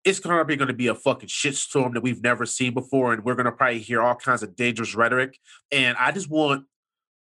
it's 0.04 0.20
probably 0.20 0.56
going 0.56 0.68
to 0.68 0.74
be 0.74 0.86
a 0.86 0.94
fucking 0.94 1.28
shitstorm 1.28 1.94
that 1.94 2.02
we've 2.02 2.22
never 2.22 2.46
seen 2.46 2.74
before. 2.74 3.12
And 3.12 3.24
we're 3.24 3.34
going 3.34 3.46
to 3.46 3.52
probably 3.52 3.80
hear 3.80 4.02
all 4.02 4.14
kinds 4.14 4.42
of 4.42 4.54
dangerous 4.54 4.94
rhetoric. 4.94 5.38
And 5.72 5.96
I 5.98 6.12
just 6.12 6.30
want 6.30 6.66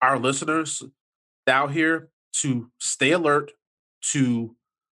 our 0.02 0.18
listeners 0.18 0.82
out 1.46 1.72
here 1.72 2.08
to 2.40 2.70
stay 2.78 3.12
alert, 3.12 3.52
to 4.10 4.56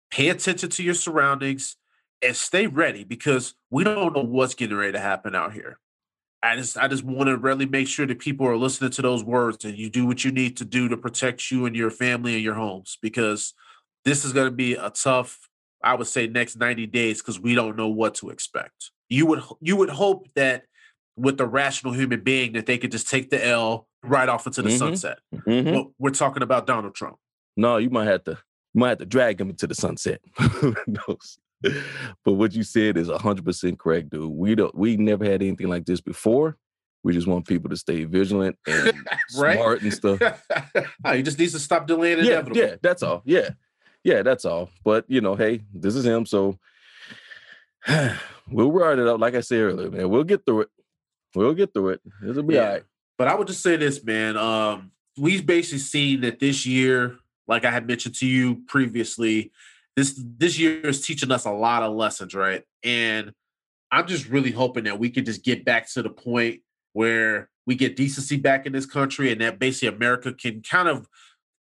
pay 0.09 0.29
attention 0.29 0.69
to 0.69 0.83
your 0.83 0.93
surroundings, 0.93 1.75
and 2.23 2.35
stay 2.35 2.67
ready 2.67 3.03
because 3.03 3.55
we 3.69 3.83
don't 3.83 4.15
know 4.15 4.23
what's 4.23 4.55
getting 4.55 4.77
ready 4.77 4.93
to 4.93 4.99
happen 4.99 5.35
out 5.35 5.53
here. 5.53 5.79
I 6.41 6.55
just 6.57 6.77
I 6.77 6.87
just 6.87 7.03
want 7.03 7.27
to 7.29 7.37
really 7.37 7.65
make 7.65 7.87
sure 7.87 8.05
that 8.05 8.19
people 8.19 8.45
are 8.47 8.57
listening 8.57 8.91
to 8.91 9.01
those 9.01 9.23
words 9.23 9.63
and 9.65 9.77
you 9.77 9.89
do 9.89 10.05
what 10.05 10.25
you 10.25 10.31
need 10.31 10.57
to 10.57 10.65
do 10.65 10.89
to 10.89 10.97
protect 10.97 11.49
you 11.51 11.65
and 11.65 11.75
your 11.75 11.89
family 11.89 12.33
and 12.35 12.43
your 12.43 12.55
homes 12.55 12.97
because 13.01 13.53
this 14.05 14.25
is 14.25 14.33
going 14.33 14.47
to 14.47 14.51
be 14.55 14.73
a 14.73 14.89
tough 14.89 15.39
I 15.85 15.95
would 15.95 16.07
say 16.07 16.27
next 16.27 16.55
90 16.57 16.87
days 16.87 17.21
because 17.21 17.39
we 17.41 17.55
don't 17.55 17.75
know 17.75 17.89
what 17.89 18.15
to 18.15 18.29
expect. 18.29 18.91
You 19.09 19.25
would 19.27 19.41
you 19.61 19.75
would 19.77 19.89
hope 19.89 20.27
that 20.35 20.63
with 21.15 21.39
a 21.39 21.45
rational 21.45 21.93
human 21.93 22.21
being 22.21 22.53
that 22.53 22.65
they 22.65 22.77
could 22.77 22.91
just 22.91 23.09
take 23.09 23.29
the 23.29 23.45
L 23.45 23.87
right 24.03 24.27
off 24.27 24.47
into 24.47 24.61
the 24.61 24.69
Mhm. 24.69 24.77
sunset. 24.79 25.19
Mhm. 25.33 25.73
But 25.73 25.87
we're 25.99 26.09
talking 26.09 26.41
about 26.43 26.67
Donald 26.67 26.95
Trump. 26.95 27.17
No, 27.55 27.77
you 27.77 27.89
might 27.89 28.07
have 28.07 28.23
to 28.25 28.31
you 28.31 28.79
might 28.79 28.89
have 28.89 28.97
to 28.97 29.05
drag 29.05 29.39
him 29.39 29.49
into 29.49 29.67
the 29.67 29.75
sunset. 29.75 30.19
Who 30.39 30.75
knows? 30.87 31.37
But 32.25 32.33
what 32.33 32.53
you 32.53 32.63
said 32.63 32.97
is 32.97 33.09
hundred 33.09 33.45
percent 33.45 33.79
correct, 33.79 34.09
dude. 34.09 34.31
We 34.31 34.55
don't 34.55 34.73
we 34.75 34.95
never 34.97 35.25
had 35.25 35.41
anything 35.41 35.67
like 35.67 35.85
this 35.85 36.01
before. 36.01 36.57
We 37.03 37.11
just 37.13 37.27
want 37.27 37.45
people 37.47 37.69
to 37.69 37.75
stay 37.75 38.05
vigilant 38.05 38.57
and 38.65 38.93
Right? 39.37 39.57
smart 39.57 39.81
and 39.81 39.93
stuff. 39.93 40.19
no, 41.03 41.11
he 41.13 41.21
just 41.21 41.37
needs 41.37 41.51
to 41.53 41.59
stop 41.59 41.85
delaying 41.85 42.19
yeah, 42.19 42.23
inevitable. 42.39 42.57
yeah, 42.57 42.75
that's 42.81 43.03
all. 43.03 43.21
Yeah, 43.25 43.49
yeah, 44.05 44.21
that's 44.21 44.45
all. 44.45 44.69
But 44.85 45.03
you 45.09 45.19
know, 45.21 45.35
hey, 45.35 45.61
this 45.73 45.95
is 45.95 46.05
him, 46.05 46.25
so 46.25 46.57
we'll 48.49 48.71
ride 48.71 48.99
it 48.99 49.07
out. 49.07 49.19
Like 49.19 49.35
I 49.35 49.41
said 49.41 49.59
earlier, 49.59 49.89
man, 49.89 50.09
we'll 50.09 50.23
get 50.23 50.45
through 50.45 50.61
it. 50.61 50.69
We'll 51.35 51.53
get 51.53 51.73
through 51.73 51.89
it. 51.89 52.01
It'll 52.27 52.43
be 52.43 52.55
Yeah. 52.55 52.61
all 52.65 52.71
right. 52.73 52.83
But 53.17 53.27
I 53.27 53.35
would 53.35 53.47
just 53.47 53.61
say 53.63 53.75
this, 53.75 54.03
man. 54.03 54.37
Um, 54.37 54.91
we've 55.17 55.45
basically 55.45 55.79
seen 55.79 56.21
that 56.21 56.39
this 56.39 56.65
year, 56.65 57.17
like 57.47 57.65
I 57.65 57.71
had 57.71 57.87
mentioned 57.87 58.15
to 58.15 58.25
you 58.27 58.63
previously, 58.67 59.51
this 59.95 60.19
this 60.37 60.57
year 60.57 60.81
is 60.87 61.05
teaching 61.05 61.31
us 61.31 61.45
a 61.45 61.51
lot 61.51 61.83
of 61.83 61.93
lessons, 61.93 62.33
right? 62.33 62.63
And 62.83 63.31
I'm 63.91 64.07
just 64.07 64.27
really 64.27 64.51
hoping 64.51 64.85
that 64.85 64.99
we 64.99 65.09
can 65.09 65.23
just 65.25 65.43
get 65.43 65.65
back 65.65 65.91
to 65.93 66.01
the 66.01 66.09
point 66.09 66.61
where 66.93 67.49
we 67.65 67.75
get 67.75 67.95
decency 67.95 68.37
back 68.37 68.65
in 68.65 68.73
this 68.73 68.85
country 68.85 69.31
and 69.31 69.39
that 69.41 69.59
basically 69.59 69.95
America 69.95 70.33
can 70.33 70.61
kind 70.61 70.87
of 70.87 71.07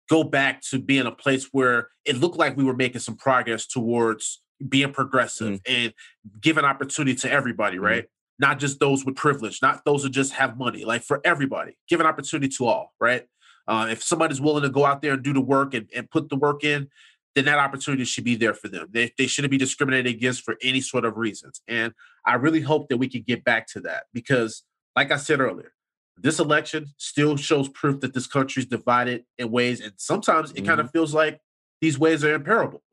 go 0.09 0.23
back 0.23 0.61
to 0.61 0.79
being 0.79 1.05
a 1.05 1.11
place 1.11 1.49
where 1.51 1.89
it 2.05 2.17
looked 2.17 2.37
like 2.37 2.57
we 2.57 2.63
were 2.63 2.75
making 2.75 2.99
some 2.99 3.15
progress 3.15 3.65
towards 3.67 4.41
being 4.67 4.91
progressive 4.91 5.61
and 5.67 5.93
giving 6.41 6.65
opportunity 6.65 7.15
to 7.15 7.31
everybody, 7.31 7.77
Mhm. 7.77 7.81
right? 7.81 8.05
Not 8.39 8.59
just 8.59 8.79
those 8.79 9.05
with 9.05 9.15
privilege, 9.15 9.61
not 9.61 9.85
those 9.85 10.03
who 10.03 10.09
just 10.09 10.33
have 10.33 10.57
money, 10.57 10.83
like 10.85 11.03
for 11.03 11.21
everybody, 11.23 11.77
give 11.87 11.99
an 11.99 12.05
opportunity 12.05 12.49
to 12.57 12.65
all, 12.65 12.93
right? 12.99 13.25
Uh, 13.67 13.87
if 13.91 14.03
somebody's 14.03 14.41
willing 14.41 14.63
to 14.63 14.69
go 14.69 14.85
out 14.85 15.01
there 15.01 15.13
and 15.13 15.23
do 15.23 15.33
the 15.33 15.41
work 15.41 15.73
and, 15.73 15.87
and 15.95 16.09
put 16.09 16.29
the 16.29 16.35
work 16.35 16.63
in, 16.63 16.89
then 17.35 17.45
that 17.45 17.59
opportunity 17.59 18.05
should 18.05 18.23
be 18.23 18.35
there 18.35 18.53
for 18.53 18.67
them. 18.67 18.87
They, 18.91 19.11
they 19.17 19.27
shouldn't 19.27 19.51
be 19.51 19.57
discriminated 19.57 20.13
against 20.13 20.43
for 20.43 20.55
any 20.61 20.81
sort 20.81 21.05
of 21.05 21.17
reasons. 21.17 21.61
And 21.67 21.93
I 22.25 22.35
really 22.35 22.61
hope 22.61 22.89
that 22.89 22.97
we 22.97 23.07
can 23.07 23.23
get 23.23 23.43
back 23.43 23.67
to 23.69 23.79
that 23.81 24.03
because, 24.13 24.63
like 24.95 25.11
I 25.11 25.17
said 25.17 25.39
earlier, 25.39 25.73
this 26.17 26.39
election 26.39 26.87
still 26.97 27.35
shows 27.37 27.69
proof 27.69 28.01
that 28.01 28.13
this 28.13 28.27
country 28.27 28.61
is 28.61 28.67
divided 28.67 29.25
in 29.37 29.49
ways, 29.51 29.81
and 29.81 29.93
sometimes 29.97 30.51
it 30.51 30.61
kind 30.61 30.79
of 30.79 30.87
mm-hmm. 30.87 30.91
feels 30.91 31.13
like 31.13 31.39
these 31.81 31.97
ways 31.97 32.23
are 32.23 32.35
imparable. 32.35 32.83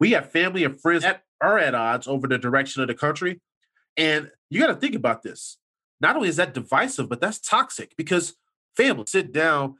We 0.00 0.12
have 0.12 0.30
family 0.30 0.64
and 0.64 0.80
friends 0.80 1.04
that 1.04 1.22
are 1.40 1.58
at 1.58 1.74
odds 1.74 2.08
over 2.08 2.26
the 2.26 2.38
direction 2.38 2.82
of 2.82 2.88
the 2.88 2.94
country, 2.94 3.40
and 3.96 4.30
you 4.50 4.60
got 4.60 4.68
to 4.68 4.74
think 4.74 4.96
about 4.96 5.22
this. 5.22 5.58
Not 6.00 6.16
only 6.16 6.28
is 6.28 6.36
that 6.36 6.54
divisive, 6.54 7.08
but 7.08 7.20
that's 7.20 7.38
toxic 7.38 7.94
because 7.96 8.34
family 8.76 9.04
sit 9.06 9.32
down 9.32 9.76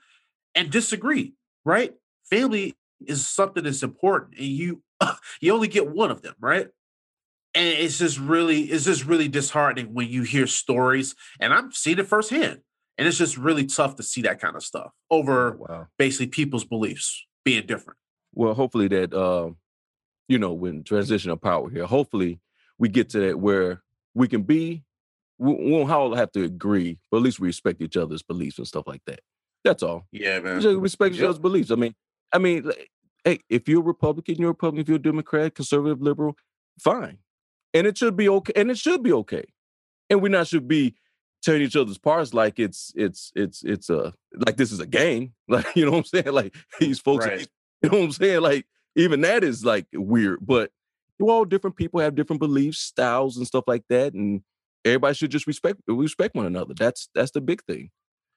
and 0.54 0.70
disagree, 0.70 1.34
right? 1.64 1.94
Family 2.30 2.76
is 3.06 3.26
something 3.26 3.64
that's 3.64 3.82
important, 3.82 4.38
and 4.38 4.46
you 4.46 4.82
you 5.40 5.52
only 5.52 5.68
get 5.68 5.88
one 5.88 6.10
of 6.10 6.22
them, 6.22 6.34
right? 6.40 6.68
And 7.54 7.66
it's 7.66 7.98
just 7.98 8.18
really 8.18 8.62
it's 8.62 8.84
just 8.84 9.04
really 9.04 9.28
disheartening 9.28 9.94
when 9.94 10.08
you 10.08 10.22
hear 10.22 10.46
stories, 10.46 11.14
and 11.40 11.52
I'm 11.52 11.72
seeing 11.72 11.98
it 11.98 12.06
firsthand, 12.06 12.60
and 12.96 13.08
it's 13.08 13.18
just 13.18 13.36
really 13.36 13.66
tough 13.66 13.96
to 13.96 14.02
see 14.02 14.22
that 14.22 14.40
kind 14.40 14.56
of 14.56 14.62
stuff 14.62 14.92
over 15.10 15.56
wow. 15.56 15.86
basically 15.98 16.28
people's 16.28 16.64
beliefs 16.64 17.26
being 17.44 17.66
different. 17.66 17.98
Well, 18.34 18.54
hopefully 18.54 18.88
that 18.88 19.14
um, 19.14 19.56
you 20.28 20.38
know, 20.38 20.52
when 20.52 20.84
transition 20.84 21.30
of 21.30 21.40
power 21.40 21.70
here, 21.70 21.86
hopefully 21.86 22.40
we 22.78 22.88
get 22.88 23.08
to 23.10 23.20
that 23.20 23.38
where 23.38 23.82
we 24.14 24.28
can 24.28 24.42
be 24.42 24.84
we 25.38 25.54
won't 25.70 25.90
all 25.90 26.14
have 26.14 26.32
to 26.32 26.44
agree, 26.44 26.98
but 27.10 27.18
at 27.18 27.22
least 27.22 27.40
we 27.40 27.46
respect 27.46 27.80
each 27.80 27.96
other's 27.96 28.22
beliefs 28.22 28.58
and 28.58 28.66
stuff 28.66 28.86
like 28.86 29.02
that. 29.06 29.20
That's 29.64 29.82
all. 29.82 30.06
Yeah, 30.12 30.40
man. 30.40 30.60
Just 30.60 30.78
respect 30.78 31.14
each 31.14 31.22
other's 31.22 31.38
beliefs. 31.38 31.70
I 31.70 31.76
mean, 31.76 31.94
I 32.32 32.38
mean, 32.38 32.70
hey, 33.24 33.40
if 33.48 33.68
you're 33.68 33.80
a 33.80 33.84
Republican, 33.84 34.36
you're 34.36 34.50
a 34.50 34.52
Republican. 34.52 34.80
If 34.82 34.88
you're 34.88 34.96
a 34.96 35.02
Democrat, 35.02 35.54
conservative, 35.54 36.00
liberal, 36.02 36.36
fine, 36.80 37.18
and 37.74 37.86
it 37.86 37.98
should 37.98 38.16
be 38.16 38.28
okay. 38.28 38.52
And 38.56 38.70
it 38.70 38.78
should 38.78 39.02
be 39.02 39.12
okay. 39.12 39.44
And 40.10 40.22
we 40.22 40.28
not 40.28 40.46
should 40.48 40.68
be 40.68 40.94
tearing 41.42 41.62
each 41.62 41.76
other's 41.76 41.98
parts 41.98 42.34
like 42.34 42.58
it's 42.58 42.92
it's 42.96 43.30
it's 43.36 43.62
it's 43.62 43.88
a 43.90 44.12
like 44.46 44.56
this 44.56 44.72
is 44.72 44.80
a 44.80 44.86
game. 44.86 45.34
Like 45.48 45.74
you 45.76 45.84
know 45.86 45.92
what 45.92 45.98
I'm 45.98 46.04
saying? 46.04 46.32
Like 46.32 46.54
these 46.78 46.98
folks, 46.98 47.24
Right. 47.26 47.48
you 47.82 47.88
know 47.90 47.98
what 47.98 48.04
I'm 48.04 48.12
saying? 48.12 48.40
Like 48.42 48.66
even 48.96 49.20
that 49.22 49.44
is 49.44 49.64
like 49.64 49.86
weird. 49.94 50.40
But 50.42 50.70
you 51.18 51.30
all 51.30 51.44
different 51.44 51.76
people 51.76 52.00
have 52.00 52.14
different 52.14 52.40
beliefs, 52.40 52.78
styles, 52.78 53.36
and 53.36 53.46
stuff 53.46 53.64
like 53.66 53.84
that, 53.88 54.12
and 54.14 54.42
everybody 54.84 55.14
should 55.14 55.30
just 55.30 55.46
respect 55.46 55.80
respect 55.88 56.34
one 56.34 56.46
another. 56.46 56.74
That's 56.74 57.08
that's 57.14 57.30
the 57.30 57.40
big 57.40 57.62
thing. 57.64 57.90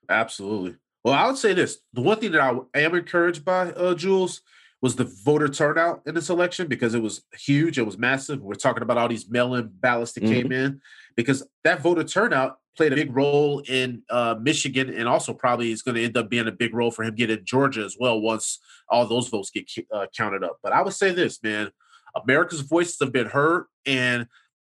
Absolutely. 0.09 0.75
Well, 1.03 1.13
I 1.13 1.25
would 1.27 1.37
say 1.37 1.53
this: 1.53 1.79
the 1.93 2.01
one 2.01 2.19
thing 2.19 2.31
that 2.31 2.41
I 2.41 2.79
am 2.79 2.95
encouraged 2.95 3.43
by, 3.43 3.71
uh, 3.71 3.95
Jules, 3.95 4.41
was 4.81 4.95
the 4.95 5.11
voter 5.23 5.47
turnout 5.47 6.01
in 6.05 6.15
this 6.15 6.29
election 6.29 6.67
because 6.67 6.93
it 6.93 7.01
was 7.01 7.23
huge. 7.33 7.77
It 7.77 7.85
was 7.85 7.97
massive. 7.97 8.41
We're 8.41 8.55
talking 8.55 8.83
about 8.83 8.97
all 8.97 9.07
these 9.07 9.29
mail-in 9.29 9.69
ballots 9.79 10.13
that 10.13 10.21
came 10.21 10.51
in 10.51 10.81
because 11.15 11.47
that 11.63 11.81
voter 11.81 12.03
turnout 12.03 12.57
played 12.75 12.93
a 12.93 12.95
big 12.95 13.15
role 13.15 13.61
in 13.67 14.01
uh, 14.09 14.35
Michigan, 14.41 14.89
and 14.89 15.07
also 15.07 15.33
probably 15.33 15.71
is 15.71 15.81
going 15.81 15.95
to 15.95 16.03
end 16.03 16.17
up 16.17 16.29
being 16.29 16.47
a 16.47 16.51
big 16.51 16.73
role 16.73 16.89
for 16.89 17.03
him 17.03 17.15
getting 17.15 17.43
Georgia 17.45 17.83
as 17.83 17.95
well 17.99 18.19
once 18.19 18.59
all 18.89 19.05
those 19.05 19.27
votes 19.27 19.51
get 19.51 19.69
uh, 19.93 20.07
counted 20.15 20.43
up. 20.43 20.57
But 20.63 20.73
I 20.73 20.81
would 20.81 20.93
say 20.93 21.13
this, 21.13 21.41
man: 21.43 21.71
America's 22.15 22.61
voices 22.61 22.97
have 23.01 23.11
been 23.11 23.27
heard, 23.27 23.65
and 23.85 24.27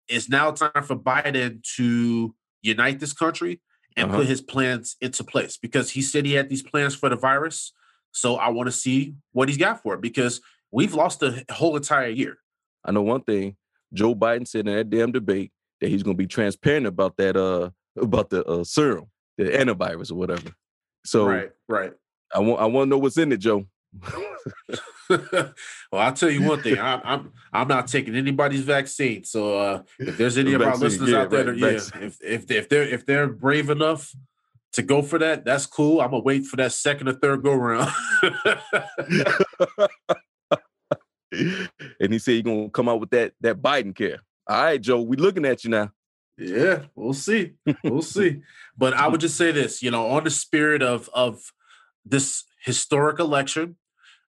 it's 0.08 0.28
now 0.28 0.50
time 0.50 0.82
for 0.82 0.96
Biden 0.96 1.62
to 1.76 2.34
unite 2.62 3.00
this 3.00 3.12
country 3.12 3.60
and 3.96 4.08
Uh-huh. 4.08 4.18
put 4.18 4.26
his 4.26 4.40
plans 4.40 4.96
into 5.00 5.24
place 5.24 5.56
because 5.56 5.90
he 5.90 6.02
said 6.02 6.26
he 6.26 6.32
had 6.34 6.48
these 6.48 6.62
plans 6.62 6.94
for 6.94 7.08
the 7.08 7.16
virus. 7.16 7.72
So 8.12 8.36
I 8.36 8.48
want 8.50 8.66
to 8.68 8.72
see 8.72 9.14
what 9.32 9.48
he's 9.48 9.58
got 9.58 9.82
for 9.82 9.94
it 9.94 10.00
because 10.00 10.40
we've 10.70 10.94
lost 10.94 11.20
the 11.20 11.44
whole 11.50 11.76
entire 11.76 12.08
year. 12.08 12.38
I 12.84 12.92
know 12.92 13.02
one 13.02 13.22
thing. 13.22 13.56
Joe 13.92 14.14
Biden 14.14 14.46
said 14.46 14.66
in 14.68 14.74
that 14.74 14.90
damn 14.90 15.12
debate 15.12 15.52
that 15.80 15.88
he's 15.88 16.02
going 16.02 16.16
to 16.16 16.22
be 16.22 16.26
transparent 16.26 16.86
about 16.86 17.16
that 17.16 17.36
uh 17.36 17.70
about 17.96 18.30
the 18.30 18.44
uh, 18.44 18.64
serum, 18.64 19.06
the 19.38 19.44
antivirus 19.44 20.10
or 20.10 20.16
whatever. 20.16 20.50
So 21.04 21.26
right, 21.26 21.50
right. 21.68 21.92
I 22.34 22.40
want 22.40 22.60
I 22.60 22.64
want 22.66 22.86
to 22.86 22.90
know 22.90 22.98
what's 22.98 23.18
in 23.18 23.30
it, 23.30 23.36
Joe. 23.38 23.66
well, 25.08 25.52
I'll 25.92 26.12
tell 26.12 26.30
you 26.30 26.42
one 26.42 26.62
thing. 26.62 26.78
I'm 26.78 27.00
I'm 27.04 27.32
I'm 27.52 27.68
not 27.68 27.86
taking 27.88 28.14
anybody's 28.16 28.62
vaccine. 28.62 29.24
So 29.24 29.58
uh, 29.58 29.82
if 29.98 30.16
there's 30.16 30.38
any 30.38 30.54
of 30.54 30.62
our 30.62 30.76
listeners 30.76 31.10
yeah, 31.10 31.22
out 31.22 31.30
there, 31.30 31.46
right, 31.46 31.60
that, 31.60 31.72
yeah, 31.72 31.78
vaccine. 31.78 32.02
if 32.02 32.18
if 32.22 32.50
if 32.50 32.68
they're 32.68 32.82
if 32.82 33.06
they're 33.06 33.28
brave 33.28 33.70
enough 33.70 34.14
to 34.72 34.82
go 34.82 35.02
for 35.02 35.18
that, 35.18 35.44
that's 35.44 35.66
cool. 35.66 36.00
I'm 36.00 36.10
gonna 36.10 36.22
wait 36.22 36.46
for 36.46 36.56
that 36.56 36.72
second 36.72 37.08
or 37.08 37.12
third 37.14 37.42
go 37.42 37.54
round. 37.54 37.90
and 42.00 42.12
he 42.12 42.18
said 42.18 42.32
he's 42.32 42.42
going 42.42 42.64
to 42.64 42.70
come 42.70 42.88
out 42.88 43.00
with 43.00 43.10
that 43.10 43.32
that 43.40 43.60
Biden 43.60 43.94
care. 43.94 44.18
All 44.46 44.62
right, 44.62 44.80
Joe, 44.80 45.00
we 45.00 45.16
looking 45.16 45.44
at 45.44 45.64
you 45.64 45.70
now. 45.70 45.90
Yeah, 46.36 46.82
we'll 46.94 47.14
see. 47.14 47.52
We'll 47.84 48.02
see. 48.02 48.42
But 48.76 48.94
I 48.94 49.06
would 49.06 49.20
just 49.20 49.36
say 49.36 49.52
this, 49.52 49.82
you 49.82 49.90
know, 49.90 50.08
on 50.08 50.24
the 50.24 50.30
spirit 50.30 50.82
of 50.82 51.08
of 51.14 51.52
this 52.04 52.44
historic 52.64 53.20
election, 53.20 53.76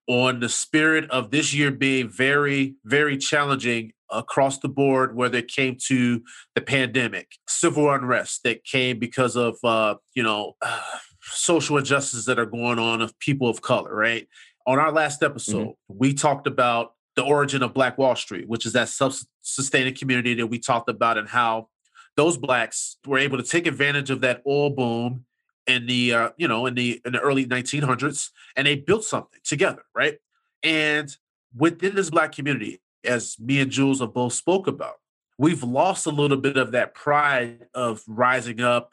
on 0.07 0.39
the 0.39 0.49
spirit 0.49 1.09
of 1.11 1.31
this 1.31 1.53
year 1.53 1.71
being 1.71 2.09
very, 2.09 2.75
very 2.85 3.17
challenging 3.17 3.91
across 4.09 4.59
the 4.59 4.69
board, 4.69 5.15
whether 5.15 5.37
it 5.37 5.49
came 5.49 5.77
to 5.87 6.21
the 6.55 6.61
pandemic, 6.61 7.27
civil 7.47 7.91
unrest 7.91 8.41
that 8.43 8.63
came 8.63 8.99
because 8.99 9.35
of 9.35 9.57
uh, 9.63 9.95
you 10.13 10.23
know, 10.23 10.55
social 11.21 11.77
injustices 11.77 12.25
that 12.25 12.39
are 12.39 12.45
going 12.45 12.79
on 12.79 13.01
of 13.01 13.17
people 13.19 13.49
of 13.49 13.61
color, 13.61 13.93
right? 13.93 14.27
On 14.65 14.79
our 14.79 14.91
last 14.91 15.23
episode, 15.23 15.73
we 15.87 16.13
talked 16.13 16.47
about 16.47 16.93
the 17.15 17.23
origin 17.23 17.63
of 17.63 17.73
Black 17.73 17.97
Wall 17.97 18.15
Street, 18.15 18.47
which 18.47 18.65
is 18.65 18.73
that 18.73 18.89
self-sustaining 18.89 19.95
community 19.95 20.35
that 20.35 20.47
we 20.47 20.59
talked 20.59 20.89
about 20.89 21.17
and 21.17 21.27
how 21.27 21.67
those 22.15 22.37
blacks 22.37 22.97
were 23.05 23.17
able 23.17 23.37
to 23.37 23.43
take 23.43 23.67
advantage 23.67 24.09
of 24.09 24.21
that 24.21 24.41
oil 24.47 24.69
boom 24.69 25.25
in 25.67 25.85
the 25.85 26.13
uh, 26.13 26.29
you 26.37 26.47
know 26.47 26.65
in 26.65 26.75
the 26.75 27.01
in 27.05 27.13
the 27.13 27.19
early 27.19 27.45
1900s 27.45 28.29
and 28.55 28.65
they 28.65 28.75
built 28.75 29.03
something 29.03 29.39
together 29.43 29.83
right? 29.93 30.17
And 30.63 31.15
within 31.55 31.95
this 31.95 32.09
black 32.09 32.31
community 32.31 32.81
as 33.03 33.37
me 33.39 33.59
and 33.59 33.71
jules 33.71 33.99
have 33.99 34.13
both 34.13 34.33
spoke 34.33 34.67
about 34.67 34.95
we've 35.37 35.63
lost 35.63 36.07
a 36.07 36.11
little 36.11 36.37
bit 36.37 36.57
of 36.57 36.71
that 36.71 36.95
pride 36.95 37.67
of 37.73 38.01
rising 38.07 38.61
up 38.61 38.91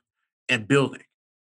and 0.48 0.68
building 0.68 1.02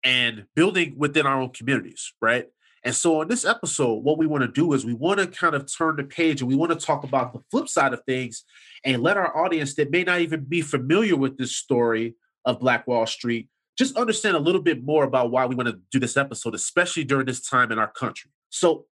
and 0.04 0.46
building 0.56 0.94
within 0.98 1.26
our 1.26 1.42
own 1.42 1.50
communities 1.50 2.14
right? 2.22 2.48
And 2.84 2.94
so 2.94 3.24
in 3.24 3.28
this 3.28 3.46
episode 3.46 4.04
what 4.04 4.20
we 4.20 4.28
want 4.28 4.44
to 4.44 4.48
do 4.48 4.74
is 4.74 4.86
we 4.86 4.94
want 4.94 5.20
to 5.20 5.28
kind 5.28 5.56
of 5.56 5.72
turn 5.72 5.96
the 5.96 6.04
page 6.04 6.42
and 6.42 6.48
we 6.48 6.56
want 6.56 6.72
to 6.72 6.86
talk 6.86 7.04
about 7.04 7.34
the 7.34 7.42
flip 7.50 7.68
side 7.68 7.94
of 7.94 8.04
things 8.06 8.44
and 8.84 9.02
let 9.02 9.18
our 9.18 9.36
audience 9.36 9.74
that 9.76 9.90
may 9.90 10.04
not 10.04 10.22
even 10.22 10.44
be 10.44 10.62
familiar 10.62 11.16
with 11.16 11.38
this 11.38 11.56
story 11.56 12.16
of 12.46 12.60
Black 12.60 12.86
Wall 12.86 13.08
Street 13.08 13.50
just 13.78 13.98
understand 13.98 14.36
a 14.36 14.40
little 14.40 14.62
bit 14.62 14.84
more 14.84 15.04
about 15.04 15.32
why 15.32 15.46
we 15.46 15.56
want 15.56 15.68
to 15.70 15.80
do 15.92 16.00
this 16.00 16.18
episode, 16.18 16.56
especially 16.56 17.04
during 17.04 17.26
this 17.26 17.42
time 17.42 17.72
in 17.72 17.80
our 17.80 17.92
country. 17.92 18.32
So, 18.50 18.86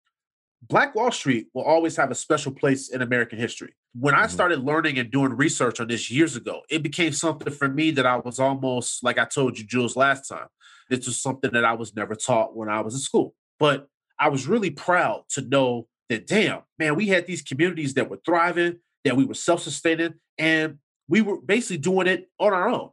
Black 0.68 0.94
Wall 0.94 1.12
Street 1.12 1.48
will 1.54 1.64
always 1.64 1.96
have 1.96 2.12
a 2.12 2.16
special 2.16 2.52
place 2.52 2.90
in 2.90 3.02
American 3.02 3.40
history. 3.40 3.74
When 3.94 4.14
I 4.14 4.26
Mhm. 4.26 4.30
started 4.30 4.60
learning 4.60 5.00
and 5.00 5.10
doing 5.10 5.34
research 5.34 5.80
on 5.80 5.88
this 5.88 6.12
years 6.12 6.36
ago, 6.36 6.62
it 6.70 6.84
became 6.84 7.14
something 7.14 7.52
for 7.52 7.68
me 7.68 7.90
that 7.92 8.06
I 8.06 8.18
was 8.18 8.40
almost 8.40 9.04
like 9.04 9.18
I 9.18 9.26
told 9.26 9.58
you, 9.58 9.66
Jules, 9.66 9.96
last 9.96 10.28
time. 10.30 10.48
This 10.90 11.08
was 11.08 11.20
something 11.20 11.52
that 11.54 11.66
I 11.66 11.74
was 11.74 11.96
never 11.96 12.14
taught 12.14 12.56
when 12.56 12.70
I 12.70 12.82
was 12.82 12.94
in 12.94 13.00
school. 13.00 13.36
But 13.60 13.88
I 14.20 14.30
was 14.30 14.48
really 14.48 14.70
proud 14.70 15.24
to 15.30 15.42
know 15.42 15.88
that, 16.10 16.28
damn, 16.28 16.62
man, 16.78 16.96
we 16.96 17.08
had 17.08 17.26
these 17.26 17.42
communities 17.42 17.96
that 17.96 18.10
were 18.10 18.22
thriving, 18.24 18.80
that 19.04 19.16
we 19.18 19.26
were 19.26 19.34
self 19.34 19.64
sustaining, 19.64 20.14
and 20.38 20.78
we 21.08 21.22
were 21.22 21.42
basically 21.42 21.78
doing 21.78 22.06
it 22.08 22.30
on 22.40 22.54
our 22.54 22.70
own. 22.70 22.92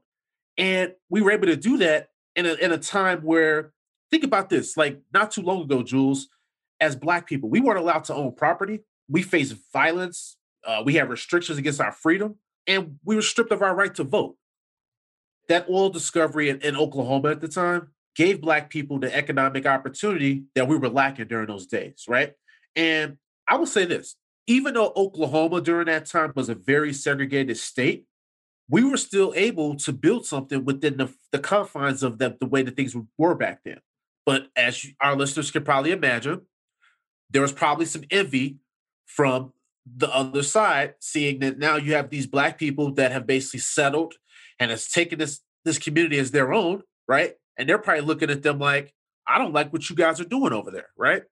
And 0.58 0.92
we 1.08 1.22
were 1.22 1.30
able 1.30 1.46
to 1.46 1.56
do 1.56 1.78
that 1.78 2.08
in 2.36 2.44
a, 2.44 2.54
in 2.54 2.72
a 2.72 2.78
time 2.78 3.20
where, 3.20 3.72
think 4.10 4.24
about 4.24 4.50
this, 4.50 4.76
like 4.76 5.00
not 5.14 5.30
too 5.30 5.42
long 5.42 5.62
ago, 5.62 5.82
Jules, 5.82 6.28
as 6.80 6.96
Black 6.96 7.26
people, 7.26 7.48
we 7.48 7.60
weren't 7.60 7.78
allowed 7.78 8.04
to 8.04 8.14
own 8.14 8.32
property. 8.32 8.80
We 9.08 9.22
faced 9.22 9.54
violence. 9.72 10.36
Uh, 10.66 10.82
we 10.84 10.94
had 10.94 11.08
restrictions 11.08 11.58
against 11.58 11.80
our 11.80 11.92
freedom, 11.92 12.36
and 12.66 12.98
we 13.04 13.16
were 13.16 13.22
stripped 13.22 13.52
of 13.52 13.62
our 13.62 13.74
right 13.74 13.94
to 13.94 14.04
vote. 14.04 14.36
That 15.48 15.68
oil 15.70 15.88
discovery 15.88 16.50
in, 16.50 16.60
in 16.60 16.76
Oklahoma 16.76 17.30
at 17.30 17.40
the 17.40 17.48
time 17.48 17.88
gave 18.14 18.40
Black 18.40 18.68
people 18.68 18.98
the 18.98 19.14
economic 19.14 19.64
opportunity 19.64 20.44
that 20.54 20.68
we 20.68 20.76
were 20.76 20.88
lacking 20.88 21.28
during 21.28 21.46
those 21.46 21.66
days, 21.66 22.04
right? 22.08 22.34
And 22.76 23.16
I 23.46 23.56
will 23.56 23.66
say 23.66 23.84
this 23.84 24.16
even 24.48 24.74
though 24.74 24.92
Oklahoma 24.96 25.60
during 25.60 25.86
that 25.86 26.06
time 26.06 26.32
was 26.34 26.48
a 26.48 26.54
very 26.54 26.92
segregated 26.92 27.58
state, 27.58 28.06
we 28.68 28.84
were 28.84 28.96
still 28.96 29.32
able 29.34 29.76
to 29.76 29.92
build 29.92 30.26
something 30.26 30.64
within 30.64 30.98
the, 30.98 31.12
the 31.32 31.38
confines 31.38 32.02
of 32.02 32.18
the, 32.18 32.36
the 32.38 32.46
way 32.46 32.62
that 32.62 32.76
things 32.76 32.94
were 33.16 33.34
back 33.34 33.60
then. 33.64 33.80
But 34.26 34.48
as 34.56 34.84
you, 34.84 34.92
our 35.00 35.16
listeners 35.16 35.50
can 35.50 35.64
probably 35.64 35.90
imagine, 35.90 36.42
there 37.30 37.42
was 37.42 37.52
probably 37.52 37.86
some 37.86 38.04
envy 38.10 38.58
from 39.06 39.52
the 39.86 40.14
other 40.14 40.42
side, 40.42 40.94
seeing 41.00 41.38
that 41.38 41.58
now 41.58 41.76
you 41.76 41.94
have 41.94 42.10
these 42.10 42.26
black 42.26 42.58
people 42.58 42.92
that 42.94 43.10
have 43.10 43.26
basically 43.26 43.60
settled 43.60 44.14
and 44.60 44.70
has 44.70 44.88
taken 44.88 45.18
this 45.18 45.40
this 45.64 45.78
community 45.78 46.18
as 46.18 46.30
their 46.30 46.52
own, 46.52 46.82
right? 47.06 47.34
And 47.56 47.68
they're 47.68 47.78
probably 47.78 48.02
looking 48.04 48.30
at 48.30 48.42
them 48.42 48.58
like, 48.58 48.94
I 49.26 49.38
don't 49.38 49.52
like 49.52 49.72
what 49.72 49.90
you 49.90 49.96
guys 49.96 50.20
are 50.20 50.24
doing 50.24 50.52
over 50.52 50.70
there, 50.70 50.88
right? 50.96 51.22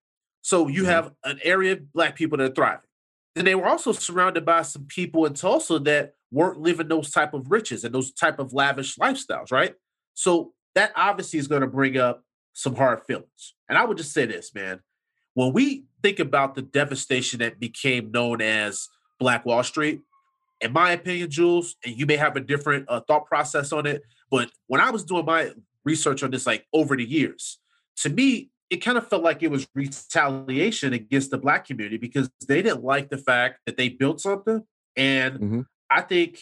So 0.43 0.69
you 0.69 0.83
Mhm. 0.83 0.87
have 0.87 1.13
an 1.25 1.39
area 1.43 1.73
of 1.73 1.93
black 1.93 2.17
people 2.17 2.39
that 2.39 2.51
are 2.51 2.55
thriving. 2.55 2.89
And 3.37 3.47
they 3.47 3.55
were 3.55 3.67
also 3.67 3.93
surrounded 3.93 4.45
by 4.45 4.63
some 4.63 4.87
people 4.87 5.27
in 5.27 5.35
Tulsa 5.35 5.79
that 5.81 6.15
weren't 6.31 6.61
living 6.61 6.89
those 6.89 7.11
type 7.11 7.35
of 7.35 7.51
riches 7.51 7.85
and 7.85 7.95
those 7.95 8.13
type 8.13 8.39
of 8.39 8.53
lavish 8.53 8.97
lifestyles, 8.97 9.53
right? 9.53 9.75
So 10.15 10.53
that 10.75 10.93
obviously 10.97 11.39
is 11.39 11.49
going 11.49 11.63
to 11.63 11.67
bring 11.67 11.97
up 11.97 12.23
some 12.53 12.75
hard 12.75 13.03
feelings. 13.07 13.55
And 13.69 13.79
I 13.79 13.85
would 13.85 13.97
just 13.97 14.13
say 14.13 14.27
this, 14.27 14.55
man. 14.55 14.81
When 15.35 15.53
we 15.53 15.85
think 16.03 16.19
about 16.19 16.55
the 16.55 16.63
devastation 16.63 17.41
that 17.41 17.61
became 17.61 18.11
known 18.11 18.41
as 18.41 18.89
Black 19.19 19.45
Wall 19.45 19.63
Street, 19.63 20.01
in 20.61 20.73
my 20.73 20.93
opinion, 20.93 21.31
Jules, 21.31 21.77
and 21.85 21.95
you 21.97 22.07
may 22.07 22.17
have 22.17 22.37
a 22.37 22.41
different 22.41 22.87
uh, 22.89 23.01
thought 23.01 23.27
process 23.27 23.73
on 23.73 23.87
it, 23.87 24.03
but 24.31 24.51
when 24.67 24.81
I 24.81 24.91
was 24.91 25.05
doing 25.05 25.27
my 25.27 25.53
research 25.85 26.23
on 26.23 26.31
this, 26.31 26.47
like 26.47 26.67
over 26.73 26.97
the 26.97 27.05
years, 27.05 27.59
to 27.99 28.09
me, 28.09 28.51
it 28.71 28.79
kind 28.79 28.99
of 28.99 29.09
felt 29.09 29.23
like 29.23 29.43
it 29.43 29.51
was 29.51 29.69
retaliation 29.75 30.93
against 30.93 31.31
the 31.31 31.39
Black 31.39 31.67
community 31.67 31.99
because 31.99 32.29
they 32.49 32.63
didn't 32.63 32.83
like 32.83 33.11
the 33.11 33.19
fact 33.19 33.61
that 33.67 33.77
they 33.77 33.89
built 33.89 34.21
something. 34.21 34.65
And 34.97 35.39
Mhm. 35.39 35.67
I 35.91 36.03
think 36.03 36.41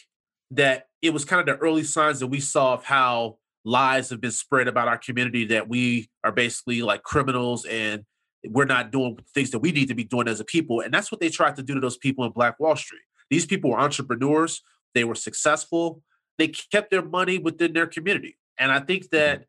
that 0.51 0.89
it 1.03 1.13
was 1.13 1.25
kind 1.25 1.41
of 1.41 1.47
the 1.47 1.63
early 1.63 1.85
signs 1.85 2.21
that 2.21 2.29
we 2.29 2.41
saw 2.41 2.75
of 2.75 2.85
how 2.85 3.39
lies 3.65 4.11
have 4.11 4.21
been 4.21 4.31
spread 4.31 4.69
about 4.69 4.89
our 4.89 4.99
community 4.99 5.47
that 5.47 5.69
we 5.69 6.09
are 6.23 6.33
basically 6.33 6.83
like 6.83 7.03
criminals 7.03 7.65
and 7.65 8.05
we're 8.47 8.67
not 8.67 8.93
doing 8.93 9.19
things 9.35 9.51
that 9.51 9.61
we 9.61 9.73
need 9.73 9.89
to 9.89 9.95
be 9.95 10.05
doing 10.05 10.29
as 10.29 10.41
a 10.41 10.45
people. 10.45 10.81
And 10.81 10.93
that's 10.93 11.11
what 11.11 11.21
they 11.21 11.31
tried 11.31 11.57
to 11.57 11.63
do 11.63 11.75
to 11.75 11.81
those 11.81 11.97
people 11.97 12.25
in 12.25 12.33
Black 12.33 12.61
Wall 12.61 12.77
Street. 12.77 13.01
These 13.31 13.47
people 13.47 13.71
were 13.71 13.81
entrepreneurs, 13.81 14.63
they 14.95 15.05
were 15.05 15.15
successful, 15.15 16.03
they 16.39 16.49
kept 16.49 16.91
their 16.91 17.05
money 17.05 17.39
within 17.39 17.73
their 17.73 17.87
community. 17.87 18.37
And 18.59 18.71
I 18.71 18.81
think 18.81 19.05
mm-hmm. 19.05 19.17
that 19.17 19.47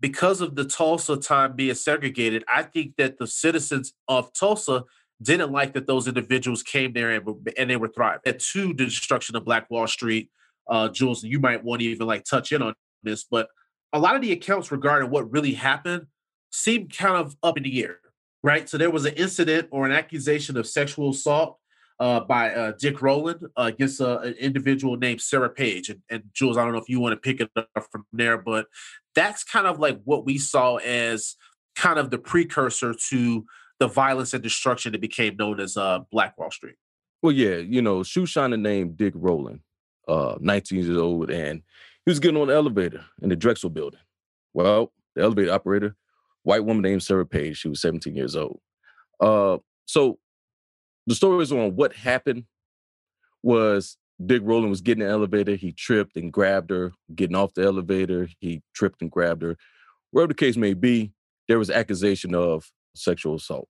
because 0.00 0.40
of 0.40 0.54
the 0.54 0.64
Tulsa 0.64 1.16
time 1.16 1.56
being 1.56 1.74
segregated, 1.74 2.44
I 2.52 2.62
think 2.62 2.96
that 2.98 3.18
the 3.18 3.26
citizens 3.26 3.94
of 4.06 4.32
Tulsa 4.32 4.84
didn't 5.22 5.52
like 5.52 5.74
that 5.74 5.86
those 5.86 6.06
individuals 6.06 6.62
came 6.62 6.92
there 6.92 7.10
and, 7.10 7.50
and 7.56 7.70
they 7.70 7.76
were 7.76 7.88
thriving. 7.88 8.20
And 8.24 8.38
to 8.38 8.68
the 8.68 8.84
destruction 8.84 9.36
of 9.36 9.44
Black 9.44 9.70
Wall 9.70 9.86
Street, 9.86 10.30
uh, 10.68 10.88
Jules, 10.88 11.24
you 11.24 11.40
might 11.40 11.64
want 11.64 11.80
to 11.80 11.86
even 11.88 12.06
like 12.06 12.24
touch 12.24 12.52
in 12.52 12.62
on 12.62 12.74
this, 13.02 13.24
but 13.24 13.48
a 13.92 13.98
lot 13.98 14.16
of 14.16 14.22
the 14.22 14.32
accounts 14.32 14.70
regarding 14.70 15.10
what 15.10 15.30
really 15.30 15.54
happened 15.54 16.06
seem 16.50 16.88
kind 16.88 17.16
of 17.16 17.36
up 17.42 17.56
in 17.56 17.62
the 17.62 17.82
air, 17.82 17.98
right? 18.42 18.68
So 18.68 18.78
there 18.78 18.90
was 18.90 19.06
an 19.06 19.14
incident 19.14 19.68
or 19.70 19.86
an 19.86 19.92
accusation 19.92 20.56
of 20.56 20.66
sexual 20.66 21.10
assault 21.10 21.58
uh, 22.00 22.20
by 22.20 22.54
uh, 22.54 22.72
Dick 22.78 23.02
Rowland 23.02 23.44
uh, 23.56 23.62
against 23.62 24.00
an 24.00 24.34
individual 24.34 24.96
named 24.96 25.20
Sarah 25.20 25.50
Page. 25.50 25.88
And, 25.88 26.00
and 26.10 26.22
Jules, 26.32 26.56
I 26.56 26.64
don't 26.64 26.72
know 26.72 26.78
if 26.78 26.88
you 26.88 27.00
want 27.00 27.14
to 27.14 27.16
pick 27.16 27.40
it 27.40 27.50
up 27.56 27.86
from 27.90 28.06
there, 28.12 28.38
but 28.38 28.66
that's 29.14 29.42
kind 29.42 29.66
of 29.66 29.78
like 29.78 30.00
what 30.04 30.24
we 30.24 30.38
saw 30.38 30.76
as 30.76 31.34
kind 31.74 31.98
of 31.98 32.10
the 32.10 32.18
precursor 32.18 32.94
to 33.08 33.44
the 33.78 33.88
violence 33.88 34.34
and 34.34 34.42
destruction 34.42 34.92
that 34.92 35.00
became 35.00 35.36
known 35.36 35.60
as 35.60 35.76
uh, 35.76 36.00
Black 36.10 36.36
Wall 36.38 36.50
Street. 36.50 36.76
Well, 37.22 37.32
yeah, 37.32 37.56
you 37.56 37.82
know, 37.82 38.02
shoe 38.02 38.26
shiner 38.26 38.56
named 38.56 38.96
Dick 38.96 39.12
Rowland, 39.16 39.60
uh, 40.06 40.36
19 40.40 40.84
years 40.84 40.96
old, 40.96 41.30
and 41.30 41.62
he 42.04 42.10
was 42.10 42.20
getting 42.20 42.40
on 42.40 42.48
the 42.48 42.54
elevator 42.54 43.04
in 43.22 43.28
the 43.28 43.36
Drexel 43.36 43.70
building. 43.70 44.00
Well, 44.54 44.92
the 45.14 45.22
elevator 45.22 45.52
operator, 45.52 45.96
white 46.42 46.64
woman 46.64 46.82
named 46.82 47.02
Sarah 47.02 47.26
Page, 47.26 47.58
she 47.58 47.68
was 47.68 47.80
17 47.80 48.14
years 48.14 48.36
old. 48.36 48.60
Uh, 49.20 49.58
so 49.86 50.18
the 51.06 51.14
story 51.14 51.42
is 51.42 51.52
on 51.52 51.74
what 51.74 51.92
happened 51.92 52.44
was 53.42 53.96
Dick 54.24 54.42
Rowland 54.44 54.70
was 54.70 54.80
getting 54.80 55.02
in 55.02 55.08
the 55.08 55.12
elevator, 55.12 55.54
he 55.54 55.72
tripped 55.72 56.16
and 56.16 56.32
grabbed 56.32 56.70
her, 56.70 56.92
getting 57.14 57.36
off 57.36 57.54
the 57.54 57.64
elevator, 57.64 58.28
he 58.40 58.62
tripped 58.74 59.00
and 59.02 59.10
grabbed 59.10 59.42
her. 59.42 59.56
Wherever 60.10 60.28
the 60.28 60.34
case 60.34 60.56
may 60.56 60.74
be, 60.74 61.12
there 61.46 61.58
was 61.58 61.70
accusation 61.70 62.34
of 62.34 62.70
sexual 62.98 63.36
assault. 63.36 63.68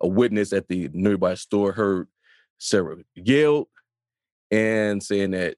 A 0.00 0.08
witness 0.08 0.52
at 0.52 0.68
the 0.68 0.90
nearby 0.92 1.34
store 1.34 1.72
heard 1.72 2.08
Sarah 2.58 2.96
yelled 3.14 3.68
and 4.50 5.02
saying 5.02 5.32
that 5.32 5.56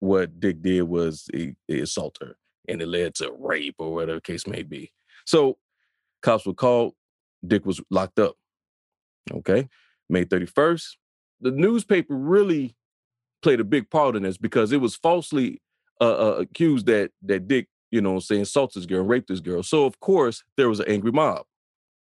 what 0.00 0.40
Dick 0.40 0.62
did 0.62 0.82
was 0.82 1.26
he, 1.32 1.54
he 1.66 1.80
assault 1.80 2.18
her 2.20 2.36
and 2.68 2.82
it 2.82 2.88
led 2.88 3.14
to 3.16 3.32
rape 3.38 3.76
or 3.78 3.94
whatever 3.94 4.20
case 4.20 4.46
may 4.46 4.62
be. 4.62 4.92
So 5.24 5.58
cops 6.22 6.46
were 6.46 6.54
called, 6.54 6.94
Dick 7.46 7.64
was 7.64 7.80
locked 7.90 8.18
up. 8.18 8.36
Okay. 9.32 9.68
May 10.08 10.24
31st. 10.24 10.96
The 11.40 11.50
newspaper 11.50 12.14
really 12.14 12.76
played 13.42 13.60
a 13.60 13.64
big 13.64 13.90
part 13.90 14.16
in 14.16 14.22
this 14.22 14.36
because 14.36 14.72
it 14.72 14.80
was 14.80 14.96
falsely 14.96 15.60
uh, 16.00 16.04
uh, 16.04 16.36
accused 16.38 16.86
that 16.86 17.12
that 17.22 17.46
Dick, 17.46 17.68
you 17.90 18.00
know, 18.00 18.18
saying 18.18 18.42
assaulted 18.42 18.82
this 18.82 18.86
girl, 18.86 19.04
raped 19.04 19.28
this 19.28 19.40
girl. 19.40 19.62
So 19.62 19.84
of 19.84 20.00
course 20.00 20.42
there 20.56 20.68
was 20.68 20.80
an 20.80 20.88
angry 20.88 21.12
mob. 21.12 21.44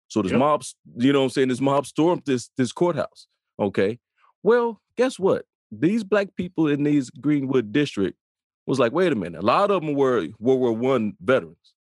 So 0.10 0.22
this 0.22 0.32
Yep. 0.32 0.40
mob, 0.40 0.64
you 0.98 1.14
know 1.14 1.20
what 1.20 1.26
I'm 1.26 1.30
saying, 1.30 1.48
this 1.48 1.62
mob 1.62 1.86
stormed 1.86 2.24
this 2.26 2.50
this 2.58 2.72
courthouse. 2.72 3.28
Okay. 3.60 4.00
Well, 4.44 4.82
guess 4.98 5.18
what? 5.18 5.46
These 5.72 6.04
black 6.04 6.36
people 6.36 6.68
in 6.68 6.84
these 6.84 7.10
Greenwood 7.10 7.72
district 7.72 8.18
was 8.66 8.80
like, 8.80 8.92
wait 8.92 9.12
a 9.14 9.16
minute. 9.16 9.42
A 9.42 9.46
lot 9.46 9.72
of 9.72 9.82
them 9.82 9.94
were 9.96 10.28
World 10.40 10.60
War 10.60 10.72
One 10.74 11.14
veterans. 11.22 11.74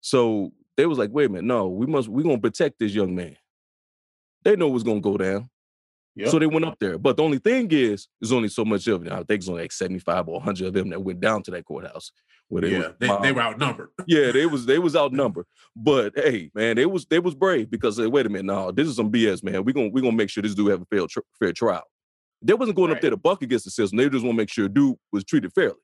So 0.00 0.52
they 0.76 0.86
was 0.86 0.98
like, 0.98 1.10
wait 1.12 1.26
a 1.26 1.28
minute, 1.28 1.44
no, 1.44 1.68
we 1.68 1.86
must 1.86 2.08
we 2.08 2.22
gonna 2.22 2.38
protect 2.38 2.78
this 2.78 2.94
young 2.94 3.14
man. 3.14 3.36
They 4.42 4.56
know 4.56 4.68
what's 4.68 4.84
gonna 4.84 5.00
go 5.00 5.16
down. 5.16 5.48
So 6.30 6.38
they 6.38 6.46
went 6.46 6.64
up 6.64 6.78
there. 6.78 6.96
But 6.96 7.16
the 7.16 7.24
only 7.24 7.38
thing 7.38 7.68
is, 7.72 8.06
there's 8.20 8.32
only 8.32 8.48
so 8.48 8.64
much 8.64 8.86
of 8.86 9.04
it. 9.04 9.12
I 9.12 9.16
think 9.16 9.30
it's 9.40 9.48
only 9.48 9.62
like 9.62 9.72
75 9.72 10.28
or 10.28 10.34
100 10.34 10.68
of 10.68 10.72
them 10.72 10.90
that 10.90 11.02
went 11.02 11.20
down 11.20 11.42
to 11.44 11.50
that 11.50 11.64
courthouse. 11.64 12.12
Where 12.48 12.62
they 12.62 12.72
yeah, 12.72 12.88
they, 13.00 13.08
they 13.22 13.32
were 13.32 13.40
outnumbered. 13.40 13.88
Yeah, 14.06 14.30
they 14.32 14.46
was 14.46 14.66
they 14.66 14.78
was 14.78 14.94
outnumbered. 14.94 15.46
But 15.74 16.12
hey, 16.16 16.50
man, 16.54 16.76
they 16.76 16.86
was 16.86 17.06
they 17.06 17.18
was 17.18 17.34
brave 17.34 17.70
because 17.70 17.96
they, 17.96 18.06
wait 18.06 18.26
a 18.26 18.28
minute, 18.28 18.44
no, 18.44 18.70
this 18.70 18.86
is 18.86 18.96
some 18.96 19.10
BS, 19.10 19.42
man. 19.42 19.64
We 19.64 19.72
gonna 19.72 19.88
we 19.88 20.00
gonna 20.02 20.16
make 20.16 20.30
sure 20.30 20.42
this 20.42 20.54
dude 20.54 20.70
have 20.70 20.82
a 20.82 20.86
fair 20.86 21.06
tr- 21.08 21.20
fair 21.38 21.52
trial. 21.52 21.84
They 22.42 22.52
wasn't 22.54 22.76
going 22.76 22.92
up 22.92 23.00
there 23.00 23.10
to 23.10 23.16
buck 23.16 23.42
against 23.42 23.64
the 23.64 23.70
system. 23.70 23.96
They 23.96 24.08
just 24.08 24.22
want 24.24 24.34
to 24.34 24.42
make 24.42 24.50
sure 24.50 24.68
dude 24.68 24.96
was 25.10 25.24
treated 25.24 25.52
fairly. 25.54 25.76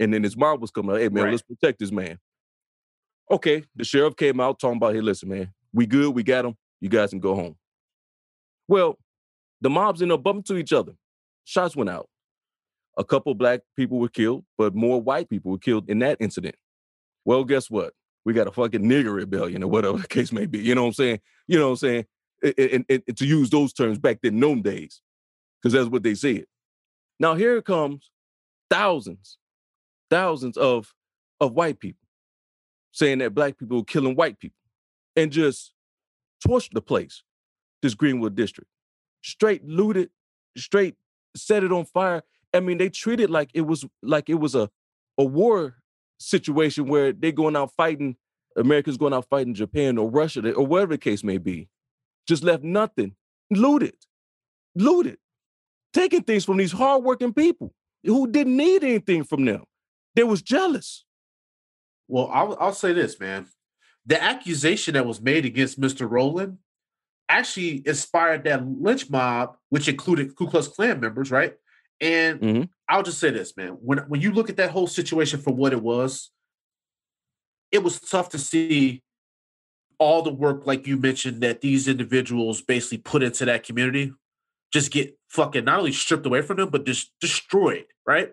And 0.00 0.12
then 0.12 0.22
his 0.24 0.36
mom 0.36 0.60
was 0.60 0.70
coming 0.72 0.90
out, 0.94 1.00
hey 1.00 1.08
man, 1.08 1.24
Right. 1.24 1.30
let's 1.30 1.42
protect 1.42 1.78
this 1.78 1.92
man. 1.92 2.18
Okay, 3.30 3.64
the 3.76 3.84
sheriff 3.84 4.16
came 4.16 4.40
out 4.40 4.58
talking 4.58 4.76
about, 4.78 4.94
hey, 4.94 5.00
listen, 5.00 5.28
man, 5.28 5.52
we 5.72 5.86
good, 5.86 6.14
we 6.14 6.22
got 6.22 6.44
him. 6.44 6.56
You 6.80 6.88
guys 6.88 7.10
can 7.10 7.20
go 7.20 7.34
home. 7.34 7.56
Well, 8.68 8.98
the 9.60 9.70
mobs 9.70 10.02
ended 10.02 10.16
up 10.18 10.22
bumping 10.24 10.42
to 10.44 10.56
each 10.56 10.72
other. 10.72 10.92
Shots 11.44 11.74
went 11.76 11.88
out. 11.90 12.08
A 12.96 13.04
couple 13.04 13.34
black 13.34 13.60
people 13.76 13.98
were 13.98 14.08
killed, 14.08 14.44
but 14.56 14.74
more 14.74 15.00
white 15.02 15.28
people 15.28 15.50
were 15.52 15.58
killed 15.58 15.88
in 15.90 15.98
that 16.00 16.16
incident. 16.20 16.54
Well, 17.24 17.44
guess 17.44 17.70
what? 17.70 17.92
We 18.24 18.32
got 18.32 18.46
a 18.48 18.52
fucking 18.52 18.82
nigger 18.82 19.14
rebellion 19.14 19.62
or 19.62 19.68
whatever 19.68 19.98
the 20.02 20.08
case 20.08 20.32
may 20.32 20.46
be. 20.46 20.58
You 20.58 20.74
know 20.74 20.82
what 20.82 20.88
I'm 20.88 20.94
saying? 20.94 21.20
You 21.46 21.58
know 21.58 21.66
what 21.66 21.70
I'm 21.72 21.76
saying? 21.76 22.06
And, 22.42 22.84
and- 22.88 23.02
and 23.06 23.16
to 23.16 23.26
use 23.26 23.50
those 23.50 23.72
terms 23.72 23.98
back 23.98 24.18
then, 24.22 24.38
known 24.38 24.62
days, 24.62 25.00
because 25.60 25.72
that's 25.72 25.88
what 25.88 26.02
they 26.02 26.14
said. 26.14 26.46
Now 27.18 27.34
here 27.34 27.60
comes 27.62 28.10
thousands, 28.70 29.38
thousands 30.10 30.56
of 30.56 30.92
of 31.40 31.52
white 31.52 31.78
people 31.78 32.06
saying 32.92 33.18
that 33.18 33.34
black 33.34 33.58
people 33.58 33.76
were 33.78 33.84
killing 33.84 34.16
white 34.16 34.38
people 34.38 34.56
and 35.14 35.30
just 35.30 35.72
torched 36.46 36.72
the 36.72 36.80
place, 36.80 37.22
this 37.82 37.94
Greenwood 37.94 38.34
district. 38.34 38.70
Straight 39.22 39.64
looted, 39.66 40.10
straight 40.56 40.94
set 41.36 41.62
it 41.64 41.72
on 41.72 41.84
fire. 41.84 42.22
I 42.56 42.60
mean, 42.60 42.78
they 42.78 42.88
treated 42.88 43.30
like 43.30 43.50
it 43.54 43.62
was 43.62 43.84
like 44.02 44.28
it 44.28 44.34
was 44.34 44.54
a, 44.54 44.70
a 45.18 45.24
war 45.24 45.76
situation 46.18 46.86
where 46.86 47.12
they're 47.12 47.32
going 47.32 47.56
out 47.56 47.72
fighting, 47.76 48.16
America's 48.56 48.96
going 48.96 49.12
out 49.12 49.28
fighting 49.28 49.54
Japan 49.54 49.98
or 49.98 50.10
Russia 50.10 50.52
or 50.54 50.66
whatever 50.66 50.94
the 50.94 50.98
case 50.98 51.22
may 51.22 51.38
be. 51.38 51.68
Just 52.26 52.42
left 52.42 52.64
nothing. 52.64 53.14
Looted. 53.50 53.94
Looted. 54.74 55.18
Taking 55.92 56.22
things 56.22 56.44
from 56.44 56.56
these 56.56 56.72
hardworking 56.72 57.32
people 57.32 57.72
who 58.04 58.26
didn't 58.30 58.56
need 58.56 58.82
anything 58.82 59.24
from 59.24 59.44
them. 59.44 59.64
They 60.14 60.24
was 60.24 60.42
jealous. 60.42 61.04
Well, 62.08 62.30
I'll, 62.32 62.56
I'll 62.60 62.72
say 62.72 62.92
this, 62.92 63.18
man. 63.18 63.46
The 64.04 64.22
accusation 64.22 64.94
that 64.94 65.06
was 65.06 65.20
made 65.20 65.44
against 65.44 65.80
Mr. 65.80 66.08
Rowland 66.08 66.58
actually 67.28 67.82
inspired 67.86 68.44
that 68.44 68.66
lynch 68.66 69.10
mob, 69.10 69.56
which 69.68 69.88
included 69.88 70.36
Ku 70.36 70.48
Klux 70.48 70.68
Klan 70.68 71.00
members, 71.00 71.30
right? 71.30 71.54
And 72.00 72.40
mm-hmm. 72.40 72.62
I'll 72.88 73.02
just 73.02 73.18
say 73.18 73.30
this, 73.30 73.56
man. 73.56 73.78
When 73.80 73.98
when 74.08 74.20
you 74.20 74.32
look 74.32 74.50
at 74.50 74.56
that 74.56 74.70
whole 74.70 74.86
situation 74.86 75.40
for 75.40 75.54
what 75.54 75.72
it 75.72 75.82
was, 75.82 76.30
it 77.72 77.82
was 77.82 78.00
tough 78.00 78.30
to 78.30 78.38
see 78.38 79.02
all 79.98 80.22
the 80.22 80.32
work, 80.32 80.66
like 80.66 80.86
you 80.86 80.98
mentioned, 80.98 81.42
that 81.42 81.62
these 81.62 81.88
individuals 81.88 82.60
basically 82.60 82.98
put 82.98 83.22
into 83.22 83.44
that 83.46 83.64
community 83.64 84.12
just 84.72 84.90
get 84.90 85.16
fucking 85.28 85.64
not 85.64 85.78
only 85.78 85.92
stripped 85.92 86.26
away 86.26 86.42
from 86.42 86.58
them, 86.58 86.68
but 86.68 86.84
just 86.84 87.12
destroyed, 87.20 87.86
right? 88.06 88.32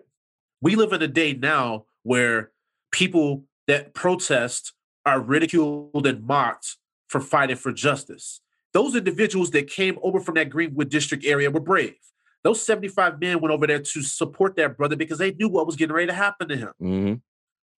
We 0.60 0.76
live 0.76 0.92
in 0.92 1.02
a 1.02 1.08
day 1.08 1.32
now 1.32 1.86
where 2.02 2.50
people 2.92 3.44
that 3.66 3.94
protest 3.94 4.72
are 5.06 5.20
ridiculed 5.20 6.06
and 6.06 6.26
mocked 6.26 6.76
for 7.08 7.20
fighting 7.20 7.56
for 7.56 7.72
justice. 7.72 8.40
Those 8.72 8.96
individuals 8.96 9.50
that 9.52 9.68
came 9.68 9.98
over 10.02 10.20
from 10.20 10.34
that 10.34 10.50
Greenwood 10.50 10.90
district 10.90 11.24
area 11.24 11.50
were 11.50 11.60
brave. 11.60 11.96
Those 12.44 12.64
75 12.64 13.18
men 13.18 13.40
went 13.40 13.52
over 13.52 13.66
there 13.66 13.80
to 13.80 14.02
support 14.02 14.54
their 14.54 14.68
brother 14.68 14.96
because 14.96 15.18
they 15.18 15.32
knew 15.32 15.48
what 15.48 15.66
was 15.66 15.76
getting 15.76 15.96
ready 15.96 16.08
to 16.08 16.12
happen 16.12 16.48
to 16.48 16.56
him. 16.56 16.72
Mm-hmm. 16.80 17.14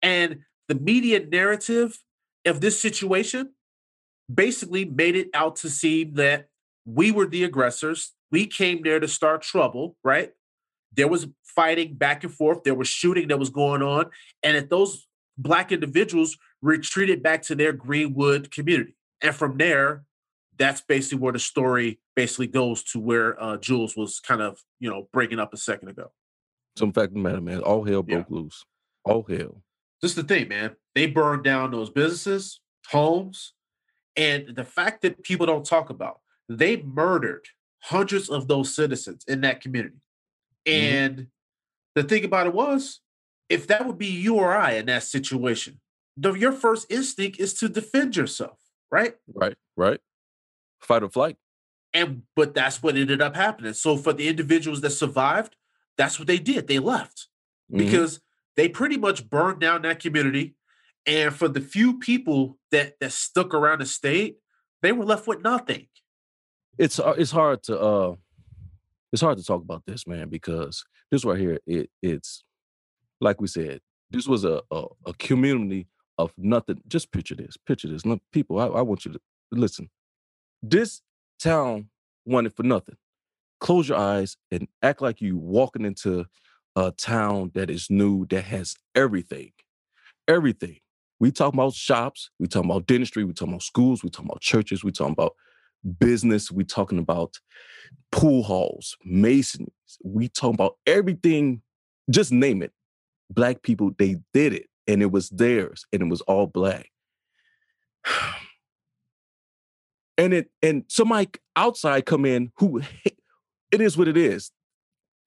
And 0.02 0.40
the 0.68 0.74
media 0.74 1.24
narrative 1.24 1.98
of 2.46 2.62
this 2.62 2.80
situation 2.80 3.50
basically 4.32 4.86
made 4.86 5.16
it 5.16 5.28
out 5.34 5.56
to 5.56 5.70
seem 5.70 6.14
that 6.14 6.48
we 6.86 7.12
were 7.12 7.26
the 7.26 7.44
aggressors. 7.44 8.12
We 8.30 8.46
came 8.46 8.82
there 8.82 8.98
to 9.00 9.08
start 9.08 9.42
trouble, 9.42 9.96
right? 10.02 10.32
There 10.94 11.08
was 11.08 11.26
fighting 11.42 11.94
back 11.94 12.24
and 12.24 12.32
forth. 12.32 12.64
There 12.64 12.74
was 12.74 12.88
shooting 12.88 13.28
that 13.28 13.38
was 13.38 13.50
going 13.50 13.82
on. 13.82 14.10
And 14.42 14.56
that 14.56 14.70
those 14.70 15.06
black 15.36 15.72
individuals 15.72 16.38
retreated 16.62 17.22
back 17.22 17.42
to 17.42 17.54
their 17.54 17.72
Greenwood 17.72 18.50
community. 18.50 18.96
And 19.20 19.34
from 19.34 19.58
there, 19.58 20.04
that's 20.58 20.80
basically 20.80 21.18
where 21.18 21.32
the 21.32 21.38
story 21.38 21.98
basically 22.16 22.46
goes 22.46 22.82
to 22.84 23.00
where 23.00 23.40
uh, 23.42 23.56
Jules 23.56 23.96
was 23.96 24.20
kind 24.20 24.40
of, 24.40 24.60
you 24.80 24.90
know, 24.90 25.08
breaking 25.12 25.40
up 25.40 25.52
a 25.52 25.56
second 25.56 25.88
ago. 25.88 26.12
Some 26.76 26.92
fact 26.92 27.08
of 27.08 27.14
the 27.14 27.20
matter, 27.20 27.40
man, 27.40 27.60
all 27.60 27.84
hell 27.84 28.02
broke 28.02 28.26
yeah. 28.28 28.36
loose. 28.36 28.64
All 29.04 29.24
hell. 29.28 29.62
This 30.00 30.12
is 30.12 30.16
the 30.16 30.24
thing, 30.24 30.48
man. 30.48 30.76
They 30.94 31.06
burned 31.06 31.44
down 31.44 31.70
those 31.70 31.90
businesses, 31.90 32.60
homes, 32.88 33.54
and 34.16 34.54
the 34.54 34.64
fact 34.64 35.02
that 35.02 35.22
people 35.22 35.46
don't 35.46 35.64
talk 35.64 35.90
about, 35.90 36.20
they 36.48 36.76
murdered 36.82 37.46
hundreds 37.82 38.28
of 38.28 38.48
those 38.48 38.74
citizens 38.74 39.24
in 39.26 39.40
that 39.42 39.60
community. 39.60 39.96
Mm-hmm. 40.66 40.94
And 40.94 41.14
mm-hmm. 41.14 41.24
the 41.94 42.02
thing 42.04 42.24
about 42.24 42.46
it 42.46 42.54
was, 42.54 43.00
if 43.48 43.66
that 43.66 43.86
would 43.86 43.98
be 43.98 44.06
you 44.06 44.36
or 44.36 44.54
I 44.54 44.72
in 44.72 44.86
that 44.86 45.02
situation, 45.02 45.80
the, 46.16 46.32
your 46.34 46.52
first 46.52 46.86
instinct 46.90 47.38
is 47.40 47.54
to 47.54 47.68
defend 47.68 48.16
yourself, 48.16 48.58
right? 48.90 49.14
Right, 49.32 49.54
right. 49.76 50.00
Fight 50.80 51.02
or 51.02 51.10
flight. 51.10 51.36
And 51.94 52.22
but 52.34 52.54
that's 52.54 52.82
what 52.82 52.96
ended 52.96 53.22
up 53.22 53.36
happening. 53.36 53.72
So 53.72 53.96
for 53.96 54.12
the 54.12 54.28
individuals 54.28 54.80
that 54.80 54.90
survived, 54.90 55.56
that's 55.96 56.18
what 56.18 56.26
they 56.26 56.38
did. 56.38 56.66
They 56.66 56.80
left 56.80 57.28
mm-hmm. 57.70 57.84
because 57.84 58.20
they 58.56 58.68
pretty 58.68 58.96
much 58.96 59.30
burned 59.30 59.60
down 59.60 59.82
that 59.82 60.00
community. 60.00 60.56
And 61.06 61.32
for 61.34 61.48
the 61.48 61.60
few 61.60 61.98
people 61.98 62.58
that 62.72 62.94
that 63.00 63.12
stuck 63.12 63.54
around 63.54 63.80
the 63.80 63.86
state, 63.86 64.38
they 64.82 64.92
were 64.92 65.04
left 65.04 65.26
with 65.26 65.42
nothing. 65.42 65.86
It's 66.78 66.98
uh, 66.98 67.14
it's 67.16 67.30
hard 67.30 67.62
to 67.64 67.78
uh 67.78 68.14
it's 69.12 69.22
hard 69.22 69.38
to 69.38 69.44
talk 69.44 69.62
about 69.62 69.84
this, 69.86 70.06
man, 70.06 70.28
because 70.28 70.84
this 71.12 71.24
right 71.24 71.38
here, 71.38 71.60
it 71.66 71.90
it's 72.02 72.42
like 73.20 73.40
we 73.40 73.46
said, 73.46 73.80
this 74.10 74.26
was 74.26 74.44
a 74.44 74.62
a, 74.72 74.86
a 75.06 75.12
community 75.14 75.86
of 76.18 76.32
nothing. 76.36 76.80
Just 76.88 77.12
picture 77.12 77.34
this, 77.34 77.56
picture 77.56 77.88
this. 77.88 78.02
People, 78.32 78.58
I, 78.58 78.66
I 78.66 78.82
want 78.82 79.04
you 79.04 79.12
to 79.12 79.20
listen. 79.52 79.90
This 80.62 81.02
town 81.38 81.88
wanted 82.24 82.54
for 82.54 82.62
nothing. 82.62 82.96
Close 83.60 83.88
your 83.88 83.98
eyes 83.98 84.36
and 84.50 84.68
act 84.82 85.00
like 85.00 85.20
you 85.20 85.38
walking 85.38 85.84
into 85.84 86.26
a 86.76 86.90
town 86.90 87.52
that 87.54 87.70
is 87.70 87.88
new, 87.88 88.26
that 88.26 88.44
has 88.44 88.74
everything. 88.94 89.52
Everything. 90.26 90.78
We 91.20 91.30
talk 91.30 91.54
about 91.54 91.74
shops, 91.74 92.30
we 92.38 92.48
talk 92.48 92.64
about 92.64 92.86
dentistry, 92.86 93.24
we 93.24 93.32
talk 93.32 93.48
about 93.48 93.62
schools, 93.62 94.02
we 94.02 94.10
talk 94.10 94.24
about 94.24 94.40
churches, 94.40 94.82
we 94.82 94.90
talk 94.90 95.10
about 95.10 95.34
business, 95.98 96.50
we 96.50 96.64
talking 96.64 96.98
about 96.98 97.38
pool 98.10 98.42
halls, 98.42 98.96
masons, 99.04 99.70
we 100.02 100.28
talking 100.28 100.54
about 100.54 100.76
everything, 100.86 101.62
just 102.10 102.32
name 102.32 102.62
it. 102.62 102.72
Black 103.30 103.62
people, 103.62 103.92
they 103.98 104.16
did 104.32 104.52
it 104.52 104.66
and 104.86 105.02
it 105.02 105.10
was 105.10 105.30
theirs 105.30 105.86
and 105.92 106.02
it 106.02 106.08
was 106.08 106.20
all 106.22 106.46
black. 106.46 106.90
and 110.18 110.32
it 110.32 110.50
and 110.62 110.84
somebody 110.88 111.28
outside 111.56 112.06
come 112.06 112.24
in 112.24 112.52
who 112.56 112.82
it 113.72 113.80
is 113.80 113.96
what 113.96 114.08
it 114.08 114.16
is 114.16 114.50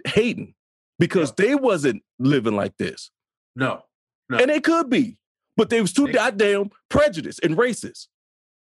hating 0.05 0.53
because 0.99 1.33
yeah. 1.38 1.45
they 1.45 1.55
wasn't 1.55 2.01
living 2.19 2.55
like 2.55 2.77
this 2.77 3.11
no, 3.55 3.83
no. 4.29 4.38
and 4.38 4.49
they 4.49 4.59
could 4.59 4.89
be 4.89 5.17
but 5.55 5.69
they 5.69 5.81
was 5.81 5.93
too 5.93 6.05
they, 6.05 6.13
goddamn 6.13 6.69
prejudiced 6.89 7.43
and 7.43 7.57
racist 7.57 8.07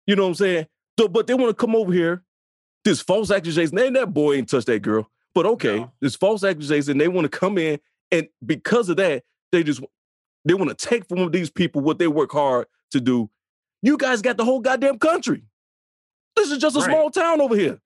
you 0.07 0.15
know 0.15 0.23
what 0.23 0.29
i'm 0.29 0.35
saying 0.35 0.67
so 0.99 1.07
but 1.07 1.27
they 1.27 1.33
want 1.33 1.49
to 1.49 1.53
come 1.53 1.75
over 1.75 1.93
here 1.93 2.23
this 2.85 3.01
false 3.01 3.31
accusation 3.31 3.77
and 3.77 3.95
that 3.95 4.13
boy 4.13 4.35
ain't 4.35 4.49
touched 4.49 4.67
that 4.67 4.81
girl 4.81 5.09
but 5.33 5.45
okay 5.45 5.79
no. 5.79 5.91
this 6.01 6.15
false 6.15 6.43
accusation 6.43 6.97
they 6.97 7.07
want 7.07 7.29
to 7.31 7.37
come 7.39 7.57
in 7.57 7.79
and 8.11 8.27
because 8.45 8.89
of 8.89 8.97
that 8.97 9.23
they 9.51 9.63
just 9.63 9.81
they 10.45 10.53
want 10.53 10.69
to 10.69 10.87
take 10.87 11.07
from 11.07 11.29
these 11.31 11.49
people 11.49 11.81
what 11.81 11.99
they 11.99 12.07
work 12.07 12.31
hard 12.31 12.67
to 12.91 12.99
do 12.99 13.29
you 13.81 13.97
guys 13.97 14.21
got 14.21 14.37
the 14.37 14.45
whole 14.45 14.59
goddamn 14.59 14.97
country 14.97 15.43
this 16.39 16.51
is 16.51 16.57
just 16.57 16.75
a 16.75 16.79
right. 16.79 16.89
small 16.89 17.09
town 17.09 17.41
over 17.41 17.55
here. 17.55 17.79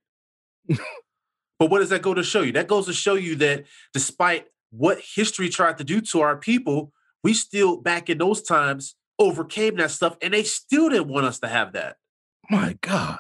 but 0.68 1.70
what 1.70 1.80
does 1.80 1.90
that 1.90 2.02
go 2.02 2.14
to 2.14 2.24
show 2.24 2.42
you? 2.42 2.52
That 2.54 2.68
goes 2.68 2.86
to 2.86 2.94
show 2.94 3.16
you 3.16 3.36
that 3.38 3.66
despite 3.94 4.46
what 4.72 5.00
history 5.16 5.50
tried 5.50 5.78
to 5.80 5.84
do 5.84 6.02
to 6.02 6.22
our 6.22 6.38
people, 6.38 6.92
we 7.24 7.34
still 7.34 7.78
back 7.82 8.10
in 8.10 8.18
those 8.18 8.42
times 8.42 8.96
overcame 9.20 9.78
that 9.78 9.92
stuff, 9.92 10.18
and 10.22 10.34
they 10.34 10.44
still 10.44 10.90
didn't 10.90 11.08
want 11.08 11.26
us 11.26 11.40
to 11.40 11.48
have 11.48 11.74
that. 11.74 11.98
My 12.50 12.78
God. 12.82 13.20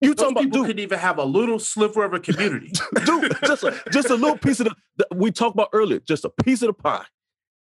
You 0.00 0.14
talking 0.14 0.34
people 0.34 0.58
about, 0.58 0.66
couldn't 0.66 0.82
even 0.82 0.98
have 0.98 1.18
a 1.18 1.24
little 1.24 1.58
sliver 1.58 2.04
of 2.04 2.12
a 2.12 2.20
community. 2.20 2.72
dude, 3.06 3.36
just 3.44 3.62
a, 3.62 3.82
just 3.90 4.10
a 4.10 4.14
little 4.14 4.36
piece 4.36 4.60
of 4.60 4.66
the, 4.66 4.74
the, 4.96 5.06
we 5.14 5.30
talked 5.30 5.54
about 5.54 5.70
earlier, 5.72 6.00
just 6.00 6.24
a 6.24 6.30
piece 6.30 6.60
of 6.62 6.68
the 6.68 6.74
pie. 6.74 7.04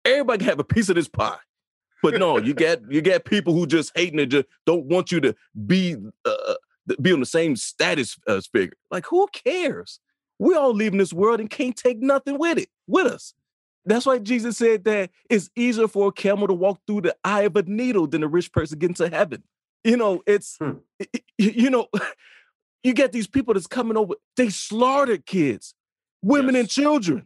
Everybody 0.05 0.39
can 0.39 0.47
have 0.47 0.59
a 0.59 0.63
piece 0.63 0.89
of 0.89 0.95
this 0.95 1.07
pie. 1.07 1.37
But 2.05 2.19
no, 2.19 2.37
you 2.37 2.53
get 2.53 2.81
you 2.89 3.01
get 3.01 3.25
people 3.25 3.53
who 3.53 3.65
just 3.65 3.91
hating 3.95 4.19
and 4.19 4.29
just 4.29 4.47
don't 4.65 4.85
want 4.85 5.11
you 5.11 5.19
to 5.21 5.35
be 5.65 5.95
uh, 6.23 6.29
uh 6.29 6.55
be 7.01 7.11
on 7.11 7.19
the 7.19 7.25
same 7.25 7.55
status 7.55 8.15
as 8.27 8.45
figure. 8.45 8.77
Like 8.91 9.07
who 9.07 9.27
cares? 9.33 9.99
We 10.37 10.53
all 10.53 10.73
leaving 10.73 10.99
this 10.99 11.13
world 11.13 11.39
and 11.39 11.49
can't 11.49 11.75
take 11.75 11.99
nothing 11.99 12.37
with 12.37 12.59
it 12.59 12.69
with 12.87 13.07
us. 13.07 13.33
That's 13.85 14.05
why 14.05 14.19
Jesus 14.19 14.57
said 14.57 14.83
that 14.83 15.09
it's 15.29 15.49
easier 15.55 15.87
for 15.87 16.09
a 16.09 16.11
camel 16.11 16.47
to 16.47 16.53
walk 16.53 16.79
through 16.85 17.01
the 17.01 17.15
eye 17.23 17.43
of 17.43 17.55
a 17.55 17.63
needle 17.63 18.07
than 18.07 18.23
a 18.23 18.27
rich 18.27 18.51
person 18.51 18.77
getting 18.77 18.95
to 18.95 19.09
heaven. 19.09 19.43
You 19.83 19.97
know, 19.97 20.21
it's 20.27 20.57
hmm. 20.57 20.73
you 21.39 21.71
know, 21.71 21.87
you 22.83 22.93
get 22.93 23.13
these 23.13 23.27
people 23.27 23.55
that's 23.55 23.67
coming 23.67 23.97
over. 23.97 24.13
They 24.37 24.49
slaughtered 24.49 25.25
kids, 25.25 25.73
women 26.21 26.53
yes. 26.53 26.61
and 26.61 26.69
children. 26.69 27.25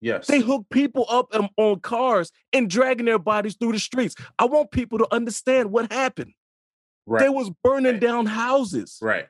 Yes. 0.00 0.26
They 0.26 0.40
hook 0.40 0.66
people 0.70 1.04
up 1.08 1.34
um, 1.34 1.48
on 1.56 1.80
cars 1.80 2.32
and 2.52 2.70
dragging 2.70 3.06
their 3.06 3.18
bodies 3.18 3.56
through 3.56 3.72
the 3.72 3.78
streets. 3.78 4.14
I 4.38 4.46
want 4.46 4.70
people 4.70 4.98
to 4.98 5.06
understand 5.10 5.70
what 5.70 5.92
happened. 5.92 6.32
Right. 7.06 7.20
They 7.20 7.28
was 7.28 7.50
burning 7.62 7.92
right. 7.92 8.00
down 8.00 8.26
houses. 8.26 8.98
Right. 9.02 9.26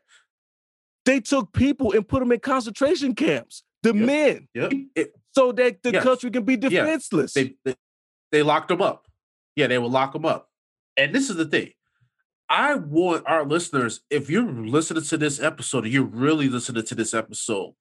They 1.05 1.21
took 1.21 1.53
people 1.53 1.93
and 1.93 2.07
put 2.07 2.21
them 2.21 2.31
in 2.31 2.41
concentration 2.41 3.15
camps. 3.15 3.65
The 3.83 3.95
yep. 3.95 4.07
men. 4.07 4.49
Yep. 4.55 4.73
It, 4.95 5.15
so 5.33 5.53
that 5.53 5.83
the 5.83 5.93
yes. 5.93 6.03
country 6.03 6.31
can 6.31 6.45
be 6.45 6.57
defenseless. 6.57 7.35
They, 7.35 7.55
they, 7.65 7.77
they 8.33 8.43
locked 8.43 8.69
them 8.69 8.83
up. 8.83 9.07
Yeah, 9.55 9.69
they 9.69 9.79
would 9.79 9.93
lock 9.93 10.13
them 10.13 10.25
up. 10.25 10.49
And 10.97 11.15
this 11.15 11.31
is 11.31 11.37
the 11.37 11.45
thing. 11.45 11.71
I 12.49 12.75
want 12.75 13.23
our 13.27 13.45
listeners, 13.45 14.01
if 14.11 14.29
you're 14.29 14.51
listening 14.51 15.05
to 15.05 15.17
this 15.17 15.41
episode, 15.41 15.87
you're 15.87 16.03
really 16.03 16.49
listening 16.49 16.85
to 16.85 16.95
this 16.97 17.15
episode, 17.15 17.75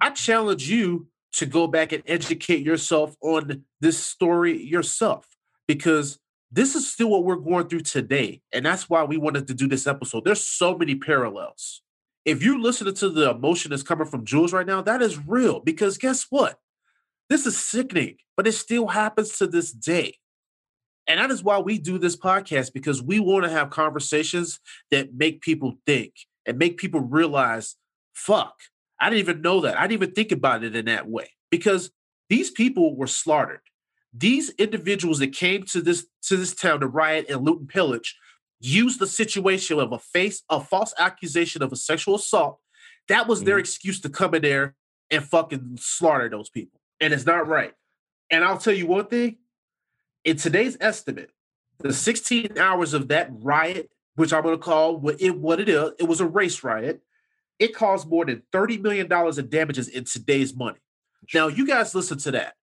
I 0.00 0.10
challenge 0.10 0.68
you 0.68 1.06
to 1.34 1.46
go 1.46 1.66
back 1.66 1.92
and 1.92 2.02
educate 2.06 2.64
yourself 2.64 3.16
on 3.22 3.64
this 3.80 3.98
story 3.98 4.62
yourself 4.62 5.26
because 5.66 6.18
this 6.50 6.74
is 6.74 6.92
still 6.92 7.08
what 7.08 7.24
we're 7.24 7.36
going 7.36 7.68
through 7.68 7.80
today. 7.80 8.42
And 8.52 8.66
that's 8.66 8.90
why 8.90 9.04
we 9.04 9.16
wanted 9.16 9.46
to 9.46 9.54
do 9.54 9.66
this 9.66 9.86
episode. 9.86 10.24
There's 10.24 10.44
so 10.44 10.76
many 10.76 10.94
parallels. 10.94 11.82
If 12.24 12.42
you're 12.42 12.60
listening 12.60 12.94
to 12.94 13.08
the 13.08 13.30
emotion 13.30 13.70
that's 13.70 13.82
coming 13.82 14.06
from 14.06 14.24
Jules 14.24 14.52
right 14.52 14.66
now, 14.66 14.82
that 14.82 15.00
is 15.02 15.26
real 15.26 15.60
because 15.60 15.98
guess 15.98 16.26
what? 16.28 16.58
This 17.30 17.46
is 17.46 17.56
sickening, 17.56 18.16
but 18.36 18.46
it 18.46 18.52
still 18.52 18.88
happens 18.88 19.38
to 19.38 19.46
this 19.46 19.72
day. 19.72 20.18
And 21.06 21.18
that 21.18 21.30
is 21.30 21.42
why 21.42 21.58
we 21.58 21.78
do 21.78 21.98
this 21.98 22.16
podcast 22.16 22.72
because 22.72 23.02
we 23.02 23.18
want 23.18 23.44
to 23.44 23.50
have 23.50 23.70
conversations 23.70 24.60
that 24.90 25.14
make 25.14 25.40
people 25.40 25.74
think 25.86 26.12
and 26.46 26.58
make 26.58 26.76
people 26.76 27.00
realize, 27.00 27.76
fuck, 28.14 28.54
I 29.02 29.10
didn't 29.10 29.28
even 29.28 29.42
know 29.42 29.60
that. 29.62 29.76
I 29.76 29.88
didn't 29.88 30.02
even 30.04 30.14
think 30.14 30.30
about 30.30 30.62
it 30.62 30.76
in 30.76 30.84
that 30.84 31.08
way 31.08 31.30
because 31.50 31.90
these 32.30 32.52
people 32.52 32.96
were 32.96 33.08
slaughtered. 33.08 33.60
These 34.14 34.50
individuals 34.50 35.18
that 35.18 35.32
came 35.32 35.64
to 35.64 35.82
this 35.82 36.06
to 36.28 36.36
this 36.36 36.54
town 36.54 36.80
to 36.80 36.86
riot 36.86 37.26
and 37.28 37.44
loot 37.44 37.58
and 37.58 37.68
pillage 37.68 38.16
used 38.60 39.00
the 39.00 39.08
situation 39.08 39.80
of 39.80 39.90
a 39.92 39.98
face 39.98 40.42
a 40.48 40.60
false 40.60 40.94
accusation 40.98 41.62
of 41.62 41.72
a 41.72 41.76
sexual 41.76 42.14
assault. 42.14 42.60
That 43.08 43.26
was 43.26 43.42
their 43.42 43.56
Mhm. 43.56 43.60
excuse 43.60 44.00
to 44.02 44.08
come 44.08 44.34
in 44.36 44.42
there 44.42 44.76
and 45.10 45.24
fucking 45.24 45.78
slaughter 45.80 46.28
those 46.28 46.48
people. 46.48 46.80
And 47.00 47.12
it's 47.12 47.26
not 47.26 47.48
right. 47.48 47.74
And 48.30 48.44
I'll 48.44 48.58
tell 48.58 48.72
you 48.72 48.86
one 48.86 49.06
thing, 49.06 49.38
in 50.24 50.36
today's 50.36 50.76
estimate, 50.80 51.32
the 51.80 51.92
16 51.92 52.56
hours 52.56 52.94
of 52.94 53.08
that 53.08 53.28
riot, 53.32 53.90
which 54.14 54.32
I'm 54.32 54.44
going 54.44 54.54
to 54.54 54.62
call 54.62 54.96
what 54.96 55.20
it, 55.20 55.36
what 55.36 55.58
it 55.58 55.68
is, 55.68 55.90
it 55.98 56.04
was 56.04 56.20
a 56.20 56.26
race 56.26 56.62
riot. 56.62 57.02
It 57.62 57.74
caused 57.76 58.08
more 58.08 58.24
than 58.24 58.42
$30 58.52 58.80
million 58.80 59.06
in 59.38 59.48
damages 59.48 59.86
in 59.88 60.02
today's 60.02 60.52
money. 60.54 60.78
Now, 61.32 61.46
you 61.46 61.64
guys 61.64 61.94
listen 61.94 62.18
to 62.18 62.32
that. 62.32 62.54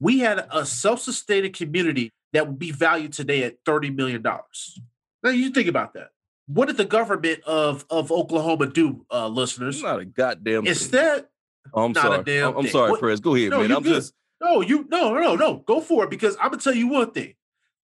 We 0.00 0.20
had 0.20 0.46
a 0.50 0.64
self 0.64 1.00
sustaining 1.00 1.52
community 1.52 2.10
that 2.32 2.46
would 2.46 2.58
be 2.58 2.70
valued 2.70 3.12
today 3.12 3.42
at 3.42 3.62
$30 3.64 3.94
million. 3.94 4.22
Now, 4.22 5.30
you 5.30 5.50
think 5.50 5.68
about 5.68 5.92
that. 5.92 6.08
What 6.46 6.68
did 6.68 6.78
the 6.78 6.86
government 6.86 7.40
of, 7.44 7.84
of 7.90 8.10
Oklahoma 8.10 8.68
do, 8.68 9.04
uh, 9.12 9.28
listeners? 9.28 9.82
Not 9.82 10.00
a 10.00 10.04
goddamn 10.06 10.62
thing. 10.62 10.68
Instead, 10.70 11.26
Oh, 11.74 11.84
I'm 11.84 11.92
not 11.92 12.04
a 12.06 12.08
sorry. 12.08 12.24
damn 12.24 12.48
I'm, 12.50 12.56
I'm 12.56 12.62
thing. 12.62 12.72
sorry, 12.72 12.90
What-. 12.92 13.22
Go 13.22 13.34
ahead, 13.34 13.50
No, 13.50 13.60
man. 13.60 13.72
I'm 13.72 13.82
good. 13.82 13.94
just 13.94 14.14
No, 14.40 14.60
you 14.62 14.86
no, 14.88 15.12
no, 15.14 15.34
no. 15.34 15.56
Go 15.66 15.80
for 15.82 16.04
it 16.04 16.10
because 16.10 16.36
I'm 16.40 16.50
gonna 16.50 16.62
tell 16.62 16.74
you 16.74 16.86
one 16.88 17.10
thing. 17.10 17.34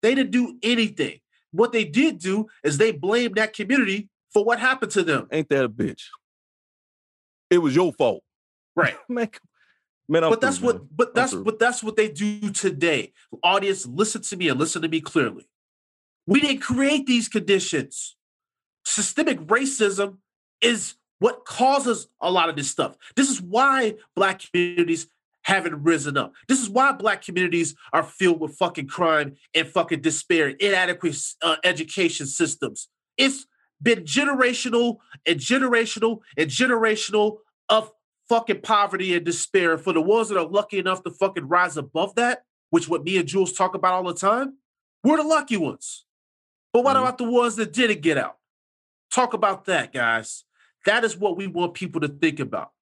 They 0.01 0.15
didn't 0.15 0.31
do 0.31 0.57
anything. 0.63 1.19
What 1.51 1.73
they 1.73 1.85
did 1.85 2.19
do 2.19 2.47
is 2.65 2.79
they 2.79 2.93
blamed 2.93 3.35
that 3.35 3.53
community 3.53 4.09
for 4.33 4.43
what 4.45 4.59
happened 4.61 4.93
to 4.93 5.03
them. 5.03 5.27
ain't 5.33 5.49
that 5.51 5.65
a 5.65 5.69
bitch. 5.69 6.05
It 7.53 7.59
was 7.59 7.75
your 7.75 7.93
fault. 7.93 8.23
Right. 8.75 8.97
Man, 9.09 9.29
man 10.09 10.25
I'm 10.25 10.31
but 10.31 10.41
that's 10.41 10.59
through, 10.59 10.67
what 10.67 10.77
man. 10.77 10.89
but 10.97 11.15
that's 11.15 11.35
but 11.35 11.59
that's 11.59 11.83
what 11.83 11.97
they 11.97 12.09
do 12.09 12.51
today. 12.51 13.13
Audience, 13.43 13.87
listen 13.87 14.23
to 14.23 14.37
me 14.37 14.49
and 14.49 14.59
listen 14.59 14.81
to 14.83 14.89
me 14.89 15.01
clearly. 15.01 15.47
We 16.27 16.41
didn't 16.41 16.63
create 16.63 17.07
these 17.07 17.29
conditions. 17.29 18.17
Systemic 18.85 19.39
racism 19.41 20.19
is 20.63 20.95
what 21.19 21.45
causes 21.45 22.09
a 22.21 22.31
lot 22.31 22.49
of 22.49 22.57
this 22.57 22.71
stuff. 22.71 22.97
This 23.17 23.29
is 23.29 23.41
why 23.41 23.95
black 24.17 24.43
communities 24.51 25.07
haven't 25.43 25.83
risen 25.83 26.17
up. 26.17 26.33
This 26.49 26.61
is 26.61 26.71
why 26.71 26.93
black 26.93 27.23
communities 27.23 27.75
are 27.93 28.03
filled 28.03 28.41
with 28.41 28.57
fucking 28.57 28.87
crime 28.87 29.37
and 29.55 29.69
fucking 29.69 30.01
despair, 30.01 30.49
inadequate 30.49 31.17
uh, 31.43 31.57
education 31.65 32.27
systems. 32.27 32.89
It's 33.19 33.47
been 33.83 34.05
generational 34.05 34.99
and 35.27 35.41
generational 35.41 36.21
and 36.37 36.51
generational 36.51 37.39
of 37.69 37.93
fucking 38.29 38.61
poverty 38.61 39.15
and 39.15 39.25
despair. 39.25 39.77
For 39.79 39.93
the 39.93 40.01
ones 40.01 40.29
that 40.29 40.39
are 40.39 40.47
lucky 40.47 40.79
enough 40.79 41.03
to 41.03 41.11
fucking 41.11 41.49
rise 41.49 41.77
above 41.77 42.15
that, 42.15 42.45
which 42.71 42.89
what 42.89 43.05
me 43.05 43.19
and 43.19 43.29
Jules 43.29 43.53
talk 43.53 43.75
about 43.75 43.95
all 43.95 44.05
the 44.05 44.15
time, 44.15 44.59
we're 45.05 45.17
the 45.17 45.25
lucky 45.25 45.57
ones. 45.57 46.07
But 46.73 46.85
what 46.85 46.97
Mhm. 46.97 47.01
about 47.01 47.19
the 47.19 47.25
ones 47.25 47.57
that 47.57 47.73
didn't 47.73 48.01
get 48.01 48.17
out? 48.17 48.39
Talk 49.11 49.35
about 49.35 49.67
that, 49.67 49.93
guys. 49.93 50.45
That 50.87 51.05
is 51.05 51.17
what 51.17 51.37
we 51.37 51.47
want 51.47 51.75
people 51.75 52.01
to 52.01 52.09
think 52.09 52.41
about. 52.41 52.73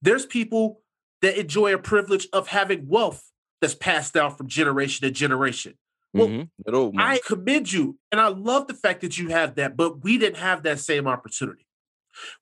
There's 0.00 0.26
people 0.26 0.82
that 1.22 1.38
enjoy 1.38 1.74
a 1.74 1.78
privilege 1.78 2.28
of 2.32 2.48
having 2.48 2.86
wealth 2.86 3.32
that's 3.60 3.74
passed 3.74 4.14
down 4.14 4.36
from 4.36 4.46
generation 4.46 5.06
to 5.06 5.10
generation. 5.10 5.76
Well, 6.16 6.28
Mhm. 6.28 6.48
That. 6.64 6.92
I 6.98 7.20
commend 7.26 7.72
you. 7.72 7.98
And 8.12 8.20
I 8.20 8.28
love 8.28 8.66
the 8.66 8.74
fact 8.74 9.00
that 9.02 9.18
you 9.18 9.28
have 9.28 9.54
that, 9.56 9.76
but 9.76 10.02
we 10.04 10.18
didn't 10.18 10.38
have 10.38 10.62
that 10.64 10.78
same 10.80 11.06
opportunity. 11.06 11.66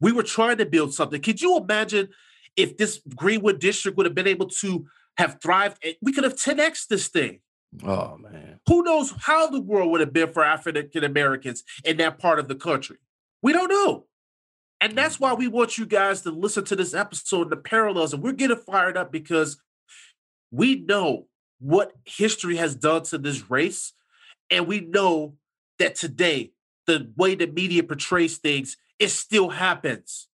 We 0.01 0.13
were 0.13 0.23
trying 0.23 0.59
to 0.59 0.67
build 0.67 0.95
something. 0.95 1.21
Could 1.21 1.41
you 1.41 1.57
imagine 1.57 2.09
if 2.57 2.77
this 2.77 3.01
Greenwood 3.17 3.59
district 3.59 3.97
would 3.97 4.07
have 4.07 4.15
been 4.15 4.27
able 4.29 4.49
to 4.49 4.87
have 5.19 5.39
thrived? 5.43 5.85
We 6.01 6.13
could 6.13 6.25
have 6.25 6.37
10x 6.37 6.87
this 6.87 7.09
thing. 7.09 7.41
oh 7.83 8.17
man. 8.19 8.61
Who 8.69 8.85
knows 8.85 9.13
how 9.23 9.49
the 9.49 9.61
world 9.61 9.91
would 9.91 10.01
have 10.01 10.13
been 10.13 10.33
for 10.33 10.45
African 10.45 11.03
Americans 11.03 11.65
in 11.85 11.97
that 11.97 12.19
part 12.21 12.39
of 12.39 12.47
the 12.47 12.55
country? 12.55 12.99
We 13.43 13.53
don't 13.53 13.69
know. 13.69 14.07
And 14.81 14.97
that's 14.97 15.19
why 15.19 15.33
we 15.35 15.49
want 15.49 15.77
you 15.79 15.87
guys 15.87 16.23
to 16.23 16.31
listen 16.31 16.65
to 16.67 16.77
this 16.77 16.95
episode 16.95 17.43
and 17.43 17.51
the 17.53 17.57
parallels. 17.57 18.13
And 18.15 18.23
we're 18.23 18.33
getting 18.33 18.57
fired 18.59 18.97
up 18.97 19.11
because 19.11 19.61
we 20.53 20.77
know 20.77 21.27
what 21.65 21.93
history 22.05 22.57
has 22.57 22.75
done 22.75 23.03
to 23.05 23.17
this 23.17 23.51
race. 23.51 23.95
And 24.51 24.67
we 24.67 24.81
know 24.81 25.37
that 25.79 25.95
today, 25.95 26.53
the 26.87 27.11
way 27.17 27.35
the 27.35 27.47
media 27.47 27.83
portrays 27.83 28.37
things, 28.37 28.77
it 28.99 29.09
still 29.09 29.49
happens. 29.49 30.29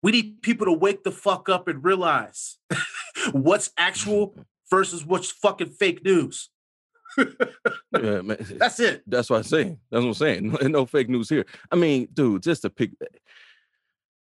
We 0.00 0.12
need 0.12 0.42
people 0.42 0.66
to 0.66 0.72
wake 0.72 1.02
the 1.02 1.10
fuck 1.10 1.48
up 1.48 1.66
and 1.66 1.82
realize 1.82 2.58
what's 3.32 3.72
actual 3.76 4.36
versus 4.70 5.04
what's 5.04 5.28
fucking 5.30 5.70
fake 5.70 6.04
news. 6.04 6.50
Yeah, 7.92 8.20
man. 8.20 8.36
That's 8.58 8.78
it. 8.78 9.02
That's 9.06 9.30
what 9.30 9.38
I'm 9.38 9.42
saying. 9.44 9.78
That's 9.90 10.02
what 10.02 10.08
I'm 10.08 10.14
saying. 10.14 10.50
No, 10.50 10.68
no 10.68 10.86
fake 10.86 11.08
news 11.08 11.30
here. 11.30 11.46
I 11.72 11.76
mean, 11.76 12.08
dude, 12.12 12.42
just 12.42 12.60
to 12.62 12.70
pick 12.70 12.90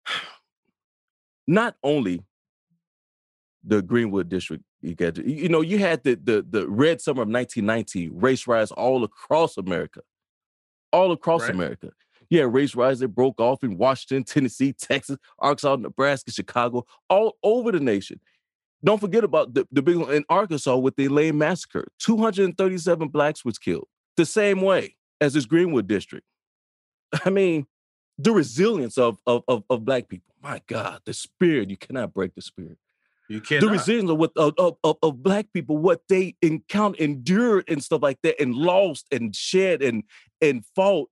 not 1.48 1.74
only 1.82 2.22
the 3.64 3.82
Greenwood 3.82 4.28
district, 4.28 4.62
you 4.84 4.94
got 4.94 5.14
to, 5.14 5.28
you 5.30 5.48
know, 5.48 5.62
you 5.62 5.78
had 5.78 6.02
the 6.04 6.14
the 6.14 6.44
the 6.48 6.68
red 6.68 7.00
summer 7.00 7.22
of 7.22 7.28
1990 7.28 8.10
race 8.10 8.46
riots 8.46 8.70
all 8.72 9.02
across 9.02 9.56
America. 9.56 10.00
All 10.92 11.10
across 11.12 11.42
Right. 11.42 11.50
America. 11.50 11.90
Yeah, 12.30 12.42
race 12.42 12.74
riots 12.74 13.00
that 13.00 13.08
broke 13.08 13.40
off 13.40 13.64
in 13.64 13.78
Washington, 13.78 14.24
Tennessee, 14.32 14.72
Texas, 14.72 15.16
Arkansas, 15.38 15.76
Nebraska, 15.76 16.32
Chicago, 16.32 16.84
all 17.08 17.36
over 17.42 17.72
the 17.72 17.80
nation. 17.80 18.20
Don't 18.84 19.00
forget 19.00 19.24
about 19.24 19.54
the, 19.54 19.66
the 19.72 19.80
big 19.80 19.96
one 19.96 20.12
in 20.12 20.24
Arkansas 20.28 20.76
with 20.76 20.96
the 20.96 21.06
Elaine 21.06 21.38
massacre. 21.38 21.88
237 22.00 23.08
blacks 23.08 23.44
was 23.44 23.58
killed 23.58 23.88
the 24.16 24.26
same 24.26 24.60
way 24.60 24.96
as 25.20 25.32
this 25.32 25.46
Greenwood 25.46 25.86
district. 25.86 26.26
I 27.24 27.30
mean, 27.30 27.66
the 28.18 28.32
resilience 28.32 28.98
of, 28.98 29.18
of, 29.26 29.42
of, 29.48 29.64
of 29.70 29.84
black 29.84 30.08
people. 30.08 30.34
My 30.42 30.60
God, 30.66 31.00
the 31.06 31.14
spirit, 31.14 31.70
you 31.70 31.78
cannot 31.78 32.12
break 32.12 32.34
the 32.34 32.42
spirit. 32.42 32.76
You 33.28 33.40
can't. 33.40 33.60
The 33.62 33.68
resilience 33.68 34.10
of, 34.10 34.18
what, 34.18 34.32
of, 34.36 34.76
of, 34.84 34.96
of, 35.02 35.22
black 35.22 35.46
people, 35.52 35.78
what 35.78 36.02
they 36.08 36.36
encountered, 36.42 37.00
endured 37.00 37.64
and 37.68 37.82
stuff 37.82 38.02
like 38.02 38.18
that, 38.22 38.40
and 38.40 38.54
lost 38.54 39.06
and 39.10 39.34
shed 39.34 39.82
and 39.82 40.02
and 40.42 40.64
fought 40.76 41.08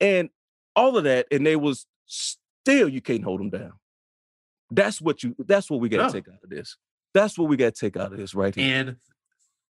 and 0.00 0.30
all 0.76 0.96
of 0.96 1.04
that, 1.04 1.26
and 1.30 1.44
they 1.44 1.56
was 1.56 1.86
still 2.06 2.88
you 2.88 3.00
can't 3.00 3.24
hold 3.24 3.40
them 3.40 3.50
down. 3.50 3.72
That's 4.70 5.00
what 5.00 5.22
you 5.22 5.34
that's 5.38 5.70
what 5.70 5.80
we 5.80 5.88
gotta 5.88 6.04
No. 6.04 6.12
take 6.12 6.28
out 6.28 6.44
of 6.44 6.50
this. 6.50 6.76
That's 7.14 7.38
what 7.38 7.48
we 7.48 7.56
gotta 7.56 7.72
take 7.72 7.96
out 7.96 8.12
of 8.12 8.18
this 8.18 8.34
right 8.34 8.54
here. 8.54 8.76
And 8.76 8.96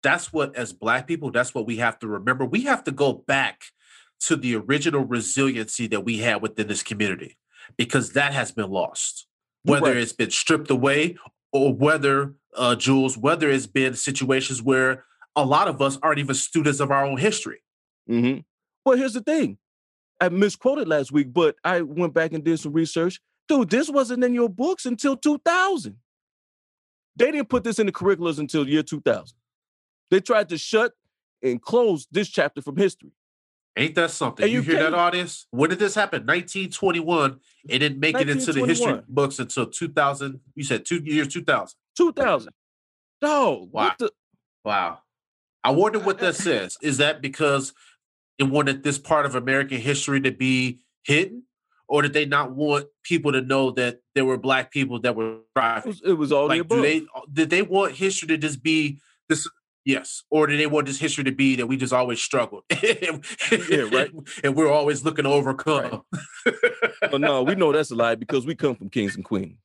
that's 0.01 0.33
what, 0.33 0.55
as 0.55 0.73
Black 0.73 1.07
people, 1.07 1.31
that's 1.31 1.55
what 1.55 1.65
we 1.65 1.77
have 1.77 1.97
to 1.99 2.07
remember. 2.07 2.45
We 2.45 2.61
have 2.63 2.83
to 2.83 2.91
go 2.91 3.13
back 3.13 3.63
to 4.21 4.35
the 4.35 4.55
original 4.55 5.03
resiliency 5.03 5.87
that 5.87 6.01
we 6.01 6.19
had 6.19 6.41
within 6.41 6.67
this 6.67 6.83
community 6.83 7.37
because 7.77 8.13
that 8.13 8.33
has 8.33 8.51
been 8.51 8.69
lost. 8.69 9.27
Whether 9.63 9.87
right. 9.87 9.97
it's 9.97 10.11
been 10.11 10.29
stripped 10.29 10.69
away 10.69 11.15
or 11.53 11.73
whether, 11.73 12.33
uh, 12.57 12.75
Jules, 12.75 13.17
whether 13.17 13.49
it's 13.49 13.67
been 13.67 13.93
situations 13.95 14.61
where 14.61 15.05
a 15.35 15.45
lot 15.45 15.67
of 15.67 15.81
us 15.81 15.97
aren't 16.03 16.19
even 16.19 16.35
students 16.35 16.79
of 16.79 16.91
our 16.91 17.05
own 17.05 17.17
history. 17.17 17.61
hmm 18.07 18.39
Well, 18.85 18.97
here's 18.97 19.13
the 19.13 19.21
thing. 19.21 19.57
I 20.19 20.29
misquoted 20.29 20.87
last 20.87 21.11
week, 21.11 21.33
but 21.33 21.55
I 21.63 21.81
went 21.81 22.13
back 22.13 22.33
and 22.33 22.43
did 22.43 22.59
some 22.59 22.73
research. 22.73 23.19
Dude, 23.47 23.69
this 23.69 23.89
wasn't 23.89 24.23
in 24.23 24.33
your 24.33 24.49
books 24.49 24.85
until 24.85 25.17
2000. 25.17 25.97
They 27.15 27.31
didn't 27.31 27.49
put 27.49 27.63
this 27.63 27.79
in 27.79 27.85
the 27.85 27.91
curriculums 27.91 28.39
until 28.39 28.65
the 28.65 28.71
year 28.71 28.83
2000. 28.83 29.35
They 30.09 30.19
tried 30.19 30.49
to 30.49 30.57
shut 30.57 30.93
and 31.41 31.61
close 31.61 32.07
this 32.11 32.29
chapter 32.29 32.61
from 32.61 32.77
history. 32.77 33.11
Ain't 33.75 33.95
that 33.95 34.11
something? 34.11 34.47
You, 34.47 34.55
you 34.57 34.61
hear 34.61 34.83
that, 34.83 34.93
audience? 34.93 35.47
When 35.49 35.69
did 35.69 35.79
this 35.79 35.95
happen? 35.95 36.21
1921. 36.27 37.39
It 37.67 37.79
didn't 37.79 37.99
make 37.99 38.19
it 38.19 38.29
into 38.29 38.53
the 38.53 38.65
history 38.65 39.01
books 39.07 39.39
until 39.39 39.65
2000. 39.65 40.39
You 40.55 40.63
said 40.63 40.85
two 40.85 41.01
years 41.03 41.27
2000. 41.29 41.75
2000. 41.97 42.51
Dog, 43.21 43.69
Wow. 43.71 43.93
the? 43.97 44.11
Wow. 44.63 44.99
I 45.63 45.71
wonder 45.71 45.97
what 45.99 46.19
that 46.19 46.35
says. 46.47 46.77
Is 46.81 46.97
that 46.97 47.21
because 47.21 47.73
it 48.37 48.43
wanted 48.43 48.83
this 48.83 48.99
part 48.99 49.25
of 49.25 49.35
American 49.35 49.79
history 49.79 50.21
to 50.21 50.31
be 50.31 50.79
hidden? 51.03 51.43
Or 51.87 52.01
did 52.01 52.13
they 52.13 52.25
not 52.25 52.51
want 52.51 52.85
people 53.03 53.31
to 53.33 53.41
know 53.41 53.71
that 53.71 53.99
there 54.15 54.25
were 54.25 54.37
black 54.37 54.71
people 54.71 54.99
that 55.01 55.15
were 55.15 55.39
It 55.55 55.85
was, 55.85 56.01
it 56.05 56.13
was 56.13 56.31
all 56.31 56.47
Like, 56.47 56.67
do 56.67 56.75
above. 56.75 56.81
they 56.81 57.05
did 57.31 57.49
they 57.49 57.61
want 57.61 57.93
history 57.93 58.27
to 58.29 58.37
just 58.37 58.63
be 58.63 58.99
this? 59.29 59.47
Yes. 59.85 60.23
Or 60.29 60.47
did 60.47 60.59
they 60.59 60.67
want 60.67 60.87
this 60.87 60.99
history 60.99 61.25
to 61.25 61.31
be 61.31 61.57
that 61.57 61.67
we 61.67 61.75
just 61.77 61.93
always 61.93 62.21
struggled? 62.21 62.63
yeah, 62.83 63.89
right. 63.91 64.11
And 64.43 64.55
we're 64.55 64.71
always 64.71 65.03
looking 65.03 65.23
to 65.23 65.29
overcome. 65.29 66.03
Right. 66.45 66.55
but 67.01 67.19
no, 67.19 67.43
we 67.43 67.55
know 67.55 67.71
that's 67.71 67.91
a 67.91 67.95
lie 67.95 68.15
because 68.15 68.45
we 68.45 68.55
come 68.55 68.75
from 68.75 68.89
kings 68.89 69.15
and 69.15 69.25
queens. 69.25 69.57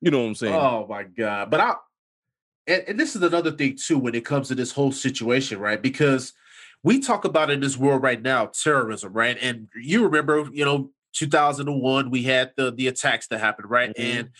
You 0.00 0.10
know 0.10 0.20
what 0.20 0.28
I'm 0.28 0.34
saying? 0.34 0.54
Oh 0.54 0.86
my 0.88 1.02
God. 1.02 1.50
But 1.50 1.60
I 1.60 1.74
and, 2.66 2.84
and 2.88 3.00
this 3.00 3.16
is 3.16 3.22
another 3.22 3.50
thing 3.50 3.76
too 3.76 3.98
when 3.98 4.14
it 4.14 4.24
comes 4.24 4.48
to 4.48 4.54
this 4.54 4.72
whole 4.72 4.92
situation, 4.92 5.58
right? 5.58 5.80
Because 5.80 6.32
we 6.84 7.00
talk 7.00 7.24
about 7.24 7.50
in 7.50 7.60
this 7.60 7.76
world 7.76 8.02
right 8.02 8.20
now, 8.20 8.46
terrorism, 8.46 9.12
right? 9.12 9.36
And 9.40 9.68
you 9.74 10.04
remember, 10.04 10.48
you 10.52 10.64
know, 10.64 10.90
2001, 11.14 12.10
we 12.10 12.22
had 12.22 12.52
the 12.56 12.70
the 12.70 12.86
attacks 12.86 13.26
that 13.28 13.40
happened, 13.40 13.70
right? 13.70 13.90
Mm-hmm. 13.90 14.18
And 14.18 14.30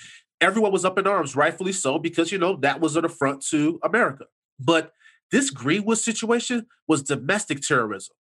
everyone 0.40 0.70
was 0.70 0.84
up 0.84 0.98
in 0.98 1.06
arms, 1.06 1.34
rightfully 1.34 1.72
so, 1.72 1.98
because 1.98 2.30
you 2.30 2.38
know 2.38 2.56
that 2.56 2.80
was 2.80 2.96
an 2.96 3.04
affront 3.04 3.44
to 3.46 3.80
America. 3.82 4.26
But 4.60 4.92
this 5.30 5.50
Greenwood 5.50 5.98
situation 5.98 6.66
was 6.86 7.02
domestic 7.02 7.60
terrorism. 7.60 8.14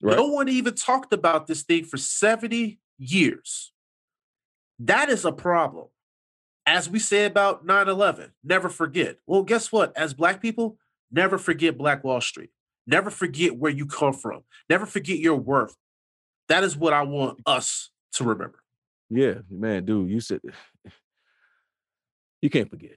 Right. 0.00 0.16
No 0.16 0.26
one 0.26 0.48
even 0.48 0.74
talked 0.74 1.12
about 1.12 1.46
this 1.46 1.62
thing 1.62 1.84
for 1.84 1.96
70 1.96 2.80
years. 2.98 3.72
That 4.78 5.08
is 5.08 5.24
a 5.24 5.32
problem. 5.32 5.86
As 6.66 6.88
we 6.88 6.98
say 6.98 7.24
about 7.24 7.64
9 7.64 7.88
11, 7.88 8.32
never 8.42 8.68
forget. 8.68 9.18
Well, 9.26 9.42
guess 9.42 9.70
what? 9.70 9.96
As 9.96 10.14
Black 10.14 10.40
people, 10.40 10.76
never 11.10 11.38
forget 11.38 11.78
Black 11.78 12.04
Wall 12.04 12.20
Street. 12.20 12.50
Never 12.86 13.10
forget 13.10 13.56
where 13.56 13.70
you 13.70 13.86
come 13.86 14.12
from. 14.12 14.42
Never 14.68 14.86
forget 14.86 15.18
your 15.18 15.36
worth. 15.36 15.76
That 16.48 16.64
is 16.64 16.76
what 16.76 16.92
I 16.92 17.02
want 17.02 17.40
us 17.46 17.90
to 18.14 18.24
remember. 18.24 18.58
Yeah, 19.10 19.34
man, 19.50 19.84
dude, 19.84 20.10
you 20.10 20.20
said 20.20 20.40
you 22.42 22.50
can't 22.50 22.70
forget 22.70 22.96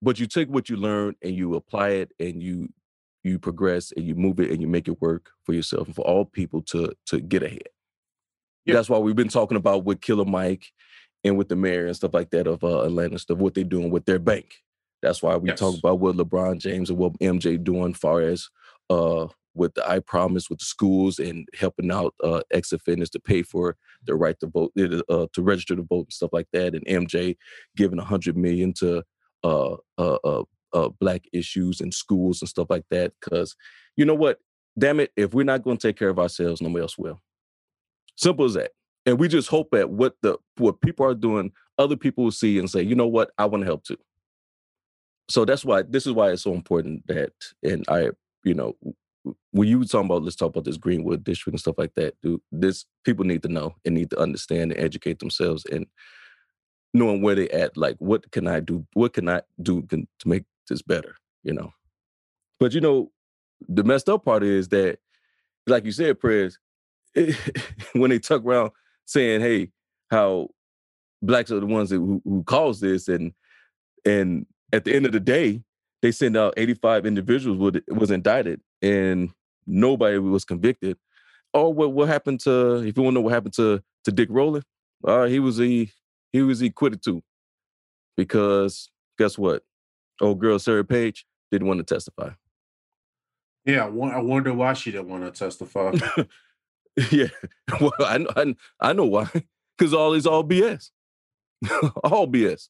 but 0.00 0.18
you 0.18 0.26
take 0.26 0.48
what 0.48 0.68
you 0.68 0.76
learn 0.76 1.14
and 1.22 1.34
you 1.34 1.54
apply 1.54 1.90
it 1.90 2.12
and 2.20 2.42
you 2.42 2.68
you 3.24 3.38
progress 3.38 3.92
and 3.96 4.06
you 4.06 4.14
move 4.14 4.40
it 4.40 4.50
and 4.50 4.60
you 4.60 4.68
make 4.68 4.88
it 4.88 5.00
work 5.00 5.30
for 5.44 5.52
yourself 5.52 5.86
and 5.86 5.96
for 5.96 6.06
all 6.06 6.24
people 6.24 6.62
to 6.62 6.92
to 7.06 7.20
get 7.20 7.42
ahead. 7.42 7.68
Yeah. 8.64 8.74
That's 8.74 8.88
why 8.88 8.98
we've 8.98 9.16
been 9.16 9.28
talking 9.28 9.56
about 9.56 9.84
with 9.84 10.00
Killer 10.00 10.24
Mike 10.24 10.66
and 11.24 11.36
with 11.36 11.48
the 11.48 11.56
mayor 11.56 11.86
and 11.86 11.96
stuff 11.96 12.14
like 12.14 12.30
that 12.30 12.46
of 12.46 12.62
uh, 12.62 12.82
Atlanta 12.82 13.18
stuff, 13.18 13.38
what 13.38 13.54
they're 13.54 13.64
doing 13.64 13.90
with 13.90 14.04
their 14.04 14.18
bank. 14.18 14.56
That's 15.02 15.22
why 15.22 15.36
we 15.36 15.48
yes. 15.48 15.58
talk 15.58 15.76
about 15.78 16.00
what 16.00 16.16
LeBron 16.16 16.58
James 16.58 16.90
and 16.90 16.98
what 16.98 17.18
MJ 17.18 17.62
doing 17.62 17.94
far 17.94 18.20
as 18.20 18.48
uh 18.90 19.26
with 19.54 19.74
the 19.74 19.88
I 19.88 19.98
promise 19.98 20.48
with 20.48 20.60
the 20.60 20.64
schools 20.64 21.18
and 21.18 21.48
helping 21.58 21.90
out 21.90 22.14
uh 22.22 22.42
ex 22.52 22.72
offenders 22.72 23.10
to 23.10 23.20
pay 23.20 23.42
for 23.42 23.76
their 24.04 24.16
right 24.16 24.38
to 24.40 24.46
vote 24.46 24.72
uh, 24.76 25.26
to 25.32 25.42
register 25.42 25.76
to 25.76 25.82
vote 25.82 26.06
and 26.06 26.12
stuff 26.12 26.30
like 26.32 26.48
that 26.52 26.74
and 26.74 26.86
MJ 26.86 27.36
giving 27.76 27.98
a 27.98 28.04
hundred 28.04 28.36
million 28.36 28.72
to 28.74 29.02
uh, 29.44 29.76
uh, 29.96 30.18
uh, 30.24 30.42
uh, 30.72 30.88
black 31.00 31.22
issues 31.32 31.80
in 31.80 31.92
schools 31.92 32.42
and 32.42 32.48
stuff 32.48 32.68
like 32.70 32.84
that. 32.90 33.12
Because 33.20 33.56
you 33.96 34.04
know 34.04 34.14
what? 34.14 34.38
Damn 34.78 35.00
it, 35.00 35.12
if 35.16 35.34
we're 35.34 35.44
not 35.44 35.64
going 35.64 35.76
to 35.76 35.88
take 35.88 35.98
care 35.98 36.08
of 36.08 36.18
ourselves, 36.18 36.60
nobody 36.60 36.82
else 36.82 36.96
will. 36.96 37.20
Simple 38.16 38.44
as 38.44 38.54
that. 38.54 38.72
And 39.06 39.18
we 39.18 39.26
just 39.28 39.48
hope 39.48 39.70
that 39.72 39.90
what 39.90 40.16
the 40.22 40.36
what 40.56 40.80
people 40.80 41.06
are 41.06 41.14
doing, 41.14 41.52
other 41.78 41.96
people 41.96 42.24
will 42.24 42.30
see 42.30 42.58
and 42.58 42.70
say, 42.70 42.82
you 42.82 42.94
know 42.94 43.06
what, 43.06 43.30
I 43.38 43.46
want 43.46 43.62
to 43.62 43.66
help 43.66 43.84
too. 43.84 43.96
So 45.28 45.44
that's 45.44 45.64
why 45.64 45.82
this 45.82 46.06
is 46.06 46.12
why 46.12 46.30
it's 46.30 46.42
so 46.42 46.54
important 46.54 47.06
that, 47.06 47.32
and 47.62 47.84
I, 47.88 48.10
you 48.44 48.54
know, 48.54 48.76
when 49.50 49.68
you 49.68 49.78
were 49.78 49.84
talking 49.84 50.06
about 50.06 50.22
let's 50.22 50.36
talk 50.36 50.50
about 50.50 50.64
this 50.64 50.76
Greenwood 50.76 51.24
district 51.24 51.54
and 51.54 51.60
stuff 51.60 51.76
like 51.78 51.94
that, 51.94 52.14
dude, 52.22 52.40
this 52.52 52.86
people 53.04 53.24
need 53.24 53.42
to 53.42 53.48
know 53.48 53.74
and 53.84 53.94
need 53.94 54.10
to 54.10 54.18
understand 54.18 54.72
and 54.72 54.80
educate 54.80 55.18
themselves. 55.18 55.64
And 55.66 55.86
knowing 56.94 57.22
where 57.22 57.34
they 57.34 57.48
at 57.50 57.76
like 57.76 57.96
what 57.98 58.30
can 58.30 58.46
i 58.46 58.60
do 58.60 58.86
what 58.94 59.12
can 59.12 59.28
i 59.28 59.40
do 59.62 59.82
to 59.90 60.06
make 60.26 60.44
this 60.68 60.82
better 60.82 61.14
you 61.42 61.54
know? 61.54 61.72
But 62.60 62.74
you 62.74 62.80
know 62.80 63.10
the 63.68 63.82
messed 63.82 64.08
up 64.08 64.24
part 64.24 64.44
is 64.44 64.68
that 64.68 64.98
like 65.66 65.84
you 65.84 65.92
said 65.92 66.20
prayers 66.20 66.58
when 67.92 68.10
they 68.10 68.18
tuck 68.18 68.44
around 68.44 68.70
saying 69.04 69.40
hey 69.40 69.70
how 70.10 70.48
blacks 71.20 71.50
are 71.50 71.58
the 71.58 71.66
ones 71.66 71.90
that, 71.90 71.96
who, 71.96 72.22
who 72.24 72.44
caused 72.44 72.80
this 72.80 73.08
and 73.08 73.32
and 74.04 74.46
at 74.72 74.84
the 74.84 74.94
end 74.94 75.06
of 75.06 75.12
the 75.12 75.20
day 75.20 75.60
they 76.02 76.12
send 76.12 76.36
out 76.36 76.54
85 76.56 77.06
individuals 77.06 77.58
would 77.58 77.82
was 77.88 78.10
indicted 78.10 78.60
and 78.80 79.30
nobody 79.66 80.18
was 80.18 80.44
convicted. 80.44 80.96
Oh 81.54 81.68
what 81.68 81.92
what 81.92 82.08
happened 82.08 82.40
to 82.40 82.76
if 82.84 82.96
you 82.96 83.02
want 83.02 83.14
to 83.14 83.20
know 83.20 83.24
what 83.24 83.32
happened 83.32 83.54
to 83.54 83.82
to 84.04 84.12
dick 84.12 84.28
rowland? 84.30 84.64
Uh 85.04 85.24
he 85.24 85.40
was 85.40 85.60
a 85.60 85.90
he 86.38 86.42
was 86.42 86.62
acquitted 86.62 87.02
too. 87.02 87.22
Because 88.16 88.90
guess 89.18 89.36
what? 89.36 89.62
Old 90.20 90.38
girl 90.38 90.58
Sarah 90.58 90.84
Page 90.84 91.26
didn't 91.50 91.68
want 91.68 91.78
to 91.78 91.94
testify. 91.94 92.30
Yeah, 93.64 93.84
I 93.84 93.88
wonder 94.20 94.54
why 94.54 94.72
she 94.72 94.90
didn't 94.90 95.08
want 95.08 95.24
to 95.24 95.30
testify. 95.30 95.92
yeah, 97.10 97.28
well, 97.80 97.92
I, 98.00 98.24
I, 98.36 98.54
I 98.80 98.92
know 98.92 99.04
why. 99.04 99.28
Because 99.76 99.92
all 99.92 100.14
is 100.14 100.26
all 100.26 100.42
BS. 100.42 100.90
all 102.02 102.26
BS. 102.26 102.68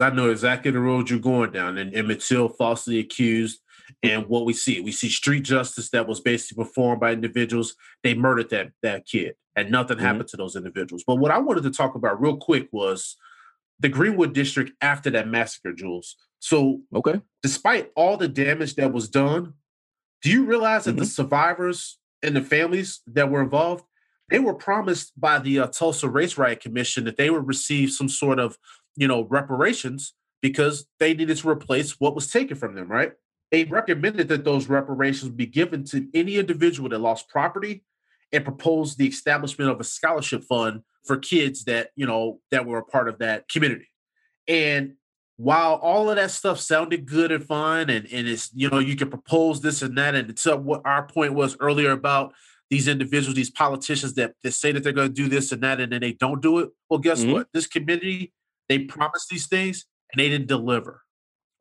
I 0.00 0.10
know 0.10 0.30
exactly 0.30 0.70
the 0.70 0.80
road 0.80 1.10
you're 1.10 1.18
going 1.18 1.52
down. 1.52 1.76
And 1.76 1.94
Emmett 1.94 2.20
Till 2.20 2.48
falsely 2.48 2.98
accused. 2.98 3.60
And 4.02 4.26
what 4.26 4.44
we 4.44 4.52
see, 4.52 4.80
we 4.80 4.92
see 4.92 5.08
street 5.08 5.44
justice 5.44 5.90
that 5.90 6.08
was 6.08 6.20
basically 6.20 6.64
performed 6.64 7.00
by 7.00 7.12
individuals. 7.12 7.74
They 8.02 8.14
murdered 8.14 8.50
that 8.50 8.72
that 8.82 9.06
kid 9.06 9.34
and 9.56 9.70
nothing 9.70 9.96
mm-hmm. 9.96 10.06
happened 10.06 10.28
to 10.28 10.36
those 10.36 10.56
individuals. 10.56 11.04
But 11.06 11.16
what 11.16 11.30
I 11.30 11.38
wanted 11.38 11.64
to 11.64 11.70
talk 11.70 11.94
about 11.94 12.20
real 12.20 12.36
quick 12.36 12.68
was 12.72 13.16
the 13.78 13.88
Greenwood 13.88 14.34
district 14.34 14.72
after 14.80 15.10
that 15.10 15.28
massacre, 15.28 15.72
Jules. 15.72 16.16
So, 16.38 16.80
okay, 16.94 17.20
despite 17.42 17.90
all 17.96 18.16
the 18.16 18.28
damage 18.28 18.76
that 18.76 18.92
was 18.92 19.08
done, 19.08 19.54
do 20.22 20.30
you 20.30 20.44
realize 20.44 20.84
that 20.84 20.92
mm-hmm. 20.92 21.00
the 21.00 21.06
survivors 21.06 21.98
and 22.22 22.36
the 22.36 22.42
families 22.42 23.00
that 23.06 23.30
were 23.30 23.42
involved, 23.42 23.84
they 24.28 24.38
were 24.38 24.54
promised 24.54 25.18
by 25.18 25.38
the 25.38 25.60
uh, 25.60 25.66
Tulsa 25.66 26.08
Race 26.08 26.38
Riot 26.38 26.60
Commission 26.60 27.04
that 27.04 27.16
they 27.16 27.30
would 27.30 27.46
receive 27.46 27.90
some 27.90 28.08
sort 28.08 28.38
of, 28.38 28.56
you 28.96 29.08
know, 29.08 29.24
reparations 29.24 30.14
because 30.42 30.86
they 30.98 31.14
needed 31.14 31.36
to 31.38 31.48
replace 31.48 31.92
what 31.98 32.14
was 32.14 32.30
taken 32.30 32.56
from 32.56 32.74
them, 32.74 32.88
right? 32.88 33.12
They 33.50 33.64
recommended 33.64 34.28
that 34.28 34.44
those 34.44 34.68
reparations 34.68 35.32
be 35.32 35.46
given 35.46 35.84
to 35.86 36.08
any 36.14 36.36
individual 36.36 36.88
that 36.90 37.00
lost 37.00 37.28
property 37.28 37.84
and 38.32 38.44
proposed 38.44 38.96
the 38.96 39.08
establishment 39.08 39.70
of 39.70 39.80
a 39.80 39.84
scholarship 39.84 40.44
fund 40.44 40.82
for 41.04 41.16
kids 41.16 41.64
that 41.64 41.90
you 41.96 42.06
know 42.06 42.40
that 42.50 42.66
were 42.66 42.78
a 42.78 42.84
part 42.84 43.08
of 43.08 43.18
that 43.18 43.48
community. 43.48 43.88
And 44.46 44.94
while 45.40 45.76
all 45.76 46.10
of 46.10 46.16
that 46.16 46.30
stuff 46.30 46.60
sounded 46.60 47.06
good 47.06 47.32
and 47.32 47.42
fun 47.42 47.88
and, 47.88 48.06
and 48.12 48.28
it's 48.28 48.50
you 48.54 48.68
know 48.68 48.78
you 48.78 48.94
can 48.94 49.08
propose 49.08 49.62
this 49.62 49.80
and 49.80 49.96
that 49.96 50.14
and 50.14 50.36
to 50.36 50.54
what 50.54 50.82
our 50.84 51.06
point 51.06 51.32
was 51.32 51.56
earlier 51.60 51.92
about 51.92 52.34
these 52.68 52.86
individuals 52.86 53.34
these 53.34 53.50
politicians 53.50 54.12
that, 54.14 54.34
that 54.42 54.52
say 54.52 54.70
that 54.70 54.84
they're 54.84 54.92
going 54.92 55.08
to 55.08 55.14
do 55.14 55.30
this 55.30 55.50
and 55.50 55.62
that 55.62 55.80
and 55.80 55.92
then 55.92 56.02
they 56.02 56.12
don't 56.12 56.42
do 56.42 56.58
it 56.58 56.68
well 56.90 57.00
guess 57.00 57.22
mm-hmm. 57.22 57.32
what? 57.32 57.48
This 57.54 57.66
community 57.66 58.34
they 58.68 58.80
promised 58.80 59.30
these 59.30 59.46
things 59.46 59.86
and 60.12 60.20
they 60.20 60.28
didn't 60.28 60.46
deliver 60.46 61.00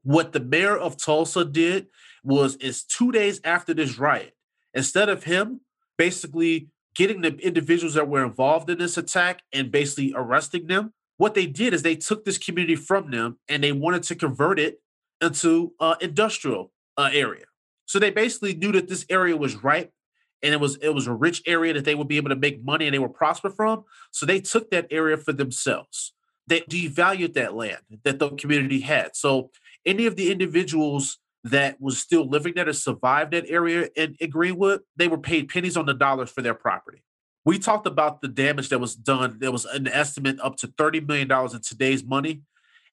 what 0.03 0.31
the 0.33 0.39
mayor 0.39 0.77
of 0.77 0.97
tulsa 0.97 1.45
did 1.45 1.87
was 2.23 2.55
is 2.57 2.83
two 2.83 3.11
days 3.11 3.39
after 3.43 3.73
this 3.73 3.97
riot 3.97 4.35
instead 4.73 5.09
of 5.09 5.23
him 5.23 5.61
basically 5.97 6.69
getting 6.95 7.21
the 7.21 7.35
individuals 7.37 7.93
that 7.93 8.07
were 8.07 8.25
involved 8.25 8.69
in 8.69 8.77
this 8.77 8.97
attack 8.97 9.41
and 9.53 9.71
basically 9.71 10.13
arresting 10.15 10.67
them. 10.67 10.93
What 11.17 11.33
they 11.33 11.45
did 11.45 11.73
is 11.73 11.83
they 11.83 11.95
took 11.95 12.25
this 12.25 12.37
community 12.37 12.75
from 12.75 13.11
them 13.11 13.37
and 13.47 13.63
they 13.63 13.71
wanted 13.71 14.03
to 14.03 14.15
convert 14.15 14.59
it 14.59 14.81
into 15.21 15.73
uh, 15.79 15.95
industrial 16.01 16.71
uh, 16.97 17.09
area. 17.13 17.45
So 17.85 17.99
they 17.99 18.09
basically 18.09 18.53
knew 18.53 18.71
that 18.71 18.87
this 18.87 19.05
area 19.09 19.35
was 19.35 19.63
ripe 19.63 19.91
and 20.41 20.53
it 20.53 20.59
was 20.59 20.77
it 20.77 20.93
was 20.93 21.07
a 21.07 21.13
rich 21.13 21.41
area 21.45 21.73
that 21.73 21.83
they 21.83 21.95
would 21.95 22.07
be 22.07 22.17
able 22.17 22.29
to 22.29 22.35
make 22.35 22.63
money 22.63 22.85
and 22.85 22.93
they 22.93 22.99
would 22.99 23.13
prosper 23.13 23.49
from. 23.49 23.83
So 24.11 24.25
they 24.25 24.39
took 24.39 24.71
that 24.71 24.87
area 24.89 25.17
for 25.17 25.33
themselves. 25.33 26.13
They 26.47 26.61
devalued 26.61 27.33
that 27.33 27.55
land 27.55 27.81
that 28.03 28.19
the 28.19 28.29
community 28.29 28.79
had. 28.79 29.15
So 29.15 29.51
any 29.85 30.05
of 30.05 30.15
the 30.15 30.31
individuals 30.31 31.19
that 31.43 31.79
was 31.79 31.97
still 31.97 32.27
living 32.27 32.53
there 32.55 32.65
to 32.65 32.73
survive 32.73 33.31
that 33.31 33.45
area 33.47 33.89
in, 33.95 34.15
in 34.19 34.29
Greenwood, 34.29 34.81
they 34.95 35.07
were 35.07 35.17
paid 35.17 35.49
pennies 35.49 35.77
on 35.77 35.85
the 35.85 35.93
dollars 35.93 36.29
for 36.29 36.41
their 36.41 36.53
property. 36.53 37.03
We 37.45 37.59
talked 37.59 37.87
about 37.87 38.21
the 38.21 38.27
damage 38.27 38.69
that 38.69 38.79
was 38.79 38.95
done. 38.95 39.37
There 39.39 39.51
was 39.51 39.65
an 39.65 39.87
estimate 39.87 40.39
up 40.41 40.57
to 40.57 40.67
$30 40.67 41.07
million 41.07 41.31
in 41.31 41.61
today's 41.61 42.03
money. 42.03 42.41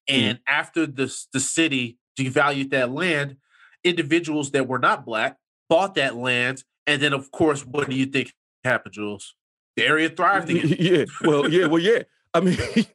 Mm. 0.09 0.15
And 0.15 0.39
mm. 0.39 0.43
after 0.47 0.87
the, 0.87 1.15
the 1.33 1.41
city 1.41 1.99
devalued 2.19 2.71
that 2.71 2.91
land, 2.91 3.37
individuals 3.85 4.53
that 4.53 4.69
were 4.69 4.79
not 4.79 5.05
black 5.05 5.37
bought 5.69 5.97
that 5.97 6.17
land. 6.17 6.63
And 6.87 7.03
then, 7.03 7.13
of 7.13 7.31
course, 7.33 7.67
what 7.67 7.91
do 7.91 7.97
you 7.97 8.07
think 8.07 8.33
happened, 8.65 8.95
Jules? 8.95 9.35
The 9.77 9.85
area 9.85 10.09
thrived 10.09 10.49
again. 10.49 10.77
Yeah. 10.79 11.05
Well, 11.23 11.51
yeah. 11.51 11.67
Well, 11.67 11.83
yeah. 11.83 12.03
I 12.33 12.41
mean, 12.41 12.57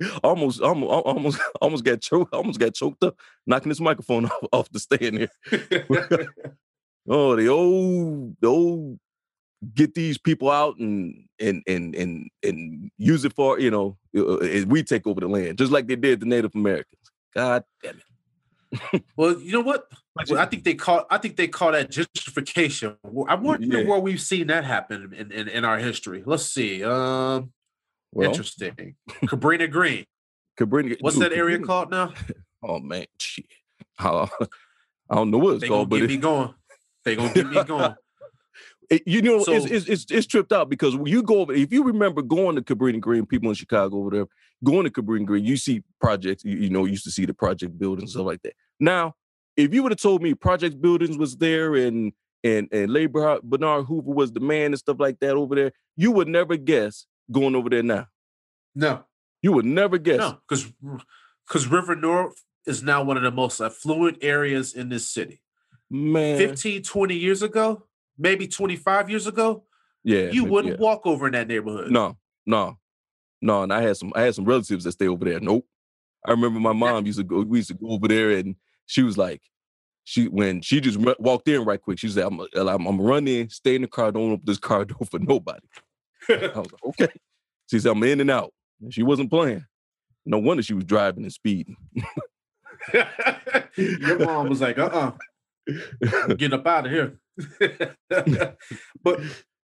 almost, 0.22 0.60
almost, 0.60 0.90
almost, 0.90 1.40
almost 1.60 1.84
got 1.84 2.00
choked, 2.00 2.34
almost 2.34 2.58
got 2.58 2.74
choked 2.74 3.02
up, 3.04 3.16
knocking 3.46 3.68
this 3.68 3.80
microphone 3.80 4.24
off, 4.26 4.44
off 4.52 4.70
the 4.70 4.80
stand 4.80 5.18
here. 5.18 5.30
oh, 7.08 7.36
the 7.36 7.48
old, 7.48 8.36
the 8.40 8.46
old, 8.46 8.98
get 9.74 9.94
these 9.94 10.16
people 10.16 10.50
out 10.50 10.78
and 10.78 11.26
and 11.38 11.62
and 11.66 11.94
and 11.94 12.30
and 12.42 12.90
use 12.96 13.24
it 13.24 13.34
for 13.34 13.60
you 13.60 13.70
know, 13.70 13.96
uh, 14.16 14.36
uh, 14.36 14.64
we 14.66 14.82
take 14.82 15.06
over 15.06 15.20
the 15.20 15.28
land 15.28 15.58
just 15.58 15.72
like 15.72 15.86
they 15.86 15.96
did 15.96 16.20
the 16.20 16.26
Native 16.26 16.54
Americans. 16.54 17.10
God 17.34 17.64
damn 17.82 17.96
it. 17.96 19.02
well, 19.16 19.38
you 19.38 19.52
know 19.52 19.60
what? 19.60 19.86
Well, 20.28 20.38
I 20.38 20.46
think 20.46 20.64
they 20.64 20.74
call 20.74 21.04
I 21.10 21.18
think 21.18 21.36
they 21.36 21.48
call 21.48 21.72
that 21.72 21.90
gentrification. 21.90 22.96
I 23.28 23.34
wonder 23.34 23.80
Yeah. 23.80 23.88
where 23.88 23.98
we've 23.98 24.20
seen 24.20 24.46
that 24.46 24.64
happen 24.64 25.12
in, 25.16 25.30
in, 25.32 25.48
in 25.48 25.64
our 25.64 25.78
history. 25.78 26.22
Let's 26.24 26.46
see. 26.46 26.82
Um, 26.84 27.52
Well, 28.12 28.28
interesting. 28.28 28.96
Cabrini 29.24 29.70
Green. 29.70 30.04
Cabrini, 30.58 30.96
What's 31.00 31.16
dude, 31.16 31.24
that 31.30 31.32
area 31.36 31.58
called 31.58 31.90
now? 31.90 32.12
Oh 32.62 32.78
man, 32.78 33.06
shit. 33.18 33.46
I, 33.98 34.28
don't 35.10 35.30
know 35.30 35.38
what 35.38 35.54
it's 35.54 35.60
They 35.62 35.68
gonna 35.68 35.78
called, 35.78 35.88
but 35.90 35.96
get 35.96 36.04
it, 36.04 36.08
me 36.08 36.16
going. 36.18 36.54
They 37.06 37.16
gonna 37.16 37.32
get 37.32 37.46
me 37.48 37.64
going. 37.66 37.94
it- 38.90 39.02
you 39.06 39.22
know, 39.22 39.36
it's, 39.36 39.46
So- 39.46 39.52
it's 39.54 39.88
it's 39.88 40.06
it's 40.10 40.26
tripped 40.26 40.52
out 40.52 40.68
because 40.68 40.94
when 40.94 41.06
you 41.06 41.22
go 41.22 41.38
over, 41.40 41.54
if 41.54 41.72
you 41.72 41.82
remember 41.84 42.20
going 42.20 42.56
to 42.56 42.62
Cabrini 42.62 43.00
Green, 43.00 43.24
people 43.24 43.48
in 43.48 43.54
Chicago 43.54 43.96
over 43.96 44.10
there 44.10 44.26
going 44.62 44.84
to 44.84 44.90
Cabrini 44.90 45.24
Green, 45.24 45.44
you 45.44 45.56
see 45.56 45.82
projects. 46.00 46.44
You, 46.44 46.58
you 46.58 46.68
know, 46.68 46.84
used 46.84 47.04
to 47.04 47.10
see 47.10 47.24
the 47.24 47.32
project 47.32 47.78
buildings 47.78 48.02
and 48.02 48.10
stuff 48.10 48.26
like 48.26 48.42
that. 48.42 48.52
Now, 48.78 49.14
if 49.56 49.72
you 49.72 49.82
would 49.82 49.92
have 49.92 50.00
told 50.00 50.22
me 50.22 50.34
project 50.34 50.80
buildings 50.82 51.16
was 51.16 51.38
there 51.38 51.74
and 51.76 52.12
and 52.44 52.68
and 52.72 52.92
labor 52.92 53.38
Bernard 53.42 53.86
Hoover 53.86 54.10
was 54.10 54.32
the 54.32 54.40
man 54.40 54.66
and 54.66 54.78
stuff 54.78 54.98
like 55.00 55.18
that 55.20 55.34
over 55.36 55.54
there, 55.54 55.72
you 55.96 56.12
would 56.12 56.28
never 56.28 56.56
guess 56.58 57.06
going 57.30 57.54
over 57.54 57.68
there 57.70 57.82
now. 57.82 58.06
No, 58.74 59.04
You 59.42 59.52
would 59.52 59.64
never 59.64 59.98
guess. 59.98 60.18
no, 60.18 60.38
because 60.48 60.72
because 61.46 61.66
River 61.66 61.96
North 61.96 62.42
is 62.66 62.82
now 62.82 63.02
one 63.02 63.16
of 63.16 63.22
the 63.22 63.30
most 63.30 63.60
affluent 63.60 64.18
areas 64.22 64.74
in 64.74 64.88
this 64.88 65.10
city. 65.10 65.40
Man, 65.90 66.38
15, 66.38 66.82
20 66.82 67.14
years 67.16 67.42
ago, 67.42 67.86
maybe 68.16 68.46
25 68.46 69.10
years 69.10 69.26
ago, 69.26 69.64
yeah, 70.04 70.30
you 70.30 70.44
wouldn't 70.44 70.78
yeah. 70.78 70.80
walk 70.80 71.04
over 71.04 71.26
in 71.26 71.32
that 71.32 71.48
neighborhood. 71.48 71.90
No, 71.90 72.16
no, 72.46 72.78
no. 73.42 73.62
And 73.64 73.72
I 73.72 73.82
had 73.82 73.96
some 73.96 74.12
I 74.14 74.22
had 74.22 74.34
some 74.34 74.44
relatives 74.44 74.84
that 74.84 74.92
stay 74.92 75.08
over 75.08 75.24
there. 75.24 75.40
Nope. 75.40 75.66
I 76.26 76.30
remember 76.32 76.60
my 76.60 76.72
mom 76.72 77.06
used 77.06 77.18
to 77.18 77.24
go, 77.24 77.40
we 77.40 77.58
used 77.58 77.68
to 77.68 77.74
go 77.74 77.88
over 77.88 78.06
there 78.06 78.30
and 78.30 78.54
she 78.86 79.02
was 79.02 79.16
like, 79.16 79.40
she 80.04 80.28
when 80.28 80.60
she 80.60 80.80
just 80.80 80.98
walked 81.18 81.48
in 81.48 81.64
right 81.64 81.80
quick, 81.80 81.98
she 81.98 82.08
said, 82.08 82.26
I'm 82.26 82.40
I'm, 82.54 82.68
I'm 82.68 82.84
gonna 82.84 83.02
run 83.02 83.28
in, 83.28 83.48
stay 83.48 83.74
in 83.74 83.82
the 83.82 83.88
car, 83.88 84.12
don't 84.12 84.32
open 84.32 84.44
this 84.44 84.58
car 84.58 84.84
door 84.84 85.06
for 85.10 85.18
nobody. 85.18 85.66
I 86.54 86.58
was 86.58 86.72
like, 86.72 86.84
okay. 86.86 87.08
She 87.70 87.78
said, 87.78 87.92
I'm 87.92 88.02
in 88.02 88.20
and 88.20 88.30
out. 88.30 88.52
And 88.80 88.92
she 88.92 89.02
wasn't 89.02 89.30
playing. 89.30 89.64
No 90.26 90.38
wonder 90.38 90.62
she 90.62 90.74
was 90.74 90.84
driving 90.84 91.24
and 91.24 91.32
speeding. 91.32 91.76
Your 93.76 94.18
mom 94.18 94.48
was 94.48 94.60
like, 94.60 94.78
uh 94.78 95.12
uh 96.12 96.34
get 96.34 96.52
up 96.52 96.66
out 96.66 96.86
of 96.86 96.92
here. 96.92 97.18
but 99.02 99.20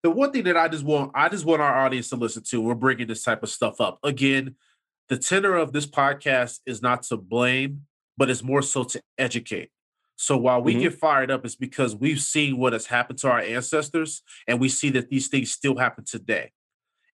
the 0.02 0.10
one 0.10 0.32
thing 0.32 0.44
that 0.44 0.56
I 0.56 0.68
just 0.68 0.84
want, 0.84 1.12
I 1.14 1.28
just 1.28 1.44
want 1.44 1.62
our 1.62 1.84
audience 1.84 2.08
to 2.10 2.16
listen 2.16 2.42
to, 2.50 2.60
we're 2.60 2.74
bringing 2.74 3.06
this 3.06 3.22
type 3.22 3.42
of 3.42 3.50
stuff 3.50 3.80
up. 3.80 3.98
Again, 4.02 4.56
the 5.08 5.18
tenor 5.18 5.56
of 5.56 5.72
this 5.72 5.86
podcast 5.86 6.60
is 6.66 6.82
not 6.82 7.02
to 7.04 7.16
blame, 7.16 7.86
but 8.16 8.30
it's 8.30 8.42
more 8.42 8.62
so 8.62 8.84
to 8.84 9.02
educate. 9.18 9.70
So 10.22 10.36
while 10.36 10.60
we 10.62 10.74
Mhm. 10.74 10.80
get 10.80 10.98
fired 10.98 11.30
up, 11.30 11.46
it's 11.46 11.56
because 11.56 11.96
we've 11.96 12.20
seen 12.20 12.58
what 12.58 12.74
has 12.74 12.84
happened 12.84 13.18
to 13.20 13.30
our 13.30 13.40
ancestors, 13.40 14.22
and 14.46 14.60
we 14.60 14.68
see 14.68 14.90
that 14.90 15.08
these 15.08 15.28
things 15.28 15.50
still 15.50 15.78
happen 15.78 16.04
today. 16.04 16.52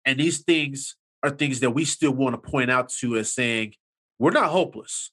And 0.05 0.19
these 0.19 0.43
things 0.43 0.97
are 1.23 1.31
things 1.31 1.61
that 1.61 1.71
we 1.71 1.85
still 1.85 2.11
want 2.11 2.35
to 2.35 2.51
point 2.51 2.69
out 2.69 2.89
to 2.99 3.17
as 3.17 3.33
saying, 3.33 3.75
we're 4.19 4.33
not 4.33 4.51
hopeless, 4.51 5.13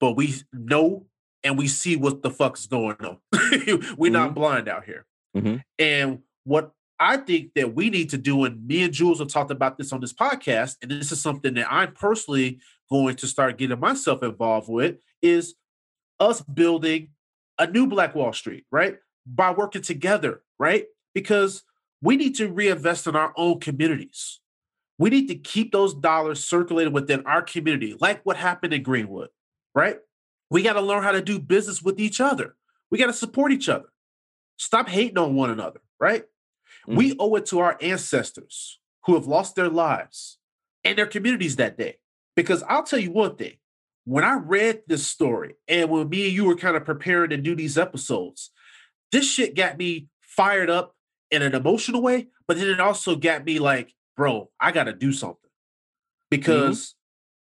but 0.00 0.12
we 0.16 0.36
know 0.54 1.06
and 1.44 1.58
we 1.58 1.68
see 1.68 1.96
what 1.96 2.22
the 2.22 2.30
fuck's 2.30 2.66
going 2.66 2.96
on. 3.04 3.18
we're 3.98 4.10
not 4.10 4.34
blind 4.34 4.66
out 4.66 4.84
here. 4.86 5.04
Mhm. 5.36 5.62
And 5.78 6.22
what 6.44 6.72
I 6.98 7.18
think 7.18 7.52
that 7.56 7.74
we 7.74 7.90
need 7.90 8.08
to 8.10 8.16
do, 8.16 8.44
and 8.44 8.66
me 8.66 8.84
and 8.84 8.92
Jules 8.92 9.18
have 9.18 9.28
talked 9.28 9.50
about 9.50 9.76
this 9.76 9.92
on 9.92 10.00
this 10.00 10.14
podcast, 10.14 10.76
and 10.80 10.90
this 10.90 11.12
is 11.12 11.20
something 11.20 11.52
that 11.54 11.70
I'm 11.70 11.92
personally 11.92 12.60
going 12.90 13.16
to 13.16 13.26
start 13.26 13.58
getting 13.58 13.80
myself 13.80 14.22
involved 14.22 14.70
with, 14.70 14.96
is 15.20 15.56
us 16.22 16.40
building 16.40 17.08
a 17.58 17.66
new 17.66 17.86
Black 17.86 18.14
Wall 18.14 18.32
Street, 18.32 18.64
right? 18.70 18.96
By 19.26 19.50
working 19.50 19.82
together, 19.82 20.42
right? 20.58 20.86
Because 21.14 21.64
we 22.00 22.16
need 22.16 22.34
to 22.36 22.48
reinvest 22.48 23.06
in 23.06 23.16
our 23.16 23.32
own 23.36 23.60
communities. 23.60 24.40
We 24.98 25.10
need 25.10 25.28
to 25.28 25.34
keep 25.34 25.72
those 25.72 25.94
dollars 25.94 26.44
circulating 26.44 26.92
within 26.92 27.26
our 27.26 27.42
community, 27.42 27.96
like 28.00 28.24
what 28.24 28.36
happened 28.36 28.72
in 28.72 28.82
Greenwood, 28.82 29.30
right? 29.74 29.98
We 30.50 30.62
got 30.62 30.74
to 30.74 30.80
learn 30.80 31.02
how 31.02 31.12
to 31.12 31.22
do 31.22 31.38
business 31.38 31.82
with 31.82 31.98
each 31.98 32.20
other. 32.20 32.56
We 32.90 32.98
got 32.98 33.06
to 33.06 33.12
support 33.12 33.52
each 33.52 33.68
other. 33.68 33.88
Stop 34.58 34.88
hating 34.88 35.18
on 35.18 35.34
one 35.34 35.50
another, 35.50 35.80
right? 35.98 36.24
We 36.86 37.10
mm-hmm. 37.10 37.20
owe 37.20 37.34
it 37.36 37.46
to 37.46 37.60
our 37.60 37.78
ancestors 37.80 38.78
who 39.06 39.14
have 39.14 39.26
lost 39.26 39.56
their 39.56 39.68
lives 39.68 40.38
and 40.84 40.98
their 40.98 41.06
communities 41.06 41.56
that 41.56 41.78
day. 41.78 41.96
Because 42.36 42.62
I'll 42.68 42.82
tell 42.82 42.98
you 42.98 43.10
one 43.10 43.36
thing 43.36 43.56
when 44.04 44.24
I 44.24 44.34
read 44.34 44.82
this 44.86 45.06
story 45.06 45.54
and 45.68 45.90
when 45.90 46.08
me 46.08 46.26
and 46.26 46.34
you 46.34 46.44
were 46.44 46.56
kind 46.56 46.76
of 46.76 46.84
preparing 46.84 47.30
to 47.30 47.36
do 47.36 47.54
these 47.54 47.78
episodes, 47.78 48.50
this 49.12 49.30
shit 49.30 49.54
got 49.54 49.78
me 49.78 50.08
fired 50.20 50.70
up 50.70 50.96
in 51.30 51.42
an 51.42 51.54
emotional 51.54 52.02
way, 52.02 52.28
but 52.46 52.56
then 52.56 52.68
it 52.68 52.80
also 52.80 53.16
got 53.16 53.44
me 53.44 53.58
like, 53.58 53.94
bro, 54.16 54.50
I 54.60 54.72
got 54.72 54.84
to 54.84 54.92
do 54.92 55.12
something. 55.12 55.36
Mm-hmm. 55.36 56.30
Because 56.30 56.94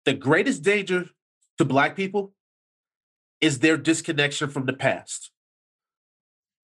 the 0.05 0.15
greatest 0.15 0.63
danger 0.63 1.07
to 1.59 1.65
Black 1.65 1.97
people 1.97 2.35
is 3.41 3.61
their 3.61 3.77
disconnection 3.77 4.51
from 4.51 4.67
the 4.67 4.73
past 4.73 5.31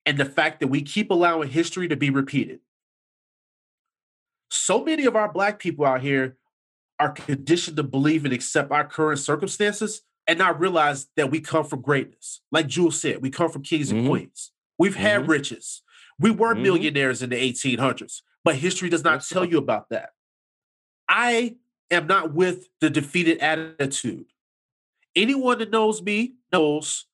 and 0.06 0.18
the 0.18 0.24
fact 0.24 0.60
that 0.60 0.68
we 0.68 0.82
keep 0.82 1.10
allowing 1.10 1.48
history 1.48 1.88
to 1.88 1.96
be 1.96 2.10
repeated. 2.10 2.60
So 4.50 4.84
many 4.84 5.06
of 5.06 5.16
our 5.16 5.32
Black 5.32 5.58
people 5.58 5.86
out 5.86 6.00
here 6.00 6.36
are 7.00 7.10
conditioned 7.10 7.78
to 7.78 7.82
believe 7.82 8.24
and 8.24 8.34
accept 8.34 8.70
our 8.70 8.86
current 8.86 9.18
circumstances 9.18 10.02
and 10.28 10.38
not 10.38 10.60
realize 10.60 11.08
that 11.16 11.30
we 11.30 11.40
come 11.40 11.64
from 11.64 11.80
greatness. 11.80 12.42
Like 12.52 12.68
Jules 12.68 13.00
said, 13.00 13.22
we 13.22 13.30
come 13.30 13.50
from 13.50 13.62
kings 13.62 13.90
and 13.90 14.04
Mhm. 14.04 14.08
queens. 14.08 14.52
We've 14.78 14.94
had 14.94 15.22
Mhm. 15.22 15.28
riches. 15.28 15.82
We 16.18 16.30
were 16.30 16.54
Mhm. 16.54 16.62
millionaires 16.62 17.22
in 17.22 17.30
the 17.30 17.36
1800s, 17.36 18.22
but 18.44 18.56
history 18.56 18.90
does 18.90 19.02
not 19.02 19.24
tell 19.26 19.44
you 19.44 19.56
about 19.56 19.88
that. 19.88 20.10
I 21.08 21.56
am 21.90 22.06
not 22.06 22.34
with 22.34 22.68
the 22.80 22.90
defeated 22.90 23.38
attitude. 23.38 24.26
Anyone 25.16 25.58
that 25.58 25.70
knows 25.70 26.02
me 26.02 26.34
knows 26.52 27.06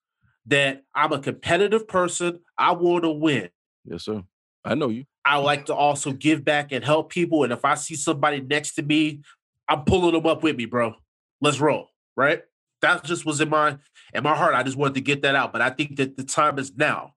that 0.47 0.85
I'm 0.95 1.13
a 1.13 1.19
competitive 1.21 1.89
person. 1.89 2.41
I 2.59 2.73
want 2.73 3.05
to 3.05 3.11
win. 3.11 3.51
Yes, 3.85 4.05
sir. 4.05 4.25
I 4.65 4.75
know 4.75 4.89
you. 4.89 5.05
I 5.25 5.39
like 5.39 5.67
to 5.67 5.75
also 5.75 6.13
give 6.13 6.45
back 6.45 6.73
and 6.73 6.85
help 6.85 7.11
people. 7.11 7.45
And 7.45 7.53
if 7.53 7.65
I 7.65 7.75
see 7.77 7.95
somebody 7.95 8.41
next 8.41 8.75
to 8.75 8.83
me, 8.83 9.23
I'm 9.69 9.85
pulling 9.85 10.13
them 10.13 10.27
up 10.27 10.43
with 10.43 10.57
me, 10.57 10.67
bro. 10.67 10.95
Let's 11.41 11.61
roll. 11.61 11.91
Right? 12.17 12.43
That 12.83 13.05
just 13.05 13.27
was 13.27 13.41
in 13.41 13.49
my 13.51 13.79
in 14.15 14.23
my 14.23 14.35
heart. 14.35 14.55
I 14.55 14.63
just 14.63 14.77
wanted 14.77 14.95
to 14.95 15.01
get 15.01 15.23
that 15.23 15.35
out. 15.35 15.53
But 15.53 15.63
I 15.63 15.71
think 15.71 15.97
that 15.97 16.17
the 16.17 16.25
time 16.25 16.59
is 16.59 16.77
now. 16.77 17.15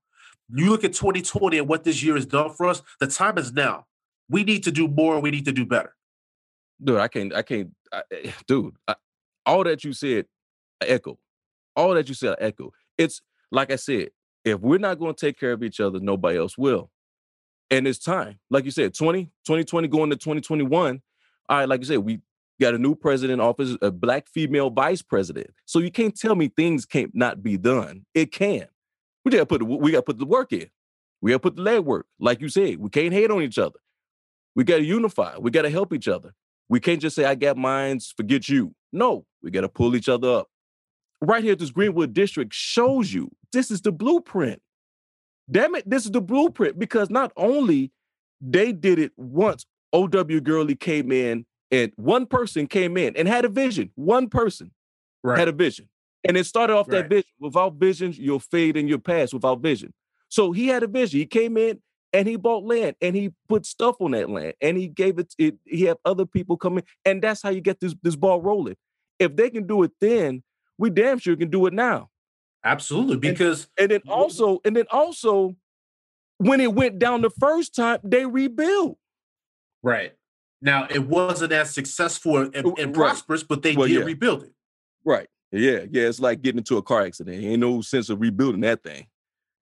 You 0.52 0.70
look 0.70 0.84
at 0.84 0.94
2020 0.94 1.60
and 1.60 1.68
what 1.68 1.84
this 1.84 2.02
year 2.02 2.16
has 2.16 2.26
done 2.26 2.52
for 2.52 2.66
us. 2.68 2.82
The 3.00 3.08
time 3.08 3.38
is 3.38 3.54
now. 3.54 3.86
We 4.30 4.44
need 4.44 4.64
to 4.64 4.72
do 4.72 4.88
more. 4.88 5.20
We 5.20 5.32
need 5.32 5.46
to 5.46 5.52
do 5.52 5.66
better. 5.66 5.96
dude, 6.84 6.98
I 6.98 7.08
can't, 7.08 7.34
I 7.36 7.42
can't, 7.42 7.72
I, 7.92 8.02
eh, 8.12 8.32
dude. 8.48 8.76
I, 8.88 8.96
all 9.46 9.64
that 9.64 9.84
you 9.84 9.94
said, 9.94 10.26
I 10.82 10.86
echo. 10.86 11.18
All 11.76 11.94
that 11.94 12.08
you 12.08 12.16
said, 12.16 12.36
I 12.40 12.46
echo. 12.46 12.72
It's 12.98 13.22
like 13.52 13.72
I 13.72 13.76
said, 13.76 14.10
if 14.46 14.60
we're 14.60 14.80
not 14.80 15.00
going 15.00 15.14
to 15.14 15.26
take 15.26 15.40
care 15.40 15.52
of 15.52 15.64
each 15.64 15.80
other, 15.80 16.00
nobody 16.00 16.38
else 16.38 16.58
will. 16.58 16.90
And 17.72 17.88
it's 17.88 18.00
time, 18.00 18.40
like 18.50 18.66
you 18.66 18.72
said, 18.72 18.94
20, 18.96 19.26
2020 19.46 19.88
going 19.88 20.10
to 20.10 20.16
2021. 20.16 21.02
All 21.48 21.58
right, 21.58 21.70
like 21.70 21.82
you 21.82 21.86
said, 21.86 22.00
we 22.00 22.22
got 22.60 22.76
a 22.76 22.78
new 22.78 22.96
president 22.96 23.42
office, 23.42 23.78
a 23.82 23.92
black 23.92 24.28
female 24.28 24.70
vice 24.70 25.02
president. 25.02 25.52
So 25.66 25.80
you 25.80 25.92
can't 25.92 26.18
tell 26.18 26.36
me 26.36 26.50
things 26.50 26.86
can't 26.86 27.12
not 27.14 27.42
be 27.42 27.58
done. 27.58 28.06
It 28.14 28.32
can. 28.32 28.68
We 29.26 29.32
gotta 29.32 29.46
put 29.46 29.60
the, 29.60 29.66
we 29.66 29.92
gotta 29.92 30.04
put 30.04 30.18
the 30.18 30.26
work 30.26 30.54
in. 30.54 30.70
We 31.22 31.32
gotta 31.32 31.40
put 31.40 31.56
the 31.56 31.62
leg 31.62 31.82
work. 31.82 32.08
Like 32.20 32.42
you 32.42 32.50
said, 32.50 32.80
we 32.80 32.90
can't 32.90 33.14
hate 33.14 33.32
on 33.32 33.42
each 33.42 33.58
other. 33.58 33.80
We 34.56 34.64
gotta 34.64 34.84
unify. 34.84 35.38
We 35.38 35.52
gotta 35.52 35.70
help 35.70 35.94
each 35.94 36.08
other. 36.08 36.34
We 36.70 36.80
can't 36.80 37.02
just 37.02 37.16
say, 37.16 37.26
I 37.26 37.36
got 37.36 37.58
mines, 37.58 38.14
forget 38.16 38.48
you. 38.48 38.76
No, 38.94 39.26
we 39.42 39.52
got 39.52 39.62
to 39.62 39.70
pull 39.70 39.96
each 39.96 40.08
other 40.08 40.30
up. 40.30 40.48
Right 41.20 41.44
here, 41.44 41.56
this 41.56 41.72
Greenwood 41.72 42.14
district 42.14 42.54
shows 42.54 43.12
you 43.12 43.32
this 43.52 43.72
is 43.72 43.82
the 43.82 43.92
blueprint. 43.92 44.62
Damn 45.52 45.76
it, 45.76 45.90
this 45.90 46.06
is 46.06 46.12
the 46.12 46.22
blueprint 46.22 46.78
because 46.78 47.10
not 47.10 47.34
only 47.36 47.92
they 48.40 48.72
did 48.72 49.00
it 49.00 49.12
once, 49.18 49.66
OW 49.92 50.08
Gurley 50.08 50.76
came 50.76 51.12
in 51.12 51.46
and 51.72 51.92
one 51.96 52.26
person 52.26 52.68
came 52.68 52.98
in 52.98 53.16
and 53.16 53.28
had 53.28 53.46
a 53.46 53.50
vision. 53.50 53.92
One 53.96 54.30
person 54.30 54.72
Right. 55.24 55.38
had 55.40 55.48
a 55.48 55.52
vision. 55.52 55.90
And 56.28 56.36
it 56.38 56.46
started 56.46 56.74
off 56.76 56.88
Right. 56.88 57.02
that 57.04 57.10
vision. 57.10 57.30
Without 57.40 57.76
vision, 57.76 58.14
you'll 58.18 58.40
fade 58.40 58.76
in 58.78 58.88
your 58.88 59.00
past 59.00 59.34
without 59.34 59.62
vision. 59.62 59.94
So 60.30 60.52
he 60.52 60.68
had 60.68 60.84
a 60.84 60.88
vision. 60.88 61.20
He 61.20 61.26
came 61.26 61.58
in 61.58 61.82
and 62.14 62.28
he 62.28 62.36
bought 62.36 62.64
land 62.64 62.96
and 63.02 63.16
he 63.16 63.32
put 63.48 63.66
stuff 63.66 63.96
on 64.00 64.12
that 64.12 64.30
land 64.30 64.54
and 64.62 64.78
he 64.78 64.88
gave 64.88 65.20
it, 65.20 65.34
it 65.38 65.58
he 65.66 65.84
had 65.84 65.98
other 66.06 66.26
people 66.26 66.58
coming. 66.58 66.84
And 67.06 67.22
that's 67.22 67.42
how 67.42 67.50
you 67.50 67.62
get 67.62 67.80
this, 67.80 67.96
this 68.02 68.16
ball 68.16 68.42
rolling. 68.42 68.76
If 69.20 69.36
they 69.36 69.50
can 69.50 69.68
do 69.68 69.84
it 69.84 69.92
then, 70.00 70.44
we 70.78 70.90
damn 70.90 71.20
sure 71.20 71.36
can 71.36 71.50
do 71.50 71.66
it 71.66 71.74
now. 71.74 72.10
Absolutely. 72.64 73.18
Because 73.18 73.70
And 73.78 73.92
then 73.92 74.02
also, 74.08 74.60
and 74.66 74.76
then 74.76 74.86
also, 74.92 75.56
when 76.38 76.60
it 76.62 76.74
went 76.74 77.00
down 77.00 77.22
the 77.22 77.30
first 77.30 77.76
time, 77.76 78.00
they 78.04 78.26
rebuilt. 78.26 78.98
right. 79.84 80.14
Now 80.62 80.88
it 80.90 81.08
wasn't 81.08 81.52
as 81.54 81.74
successful 81.74 82.38
and, 82.38 82.56
and 82.56 82.78
Right. 82.78 82.94
prosperous, 82.94 83.44
but 83.44 83.62
they 83.62 83.76
Well, 83.76 83.88
did 83.88 84.00
yeah. 84.00 84.04
rebuild 84.04 84.44
it. 84.44 84.54
Right. 85.06 85.28
Yeah, 85.52 85.86
yeah. 85.90 86.04
It's 86.08 86.20
like 86.20 86.42
getting 86.42 86.60
into 86.60 86.78
a 86.78 86.82
car 86.84 87.02
accident. 87.06 87.44
Ain't 87.44 87.60
no 87.62 87.82
sense 87.82 88.10
of 88.10 88.20
rebuilding 88.20 88.62
that 88.62 88.84
thing. 88.84 89.08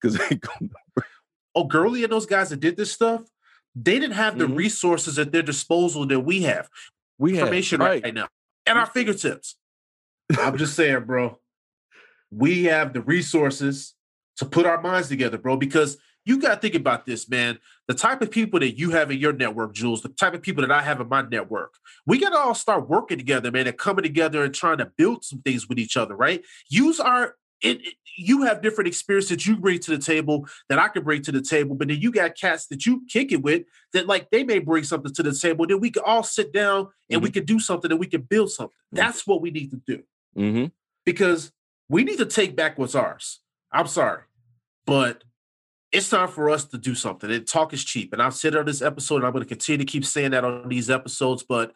Cause 0.01 0.19
oh, 1.55 1.63
Gurley 1.65 2.03
and 2.03 2.11
those 2.11 2.25
guys 2.25 2.49
that 2.49 2.59
did 2.59 2.77
this 2.77 2.91
stuff, 2.91 3.23
they 3.75 3.99
didn't 3.99 4.15
have 4.15 4.37
the 4.37 4.45
Mhm. 4.45 4.57
resources 4.57 5.17
at 5.19 5.31
their 5.31 5.43
disposal 5.43 6.05
that 6.07 6.19
we 6.21 6.41
have. 6.43 6.69
we 7.19 7.31
have 7.37 7.47
Information 7.47 7.79
right. 7.79 8.03
right 8.03 8.13
now 8.13 8.27
at 8.67 8.77
our 8.77 8.85
fingertips. 8.85 9.55
I'm 10.39 10.57
just 10.57 10.75
saying, 10.75 11.05
bro. 11.05 11.39
We 12.29 12.65
have 12.65 12.93
the 12.93 13.01
resources 13.01 13.95
to 14.35 14.45
put 14.45 14.65
our 14.67 14.79
minds 14.81 15.07
together, 15.07 15.37
bro, 15.39 15.57
because 15.57 15.97
you 16.27 16.39
got 16.39 16.55
to 16.55 16.61
think 16.61 16.75
about 16.75 17.05
this, 17.05 17.29
man. 17.29 17.57
The 17.87 17.93
type 17.93 18.21
of 18.21 18.29
people 18.29 18.59
that 18.59 18.77
you 18.77 18.91
have 18.91 19.09
in 19.11 19.17
your 19.17 19.33
network, 19.33 19.73
Jules, 19.73 20.01
the 20.01 20.09
type 20.09 20.33
of 20.33 20.41
people 20.41 20.61
that 20.61 20.71
I 20.71 20.81
have 20.81 20.99
in 20.99 21.07
my 21.07 21.21
network, 21.21 21.75
we 22.05 22.19
got 22.19 22.31
to 22.31 22.37
all 22.37 22.53
start 22.53 22.89
working 22.89 23.17
together, 23.17 23.49
man, 23.51 23.67
and 23.67 23.77
coming 23.77 24.03
together 24.03 24.43
and 24.43 24.53
trying 24.53 24.79
to 24.79 24.91
build 24.97 25.23
some 25.23 25.41
things 25.41 25.69
with 25.69 25.79
each 25.79 25.95
other, 25.95 26.15
right? 26.15 26.43
Use 26.69 26.99
our, 26.99 27.35
it, 27.61 27.81
it- 27.81 27.93
you 28.19 28.41
have 28.41 28.63
different 28.63 28.87
experiences 28.87 29.45
you 29.45 29.55
bring 29.55 29.77
to 29.77 29.91
the 29.91 29.99
table 29.99 30.47
that 30.69 30.79
I 30.79 30.87
can 30.87 31.03
bring 31.03 31.21
to 31.21 31.31
the 31.31 31.41
table, 31.41 31.75
but 31.75 31.87
then 31.87 32.01
you 32.01 32.11
got 32.11 32.35
cats 32.35 32.65
that 32.67 32.83
you 32.87 33.03
kick 33.07 33.31
it 33.31 33.43
with 33.43 33.61
that, 33.93 34.07
like, 34.07 34.31
they 34.31 34.43
may 34.43 34.57
bring 34.57 34.83
something 34.85 35.13
to 35.13 35.21
the 35.21 35.33
table. 35.33 35.67
Then 35.67 35.79
we 35.79 35.91
can 35.91 36.01
all 36.03 36.23
sit 36.23 36.51
down 36.51 36.87
and 37.11 37.21
we 37.21 37.29
can 37.29 37.45
do 37.45 37.59
something 37.59 37.91
and 37.91 37.99
we 37.99 38.07
can 38.07 38.21
build 38.23 38.49
something. 38.49 38.73
That's 38.91 39.27
what 39.27 39.41
we 39.41 39.51
need 39.51 39.69
to 39.69 39.81
do 39.85 40.03
hmm 40.35 40.65
because 41.05 41.51
we 41.89 42.03
need 42.03 42.17
to 42.17 42.25
take 42.25 42.55
back 42.55 42.77
what's 42.79 42.95
ours. 42.95 43.39
I'm 43.71 43.87
sorry, 43.87 44.23
but 44.87 45.23
it's 45.91 46.09
time 46.09 46.27
for 46.27 46.49
us 46.49 46.65
to 46.65 46.77
do 46.77 46.95
something. 46.95 47.31
And 47.31 47.47
talk 47.47 47.73
is 47.73 47.83
cheap. 47.83 48.13
And 48.13 48.21
I've 48.21 48.33
said 48.33 48.55
on 48.55 48.65
this 48.65 48.81
episode, 48.81 49.17
and 49.17 49.25
I'm 49.25 49.31
going 49.31 49.43
to 49.43 49.49
continue 49.49 49.85
to 49.85 49.91
keep 49.91 50.05
saying 50.05 50.31
that 50.31 50.43
on 50.43 50.67
these 50.67 50.89
episodes, 50.89 51.43
but 51.43 51.73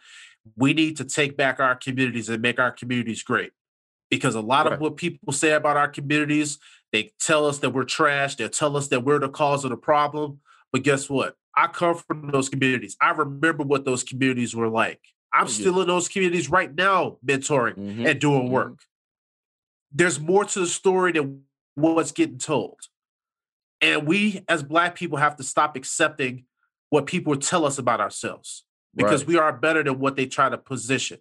we 0.56 0.74
need 0.74 0.98
to 0.98 1.06
take 1.06 1.38
back 1.38 1.60
our 1.60 1.76
communities 1.76 2.30
and 2.30 2.42
make 2.42 2.60
our 2.60 2.72
communities 2.72 3.24
great. 3.24 3.52
Because 4.10 4.36
a 4.36 4.42
lot 4.42 4.66
Right. 4.66 4.74
of 4.74 4.80
what 4.82 4.98
people 4.98 5.32
say 5.32 5.52
about 5.52 5.78
our 5.78 5.88
communities, 5.88 6.60
they 6.92 7.12
tell 7.20 7.46
us 7.48 7.60
that 7.60 7.70
we're 7.70 7.86
trash, 7.86 8.36
they 8.36 8.48
tell 8.50 8.76
us 8.76 8.90
that 8.90 9.06
we're 9.06 9.20
the 9.20 9.30
cause 9.30 9.64
of 9.64 9.70
the 9.70 9.78
problem. 9.78 10.42
But 10.74 10.84
guess 10.84 11.10
what? 11.10 11.36
I 11.56 11.68
come 11.68 11.96
from 11.96 12.32
those 12.32 12.50
communities. 12.50 12.98
I 13.02 13.12
remember 13.12 13.64
what 13.64 13.86
those 13.86 14.04
communities 14.04 14.56
were 14.56 14.68
like. 14.70 15.02
I'm 15.34 15.48
Yeah. 15.48 15.54
still 15.54 15.82
in 15.82 15.88
those 15.88 16.10
communities 16.10 16.50
right 16.50 16.74
now, 16.74 17.18
mentoring 17.26 17.76
Mhm. 17.76 18.10
and 18.10 18.20
doing 18.20 18.48
Mhm. 18.48 18.52
work. 18.52 18.80
There's 19.94 20.20
more 20.20 20.44
to 20.46 20.60
the 20.60 20.68
story 20.68 21.14
than 21.14 21.44
what's 21.76 22.12
getting 22.12 22.38
told. 22.38 22.80
And 23.82 24.08
we 24.08 24.44
as 24.48 24.64
black 24.64 24.96
people 24.96 25.18
have 25.18 25.36
to 25.38 25.44
stop 25.44 25.76
accepting 25.76 26.46
what 26.90 27.06
people 27.08 27.36
tell 27.36 27.66
us 27.66 27.78
about 27.78 28.00
ourselves 28.00 28.64
because 28.96 29.22
Right. 29.22 29.28
we 29.28 29.38
are 29.38 29.54
better 29.54 29.84
than 29.84 30.00
what 30.00 30.16
they 30.16 30.26
try 30.26 30.50
to 30.50 30.58
position. 30.58 31.20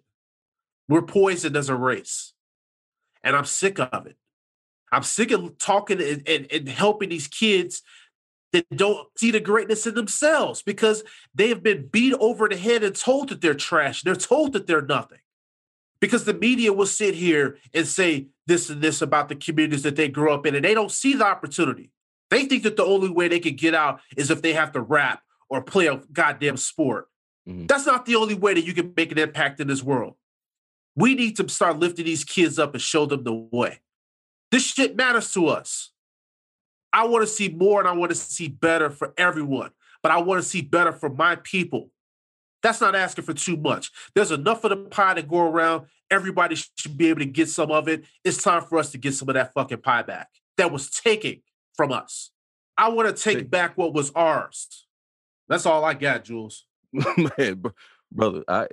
We're 0.87 1.01
poisoned 1.01 1.55
as 1.55 1.69
a 1.69 1.75
race. 1.75 2.33
And 3.23 3.35
I'm 3.35 3.45
sick 3.45 3.79
of 3.79 4.05
it. 4.05 4.17
I'm 4.91 5.03
sick 5.03 5.31
of 5.31 5.57
talking 5.57 6.01
and, 6.01 6.27
and, 6.27 6.51
and 6.51 6.67
helping 6.67 7.09
these 7.09 7.27
kids 7.27 7.81
that 8.51 8.65
don't 8.75 9.07
see 9.17 9.31
the 9.31 9.39
greatness 9.39 9.87
in 9.87 9.95
themselves 9.95 10.61
because 10.61 11.03
they 11.33 11.47
have 11.49 11.63
been 11.63 11.87
beat 11.87 12.13
over 12.19 12.49
the 12.49 12.57
head 12.57 12.83
and 12.83 12.93
told 12.93 13.29
that 13.29 13.39
they're 13.39 13.53
trash. 13.53 14.01
They're 14.01 14.15
told 14.15 14.53
that 14.53 14.67
they're 14.67 14.81
nothing. 14.81 15.19
Because 16.01 16.25
the 16.25 16.33
media 16.33 16.73
will 16.73 16.87
sit 16.87 17.15
here 17.15 17.57
and 17.73 17.87
say 17.87 18.27
this 18.47 18.69
and 18.69 18.81
this 18.81 19.01
about 19.01 19.29
the 19.29 19.35
communities 19.35 19.83
that 19.83 19.95
they 19.95 20.09
grew 20.09 20.33
up 20.33 20.45
in, 20.45 20.55
and 20.55 20.65
they 20.65 20.73
don't 20.73 20.91
see 20.91 21.13
the 21.13 21.25
opportunity. 21.25 21.91
They 22.31 22.45
think 22.45 22.63
that 22.63 22.77
the 22.77 22.85
only 22.85 23.09
way 23.09 23.27
they 23.27 23.39
can 23.39 23.55
get 23.55 23.75
out 23.75 24.01
is 24.17 24.31
if 24.31 24.41
they 24.41 24.53
have 24.53 24.71
to 24.71 24.81
rap 24.81 25.21
or 25.49 25.61
play 25.61 25.87
a 25.87 25.97
goddamn 26.11 26.57
sport. 26.57 27.09
Mhm. 27.47 27.67
That's 27.67 27.85
not 27.85 28.05
the 28.05 28.15
only 28.15 28.33
way 28.35 28.53
that 28.53 28.65
you 28.65 28.73
can 28.73 28.93
make 28.95 29.11
an 29.11 29.19
impact 29.19 29.59
in 29.59 29.67
this 29.67 29.83
world. 29.83 30.15
We 30.95 31.13
need 31.13 31.37
to 31.37 31.47
start 31.49 31.77
lifting 31.77 32.05
these 32.05 32.23
kids 32.23 32.57
up 32.57 32.73
and 32.73 32.81
show 32.81 33.05
them 33.05 33.23
the 33.23 33.33
way. 33.33 33.79
This 34.49 34.65
shit 34.65 34.95
matters 34.95 35.31
to 35.33 35.47
us. 35.47 35.91
I 36.93 37.05
want 37.05 37.23
to 37.23 37.27
see 37.27 37.49
more 37.49 37.79
and 37.79 37.87
I 37.87 37.93
want 37.93 38.11
to 38.11 38.15
see 38.15 38.47
better 38.47 38.89
for 38.89 39.13
everyone, 39.17 39.71
but 40.01 40.11
I 40.11 40.17
want 40.21 40.41
to 40.41 40.47
see 40.47 40.61
better 40.61 40.91
for 40.91 41.09
my 41.09 41.35
people. 41.35 41.91
That's 42.61 42.81
not 42.81 42.95
asking 42.95 43.25
for 43.25 43.33
too 43.33 43.57
much. 43.57 43.91
There's 44.13 44.31
enough 44.31 44.63
of 44.63 44.69
the 44.69 44.77
pie 44.77 45.15
to 45.15 45.23
go 45.23 45.39
around. 45.41 45.87
Everybody 46.09 46.55
should 46.55 46.97
be 46.97 47.07
able 47.09 47.19
to 47.19 47.25
get 47.25 47.49
some 47.49 47.71
of 47.71 47.87
it. 47.87 48.05
It's 48.23 48.43
time 48.43 48.63
for 48.63 48.77
us 48.77 48.91
to 48.91 48.97
get 48.97 49.15
some 49.15 49.29
of 49.29 49.35
that 49.35 49.53
fucking 49.53 49.81
pie 49.81 50.03
back 50.03 50.29
that 50.57 50.71
was 50.71 50.89
taken 50.89 51.41
from 51.81 51.91
us. 51.91 52.29
I 52.77 52.89
want 52.89 53.15
to 53.15 53.23
take 53.23 53.49
back 53.49 53.75
what 53.75 53.91
was 53.93 54.11
ours. 54.11 54.85
That's 55.49 55.65
all 55.65 55.83
I 55.83 55.95
got, 55.95 56.23
Jules. 56.23 56.65
man, 56.93 57.55
br- 57.55 57.69
brother, 58.11 58.43
I 58.47 58.67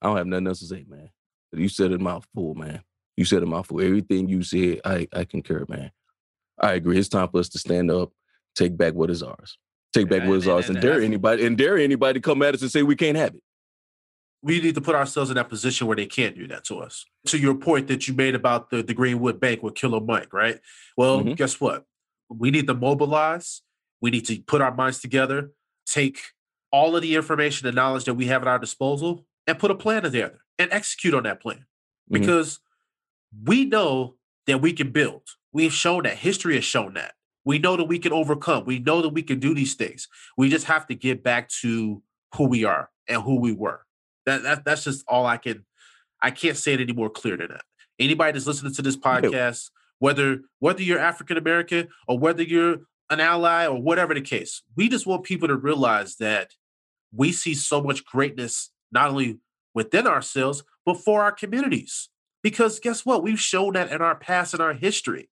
I 0.00 0.06
don't 0.06 0.16
have 0.16 0.26
nothing 0.26 0.46
else 0.46 0.60
to 0.60 0.66
say, 0.66 0.86
man. 0.88 1.10
You 1.52 1.68
said 1.68 1.92
a 1.92 1.98
mouthful, 1.98 2.54
man. 2.54 2.82
You 3.18 3.26
said 3.26 3.42
a 3.42 3.46
mouthful. 3.46 3.82
Everything 3.82 4.28
you 4.30 4.42
said, 4.42 4.80
I 4.84 5.06
I 5.12 5.24
concur, 5.24 5.66
man. 5.68 5.90
I 6.58 6.72
agree. 6.72 6.96
It's 6.98 7.10
time 7.10 7.28
for 7.28 7.38
us 7.40 7.50
to 7.50 7.58
stand 7.58 7.90
up, 7.90 8.12
take 8.54 8.76
back 8.78 8.94
what 8.94 9.10
is 9.10 9.22
ours, 9.22 9.58
take 9.92 10.08
back 10.08 10.26
what 10.26 10.38
is 10.38 10.44
and- 10.46 10.52
ours, 10.54 10.68
and 10.68 10.76
and 10.78 10.82
dare 10.82 11.02
anybody 11.02 11.44
and 11.44 11.58
dare 11.58 11.76
anybody 11.76 12.18
to 12.18 12.22
come 12.24 12.40
at 12.42 12.54
us 12.54 12.62
and 12.62 12.70
say 12.70 12.82
we 12.82 12.96
can't 12.96 13.18
have 13.18 13.34
it. 13.34 13.42
we 14.42 14.60
need 14.60 14.74
to 14.74 14.80
put 14.80 14.94
ourselves 14.94 15.28
in 15.30 15.36
that 15.36 15.50
position 15.50 15.86
where 15.86 15.96
they 15.96 16.06
can't 16.06 16.34
do 16.34 16.48
that 16.48 16.64
to 16.64 16.78
us. 16.78 17.04
To 17.26 17.38
your 17.38 17.54
point 17.54 17.88
that 17.88 18.08
you 18.08 18.14
made 18.14 18.34
about 18.34 18.70
the, 18.70 18.82
the 18.82 18.94
Greenwood 18.94 19.38
Bank 19.38 19.62
with 19.62 19.74
Killer 19.74 20.00
Mike, 20.00 20.32
right? 20.32 20.58
Well, 20.96 21.20
Mhm. 21.22 21.36
guess 21.36 21.60
what? 21.60 21.84
We 22.38 22.50
need 22.50 22.66
to 22.66 22.74
mobilize. 22.74 23.62
We 24.00 24.10
need 24.10 24.26
to 24.26 24.40
put 24.42 24.60
our 24.60 24.74
minds 24.74 25.00
together, 25.00 25.52
take 25.86 26.18
all 26.72 26.96
of 26.96 27.02
the 27.02 27.14
information 27.14 27.66
and 27.66 27.76
knowledge 27.76 28.04
that 28.04 28.14
we 28.14 28.26
have 28.26 28.42
at 28.42 28.48
our 28.48 28.58
disposal, 28.58 29.26
and 29.46 29.58
put 29.58 29.70
a 29.70 29.74
plan 29.74 30.02
together 30.02 30.40
and 30.58 30.72
execute 30.72 31.14
on 31.14 31.22
that 31.24 31.40
plan. 31.40 31.66
Mhm. 32.10 32.20
Because 32.20 32.60
we 33.44 33.64
know 33.64 34.16
that 34.46 34.60
we 34.60 34.72
can 34.72 34.90
build. 34.90 35.22
We've 35.52 35.72
shown 35.72 36.04
that. 36.04 36.18
History 36.18 36.54
has 36.54 36.64
shown 36.64 36.94
that. 36.94 37.14
We 37.44 37.58
know 37.58 37.76
that 37.76 37.84
we 37.84 37.98
can 37.98 38.12
overcome. 38.12 38.64
We 38.64 38.78
know 38.78 39.02
that 39.02 39.10
we 39.10 39.22
can 39.22 39.38
do 39.40 39.54
these 39.54 39.74
things. 39.74 40.08
We 40.36 40.48
just 40.48 40.66
have 40.66 40.86
to 40.86 40.94
get 40.94 41.22
back 41.22 41.48
to 41.60 42.02
who 42.34 42.48
we 42.48 42.64
are 42.64 42.90
and 43.08 43.22
who 43.22 43.38
we 43.40 43.52
were. 43.52 43.84
That, 44.26 44.42
that 44.44 44.64
that's 44.64 44.84
just 44.84 45.04
all 45.08 45.26
I 45.26 45.36
can. 45.36 45.64
I 46.20 46.30
can't 46.30 46.56
say 46.56 46.72
it 46.74 46.80
any 46.80 46.92
more 46.92 47.10
clear 47.10 47.36
than 47.36 47.48
that. 47.48 47.64
Anybody 47.98 48.32
that's 48.32 48.46
listening 48.46 48.72
to 48.74 48.82
this 48.82 48.96
podcast, 48.96 49.70
whether 50.02 50.40
whether 50.58 50.82
you're 50.82 50.98
African 50.98 51.36
American 51.36 51.86
or 52.08 52.18
whether 52.18 52.42
you're 52.42 52.78
an 53.08 53.20
ally 53.20 53.68
or 53.68 53.80
whatever 53.80 54.12
the 54.12 54.20
case, 54.20 54.62
we 54.76 54.88
just 54.88 55.06
want 55.06 55.22
people 55.22 55.46
to 55.46 55.54
realize 55.54 56.16
that 56.16 56.54
we 57.14 57.30
see 57.30 57.54
so 57.54 57.80
much 57.80 58.04
greatness 58.04 58.72
not 58.90 59.10
only 59.10 59.38
within 59.76 60.08
ourselves 60.08 60.64
but 60.84 60.96
for 60.96 61.22
our 61.22 61.30
communities. 61.30 62.08
Because 62.42 62.80
guess 62.80 63.06
what? 63.06 63.22
We've 63.22 63.38
shown 63.38 63.74
that 63.74 63.92
in 63.92 64.02
our 64.02 64.16
past 64.16 64.54
and 64.54 64.60
our 64.60 64.74
history. 64.74 65.30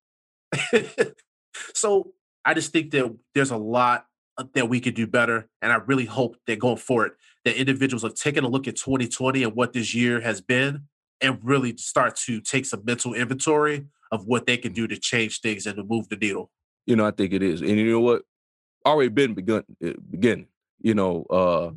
so 1.75 2.12
I 2.45 2.55
just 2.55 2.71
think 2.71 2.93
that 2.93 3.12
there's 3.35 3.51
a 3.51 3.57
lot 3.57 4.07
uh, 4.39 4.45
that 4.55 4.68
we 4.68 4.79
could 4.79 4.95
do 4.95 5.09
better. 5.09 5.49
And 5.61 5.73
I 5.73 5.79
really 5.79 6.05
hope 6.05 6.37
that 6.47 6.61
going 6.61 6.77
forward, 6.77 7.16
that 7.45 7.57
individuals 7.57 8.05
are 8.05 8.11
taking 8.11 8.45
a 8.45 8.49
look 8.49 8.68
at 8.68 8.77
2020 8.77 9.43
and 9.43 9.57
what 9.57 9.73
this 9.73 9.97
year 9.97 10.21
has 10.21 10.41
been 10.41 10.85
and 11.21 11.41
really 11.43 11.77
start 11.77 12.14
to 12.27 12.41
take 12.41 12.66
some 12.66 12.85
mental 12.85 13.14
inventory 13.14 13.89
of 14.11 14.26
what 14.26 14.46
they 14.46 14.56
can 14.56 14.72
do 14.72 14.86
to 14.88 14.96
change 14.96 15.40
things 15.40 15.66
and 15.66 15.76
to 15.76 15.84
move 15.84 16.08
the 16.08 16.16
needle. 16.16 16.50
You 16.86 16.96
know, 16.96 17.06
I 17.06 17.11
think 17.11 17.32
it 17.32 17.42
is. 17.42 17.61
And 17.61 17.70
you 17.70 17.90
know 17.90 18.00
what? 18.00 18.22
Already 18.86 19.11
been 19.11 19.34
begun 19.34 19.64
uh, 19.84 19.92
beginning. 20.11 20.48
You 20.80 20.94
know, 20.94 21.24
uh 21.30 21.72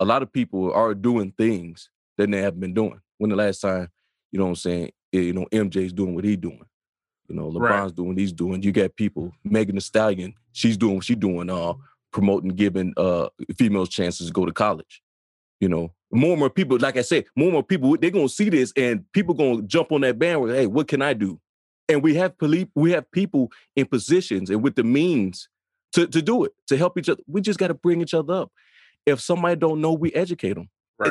a 0.00 0.04
lot 0.04 0.22
of 0.22 0.32
people 0.32 0.72
are 0.72 0.94
doing 0.94 1.32
things 1.36 1.90
that 2.16 2.30
they 2.30 2.40
haven't 2.40 2.60
been 2.60 2.74
doing. 2.74 3.00
When 3.18 3.30
the 3.30 3.36
last 3.36 3.60
time, 3.60 3.88
you 4.32 4.38
know 4.38 4.46
what 4.46 4.50
I'm 4.52 4.56
saying, 4.56 4.90
eh, 5.12 5.18
you 5.20 5.32
know, 5.34 5.46
MJ's 5.52 5.92
doing 5.92 6.14
what 6.14 6.24
he 6.24 6.36
doing. 6.36 6.64
You 7.28 7.36
know, 7.36 7.50
Right. 7.50 7.72
LeBron's 7.72 7.92
doing 7.92 8.08
what 8.08 8.18
he's 8.18 8.32
doing. 8.32 8.62
You 8.62 8.72
got 8.72 8.96
people, 8.96 9.30
Megan 9.44 9.76
Thee 9.76 9.80
Stallion, 9.80 10.34
she's 10.52 10.76
doing 10.76 10.96
what 10.96 11.04
she's 11.04 11.16
doing, 11.16 11.50
uh, 11.50 11.74
promoting 12.12 12.50
giving 12.50 12.92
uh 12.96 13.28
females 13.56 13.88
chances 13.88 14.26
to 14.26 14.32
go 14.32 14.46
to 14.46 14.52
college. 14.52 15.02
You 15.60 15.68
know, 15.68 15.92
more 16.10 16.30
and 16.30 16.40
more 16.40 16.50
people, 16.50 16.78
like 16.78 16.96
I 16.96 17.02
said, 17.02 17.26
more 17.36 17.46
and 17.48 17.52
more 17.52 17.62
people, 17.62 17.96
they're 17.96 18.10
gonna 18.10 18.28
see 18.28 18.48
this 18.48 18.72
and 18.76 19.04
people 19.12 19.34
gonna 19.34 19.62
jump 19.62 19.92
on 19.92 20.00
that 20.00 20.18
bandwagon. 20.18 20.56
Hey, 20.56 20.66
what 20.66 20.88
can 20.88 21.02
I 21.02 21.12
do? 21.12 21.38
And 21.90 22.02
we 22.02 22.14
have 22.14 22.38
police, 22.38 22.66
we 22.74 22.92
have 22.92 23.10
people 23.10 23.50
in 23.74 23.86
positions 23.86 24.48
and 24.48 24.62
with 24.62 24.76
the 24.76 24.84
means 24.84 25.48
to, 25.92 26.06
to 26.06 26.22
do 26.22 26.44
it, 26.44 26.52
to 26.68 26.76
help 26.76 26.96
each 26.96 27.08
other. 27.08 27.22
We 27.26 27.40
just 27.40 27.58
got 27.58 27.68
to 27.68 27.74
bring 27.74 28.00
each 28.00 28.14
other 28.14 28.32
up. 28.32 28.52
If 29.06 29.20
somebody 29.20 29.56
don't 29.56 29.80
know, 29.80 29.92
we 29.92 30.12
educate 30.12 30.54
them. 30.54 30.68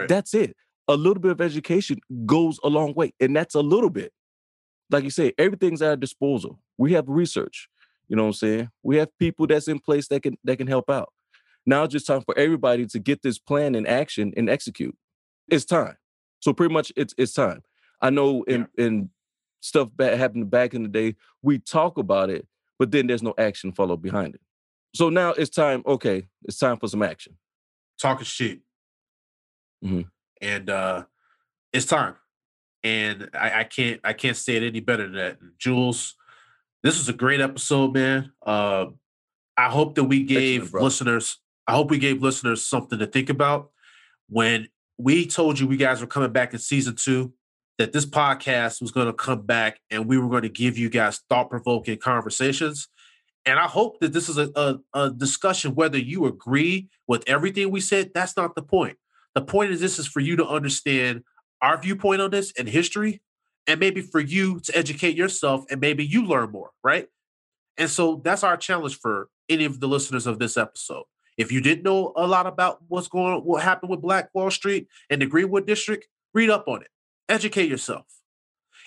That's 0.08 0.34
it. 0.34 0.56
A 0.88 0.96
little 0.96 1.22
bit 1.22 1.32
of 1.32 1.42
education 1.42 2.00
goes 2.26 2.60
a 2.64 2.68
long 2.68 2.94
way, 2.94 3.14
and 3.20 3.36
that's 3.36 3.56
a 3.56 3.62
little 3.62 3.90
bit. 3.90 4.14
Like 4.90 5.04
you 5.04 5.10
say, 5.10 5.34
everything's 5.38 5.82
at 5.82 5.90
our 5.90 5.96
disposal. 5.96 6.60
We 6.78 6.94
have 6.94 7.08
research. 7.08 7.68
You 8.08 8.16
know 8.16 8.24
what 8.24 8.30
I'm 8.30 8.34
saying? 8.34 8.70
We 8.82 8.98
have 8.98 9.10
people 9.20 9.48
that's 9.48 9.68
in 9.68 9.80
place 9.80 10.08
that 10.08 10.24
can 10.24 10.38
that 10.44 10.58
can 10.58 10.68
help 10.68 10.90
out. 10.90 11.14
Now 11.66 11.84
it's 11.84 11.92
just 11.92 12.08
time 12.08 12.22
for 12.22 12.38
everybody 12.38 12.88
to 12.88 13.00
get 13.00 13.22
this 13.22 13.38
plan 13.38 13.76
in 13.76 13.86
action 13.86 14.34
and 14.36 14.50
execute. 14.50 14.96
It's 15.48 15.66
time. 15.66 15.98
So 16.40 16.54
pretty 16.54 16.74
much 16.74 16.92
it's 16.96 17.14
it's 17.18 17.34
time. 17.34 17.62
I 18.02 18.10
know 18.10 18.44
in 18.44 18.68
in 18.78 19.10
stuff 19.62 19.90
that 19.98 20.18
happened 20.18 20.50
back 20.50 20.74
in 20.74 20.84
the 20.84 20.90
day, 20.90 21.16
we 21.42 21.60
talk 21.60 21.98
about 21.98 22.30
it, 22.30 22.48
but 22.78 22.92
then 22.92 23.08
there's 23.08 23.24
no 23.24 23.34
action 23.38 23.72
followed 23.72 24.02
behind 24.02 24.36
it. 24.36 24.42
So 24.96 25.10
now 25.10 25.32
it's 25.32 25.50
time, 25.50 25.84
okay, 25.86 26.28
it's 26.46 26.58
time 26.58 26.78
for 26.78 26.88
some 26.88 27.04
action. 27.04 27.38
Talking 28.02 28.26
cheap. 28.26 28.64
Mhm. 29.84 30.10
And 30.42 30.70
uh 30.70 31.04
it's 31.74 31.86
time. 31.86 32.16
and 32.84 33.30
I, 33.34 33.60
I 33.60 33.64
can't 33.66 34.00
I 34.04 34.14
can't 34.14 34.38
say 34.38 34.56
it 34.56 34.64
any 34.64 34.80
better 34.80 35.04
than 35.04 35.16
that. 35.16 35.38
Jules, 35.58 36.16
this 36.84 36.98
was 36.98 37.10
a 37.10 37.14
great 37.14 37.42
episode, 37.42 37.94
man. 37.94 38.32
Uh, 38.46 38.86
I 39.58 39.70
hope 39.70 39.96
that 39.96 40.06
we 40.06 40.24
gave 40.24 40.74
listeners. 40.74 41.38
I 41.68 41.74
hope 41.74 41.92
we 41.92 41.98
gave 42.00 42.22
listeners 42.24 42.66
something 42.66 42.98
to 43.00 43.06
think 43.06 43.30
about 43.30 43.72
when 44.30 44.70
we 44.98 45.26
told 45.26 45.60
you 45.60 45.68
we 45.68 45.78
guys 45.78 46.00
were 46.02 46.08
coming 46.08 46.32
back 46.32 46.54
in 46.54 46.60
season 46.60 46.96
two. 46.96 47.34
That 47.80 47.92
this 47.94 48.06
podcast 48.06 48.82
was 48.82 48.92
going 48.92 49.08
to 49.08 49.14
come 49.14 49.42
back 49.42 49.80
and 49.90 50.06
we 50.06 50.20
were 50.20 50.30
going 50.30 50.44
to 50.44 50.50
give 50.50 50.78
you 50.78 50.90
guys 50.90 51.22
thought 51.30 51.50
provoking 51.50 51.98
conversations. 51.98 52.88
And 53.46 53.58
I 53.58 53.64
hope 53.64 54.00
that 54.02 54.14
this 54.14 54.30
is 54.30 54.38
a, 54.38 54.52
a, 54.56 54.80
a 54.94 55.10
discussion, 55.10 55.74
whether 55.74 55.98
you 55.98 56.26
agree 56.26 56.90
with 57.08 57.24
everything 57.26 57.72
we 57.72 57.80
said, 57.80 58.12
that's 58.14 58.38
not 58.38 58.54
the 58.54 58.62
point. 58.62 58.98
The 59.34 59.42
point 59.42 59.72
is, 59.72 59.80
this 59.80 59.98
is 59.98 60.06
for 60.06 60.20
you 60.20 60.36
to 60.36 60.48
understand 60.48 61.24
our 61.62 61.82
viewpoint 61.82 62.22
on 62.22 62.32
this 62.32 62.54
and 62.60 62.68
history, 62.68 63.22
and 63.66 63.80
maybe 63.80 64.02
for 64.02 64.20
you 64.20 64.60
to 64.62 64.78
educate 64.78 65.16
yourself 65.16 65.66
and 65.72 65.80
maybe 65.80 66.06
you 66.06 66.26
learn 66.26 66.52
more, 66.52 66.72
right? 66.84 67.08
And 67.78 67.90
so 67.90 68.22
that's 68.24 68.44
our 68.44 68.58
challenge 68.58 69.00
for 69.00 69.30
any 69.48 69.66
of 69.66 69.80
the 69.80 69.88
listeners 69.88 70.28
of 70.28 70.38
this 70.38 70.58
episode. 70.58 71.06
If 71.38 71.52
you 71.52 71.62
didn't 71.62 71.84
know 71.84 72.12
a 72.18 72.28
lot 72.28 72.46
about 72.46 72.80
what's 72.90 73.08
going 73.08 73.36
on, 73.36 73.42
what 73.42 73.64
happened 73.64 73.90
with 73.90 74.02
Black 74.02 74.30
Wall 74.34 74.52
Street 74.52 74.88
and 75.10 75.22
the 75.22 75.26
Greenwood 75.26 75.66
District, 75.66 76.06
read 76.34 76.50
up 76.50 76.68
on 76.68 76.82
it, 76.82 76.90
educate 77.30 77.70
yourself. 77.70 78.06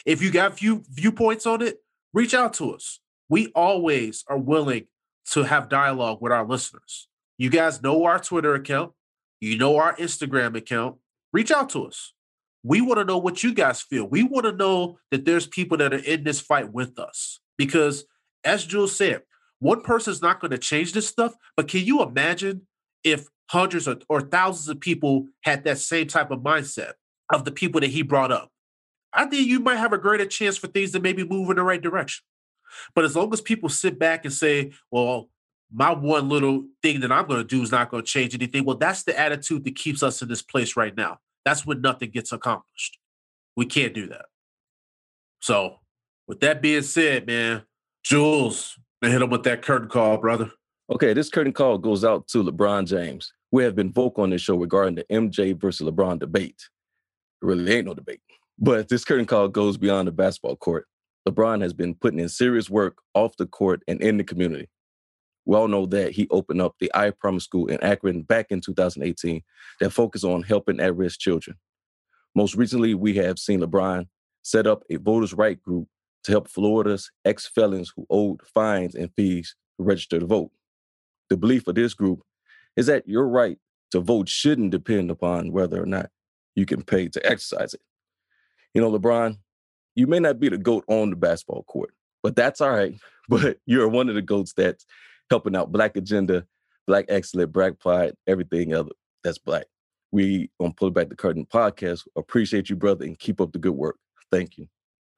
If 0.04 0.20
you 0.20 0.30
got 0.30 0.58
few 0.58 0.82
viewpoints 0.90 1.46
on 1.46 1.62
it, 1.62 1.78
reach 2.12 2.34
out 2.34 2.54
to 2.54 2.74
us. 2.74 3.00
We 3.28 3.48
always 3.54 4.24
are 4.28 4.38
willing 4.38 4.86
to 5.30 5.44
have 5.44 5.68
dialogue 5.68 6.18
with 6.20 6.32
our 6.32 6.46
listeners. 6.46 7.08
You 7.38 7.50
guys 7.50 7.82
know 7.82 8.04
our 8.04 8.18
Twitter 8.18 8.54
account, 8.54 8.92
you 9.40 9.56
know 9.56 9.76
our 9.76 9.94
Instagram 9.96 10.56
account. 10.56 10.96
Reach 11.32 11.50
out 11.50 11.70
to 11.70 11.86
us. 11.86 12.12
We 12.62 12.80
want 12.80 12.98
to 12.98 13.04
know 13.04 13.18
what 13.18 13.42
you 13.42 13.54
guys 13.54 13.80
feel. 13.80 14.04
We 14.04 14.22
want 14.22 14.44
to 14.44 14.52
know 14.52 14.98
that 15.10 15.24
there's 15.24 15.46
people 15.46 15.78
that 15.78 15.94
are 15.94 15.96
in 15.96 16.24
this 16.24 16.40
fight 16.40 16.72
with 16.72 16.98
us. 16.98 17.40
Because 17.56 18.04
as 18.44 18.64
Jules 18.64 18.94
said, 18.94 19.22
one 19.58 19.80
person's 19.80 20.22
not 20.22 20.40
going 20.40 20.50
to 20.50 20.58
change 20.58 20.92
this 20.92 21.08
stuff. 21.08 21.34
But 21.56 21.68
can 21.68 21.84
you 21.84 22.02
imagine 22.02 22.66
if 23.02 23.28
hundreds 23.50 23.88
or, 23.88 23.96
or 24.08 24.20
thousands 24.20 24.68
of 24.68 24.80
people 24.80 25.28
had 25.42 25.64
that 25.64 25.78
same 25.78 26.06
type 26.06 26.30
of 26.30 26.40
mindset 26.40 26.92
of 27.32 27.44
the 27.44 27.52
people 27.52 27.80
that 27.80 27.90
he 27.90 28.02
brought 28.02 28.32
up? 28.32 28.50
I 29.12 29.26
think 29.26 29.46
you 29.46 29.60
might 29.60 29.76
have 29.76 29.92
a 29.92 29.98
greater 29.98 30.26
chance 30.26 30.56
for 30.56 30.68
things 30.68 30.92
to 30.92 31.00
maybe 31.00 31.24
move 31.24 31.50
in 31.50 31.56
the 31.56 31.62
right 31.62 31.82
direction. 31.82 32.24
But 32.94 33.04
as 33.04 33.14
long 33.14 33.32
as 33.32 33.40
people 33.40 33.68
sit 33.68 33.98
back 33.98 34.24
and 34.24 34.32
say, 34.32 34.72
well, 34.90 35.28
my 35.70 35.92
one 35.92 36.28
little 36.28 36.64
thing 36.82 37.00
that 37.00 37.12
I'm 37.12 37.26
going 37.26 37.40
to 37.40 37.44
do 37.46 37.62
is 37.62 37.70
not 37.70 37.90
going 37.90 38.02
to 38.02 38.08
change 38.08 38.34
anything, 38.34 38.64
well, 38.64 38.76
that's 38.76 39.02
the 39.02 39.18
attitude 39.18 39.64
that 39.64 39.76
keeps 39.76 40.02
us 40.02 40.22
in 40.22 40.28
this 40.28 40.42
place 40.42 40.76
right 40.76 40.96
now 40.96 41.18
that's 41.44 41.66
when 41.66 41.80
nothing 41.80 42.10
gets 42.10 42.32
accomplished. 42.32 42.98
We 43.56 43.66
can't 43.66 43.94
do 43.94 44.08
that. 44.08 44.26
So, 45.40 45.80
with 46.28 46.40
that 46.40 46.62
being 46.62 46.82
said, 46.82 47.26
man, 47.26 47.62
Jules, 48.04 48.78
hit 49.00 49.20
him 49.22 49.30
with 49.30 49.42
that 49.44 49.62
curtain 49.62 49.88
call, 49.88 50.18
brother. 50.18 50.50
Okay, 50.90 51.12
this 51.12 51.28
curtain 51.28 51.52
call 51.52 51.78
goes 51.78 52.04
out 52.04 52.28
to 52.28 52.42
LeBron 52.42 52.86
James. 52.86 53.32
We 53.50 53.64
have 53.64 53.74
been 53.74 53.92
vocal 53.92 54.22
on 54.22 54.30
this 54.30 54.42
show 54.42 54.56
regarding 54.56 54.94
the 54.94 55.04
MJ 55.04 55.58
versus 55.58 55.88
LeBron 55.88 56.18
debate. 56.20 56.68
Really 57.42 57.72
ain't 57.74 57.86
no 57.86 57.94
debate. 57.94 58.20
But 58.58 58.88
this 58.88 59.04
curtain 59.04 59.26
call 59.26 59.48
goes 59.48 59.76
beyond 59.76 60.06
the 60.06 60.12
basketball 60.12 60.56
court. 60.56 60.86
LeBron 61.28 61.60
has 61.62 61.72
been 61.72 61.94
putting 61.94 62.20
in 62.20 62.28
serious 62.28 62.70
work 62.70 62.98
off 63.14 63.36
the 63.36 63.46
court 63.46 63.82
and 63.88 64.00
in 64.00 64.16
the 64.16 64.24
community. 64.24 64.68
We 65.44 65.56
all 65.56 65.66
know 65.66 65.86
that 65.86 66.12
he 66.12 66.28
opened 66.30 66.62
up 66.62 66.76
the 66.78 66.90
I 66.94 67.10
Promise 67.10 67.44
School 67.44 67.66
in 67.66 67.82
Akron 67.82 68.22
back 68.22 68.46
in 68.50 68.60
2018 68.60 69.42
that 69.80 69.90
focused 69.90 70.24
on 70.24 70.42
helping 70.42 70.78
at 70.78 70.94
risk 70.94 71.18
children. 71.18 71.56
Most 72.36 72.54
recently, 72.54 72.94
we 72.94 73.14
have 73.14 73.40
seen 73.40 73.60
LeBron 73.60 74.06
set 74.42 74.68
up 74.68 74.84
a 74.88 74.96
voters' 74.96 75.34
right 75.34 75.60
group 75.60 75.88
to 76.24 76.32
help 76.32 76.48
Florida's 76.48 77.10
ex 77.24 77.46
felons 77.48 77.92
who 77.94 78.06
owed 78.08 78.40
fines 78.54 78.94
and 78.94 79.10
fees 79.16 79.56
register 79.78 80.20
to 80.20 80.26
vote. 80.26 80.52
The 81.28 81.36
belief 81.36 81.66
of 81.66 81.74
this 81.74 81.94
group 81.94 82.22
is 82.76 82.86
that 82.86 83.08
your 83.08 83.26
right 83.26 83.58
to 83.90 84.00
vote 84.00 84.28
shouldn't 84.28 84.70
depend 84.70 85.10
upon 85.10 85.50
whether 85.50 85.82
or 85.82 85.86
not 85.86 86.10
you 86.54 86.66
can 86.66 86.82
pay 86.82 87.08
to 87.08 87.26
exercise 87.26 87.74
it. 87.74 87.80
You 88.74 88.80
know, 88.80 88.90
LeBron, 88.90 89.38
you 89.94 90.06
may 90.06 90.18
not 90.18 90.40
be 90.40 90.48
the 90.48 90.58
GOAT 90.58 90.84
on 90.88 91.10
the 91.10 91.16
basketball 91.16 91.64
court, 91.64 91.92
but 92.22 92.36
that's 92.36 92.60
all 92.60 92.70
right. 92.70 92.94
But 93.28 93.58
you're 93.66 93.88
one 93.88 94.08
of 94.08 94.16
the 94.16 94.20
GOATs 94.20 94.52
that's 94.52 94.84
helping 95.30 95.54
out 95.54 95.70
Black 95.70 95.96
Agenda, 95.96 96.44
Black 96.88 97.04
Excellence, 97.08 97.52
Black 97.52 97.78
Pride, 97.78 98.14
everything 98.26 98.74
other 98.74 98.90
that's 99.22 99.38
Black. 99.38 99.66
We 100.10 100.50
on 100.58 100.72
Pull 100.72 100.90
Back 100.90 101.08
the 101.08 101.16
Curtain 101.16 101.46
podcast 101.46 102.02
appreciate 102.16 102.68
you, 102.68 102.76
brother, 102.76 103.04
and 103.04 103.18
keep 103.18 103.40
up 103.40 103.52
the 103.52 103.58
good 103.58 103.74
work. 103.74 103.96
Thank 104.30 104.58
you. 104.58 104.68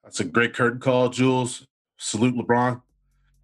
That's 0.02 0.20
a 0.20 0.24
great 0.24 0.54
curtain 0.54 0.80
call, 0.80 1.08
Jules. 1.08 1.66
Salute, 1.96 2.36
LeBron. 2.36 2.82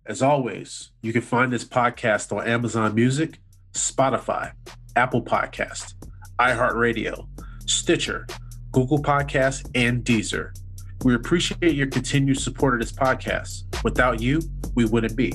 As 0.07 0.23
always, 0.23 0.91
you 1.03 1.13
can 1.13 1.23
find 1.23 1.53
this 1.53 1.65
podcast 1.65 2.37
on 2.37 2.47
Amazon 2.47 2.95
Music, 2.95 3.39
Spotify, 3.73 4.53
Apple 4.97 5.23
Podcast, 5.23 5.95
iHeartRadio, 6.41 7.27
Stitcher, 7.71 8.27
Google 8.73 9.03
Podcasts, 9.03 9.69
and 9.75 10.05
Deezer. 10.05 10.57
We 11.05 11.15
appreciate 11.15 11.75
your 11.75 11.87
continued 11.87 12.39
support 12.39 12.75
of 12.75 12.81
this 12.81 12.93
podcast. 12.93 13.65
Without 13.83 14.21
you, 14.21 14.43
we 14.75 14.85
wouldn't 14.85 15.17
be 15.17 15.33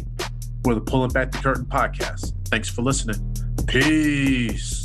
We're 0.64 0.76
the 0.76 0.82
Pulling 0.82 1.12
Back 1.12 1.32
the 1.32 1.40
Curtain 1.40 1.66
podcast. 1.66 2.34
Thanks 2.50 2.70
for 2.70 2.82
listening. 2.84 3.36
Peace. 3.68 4.85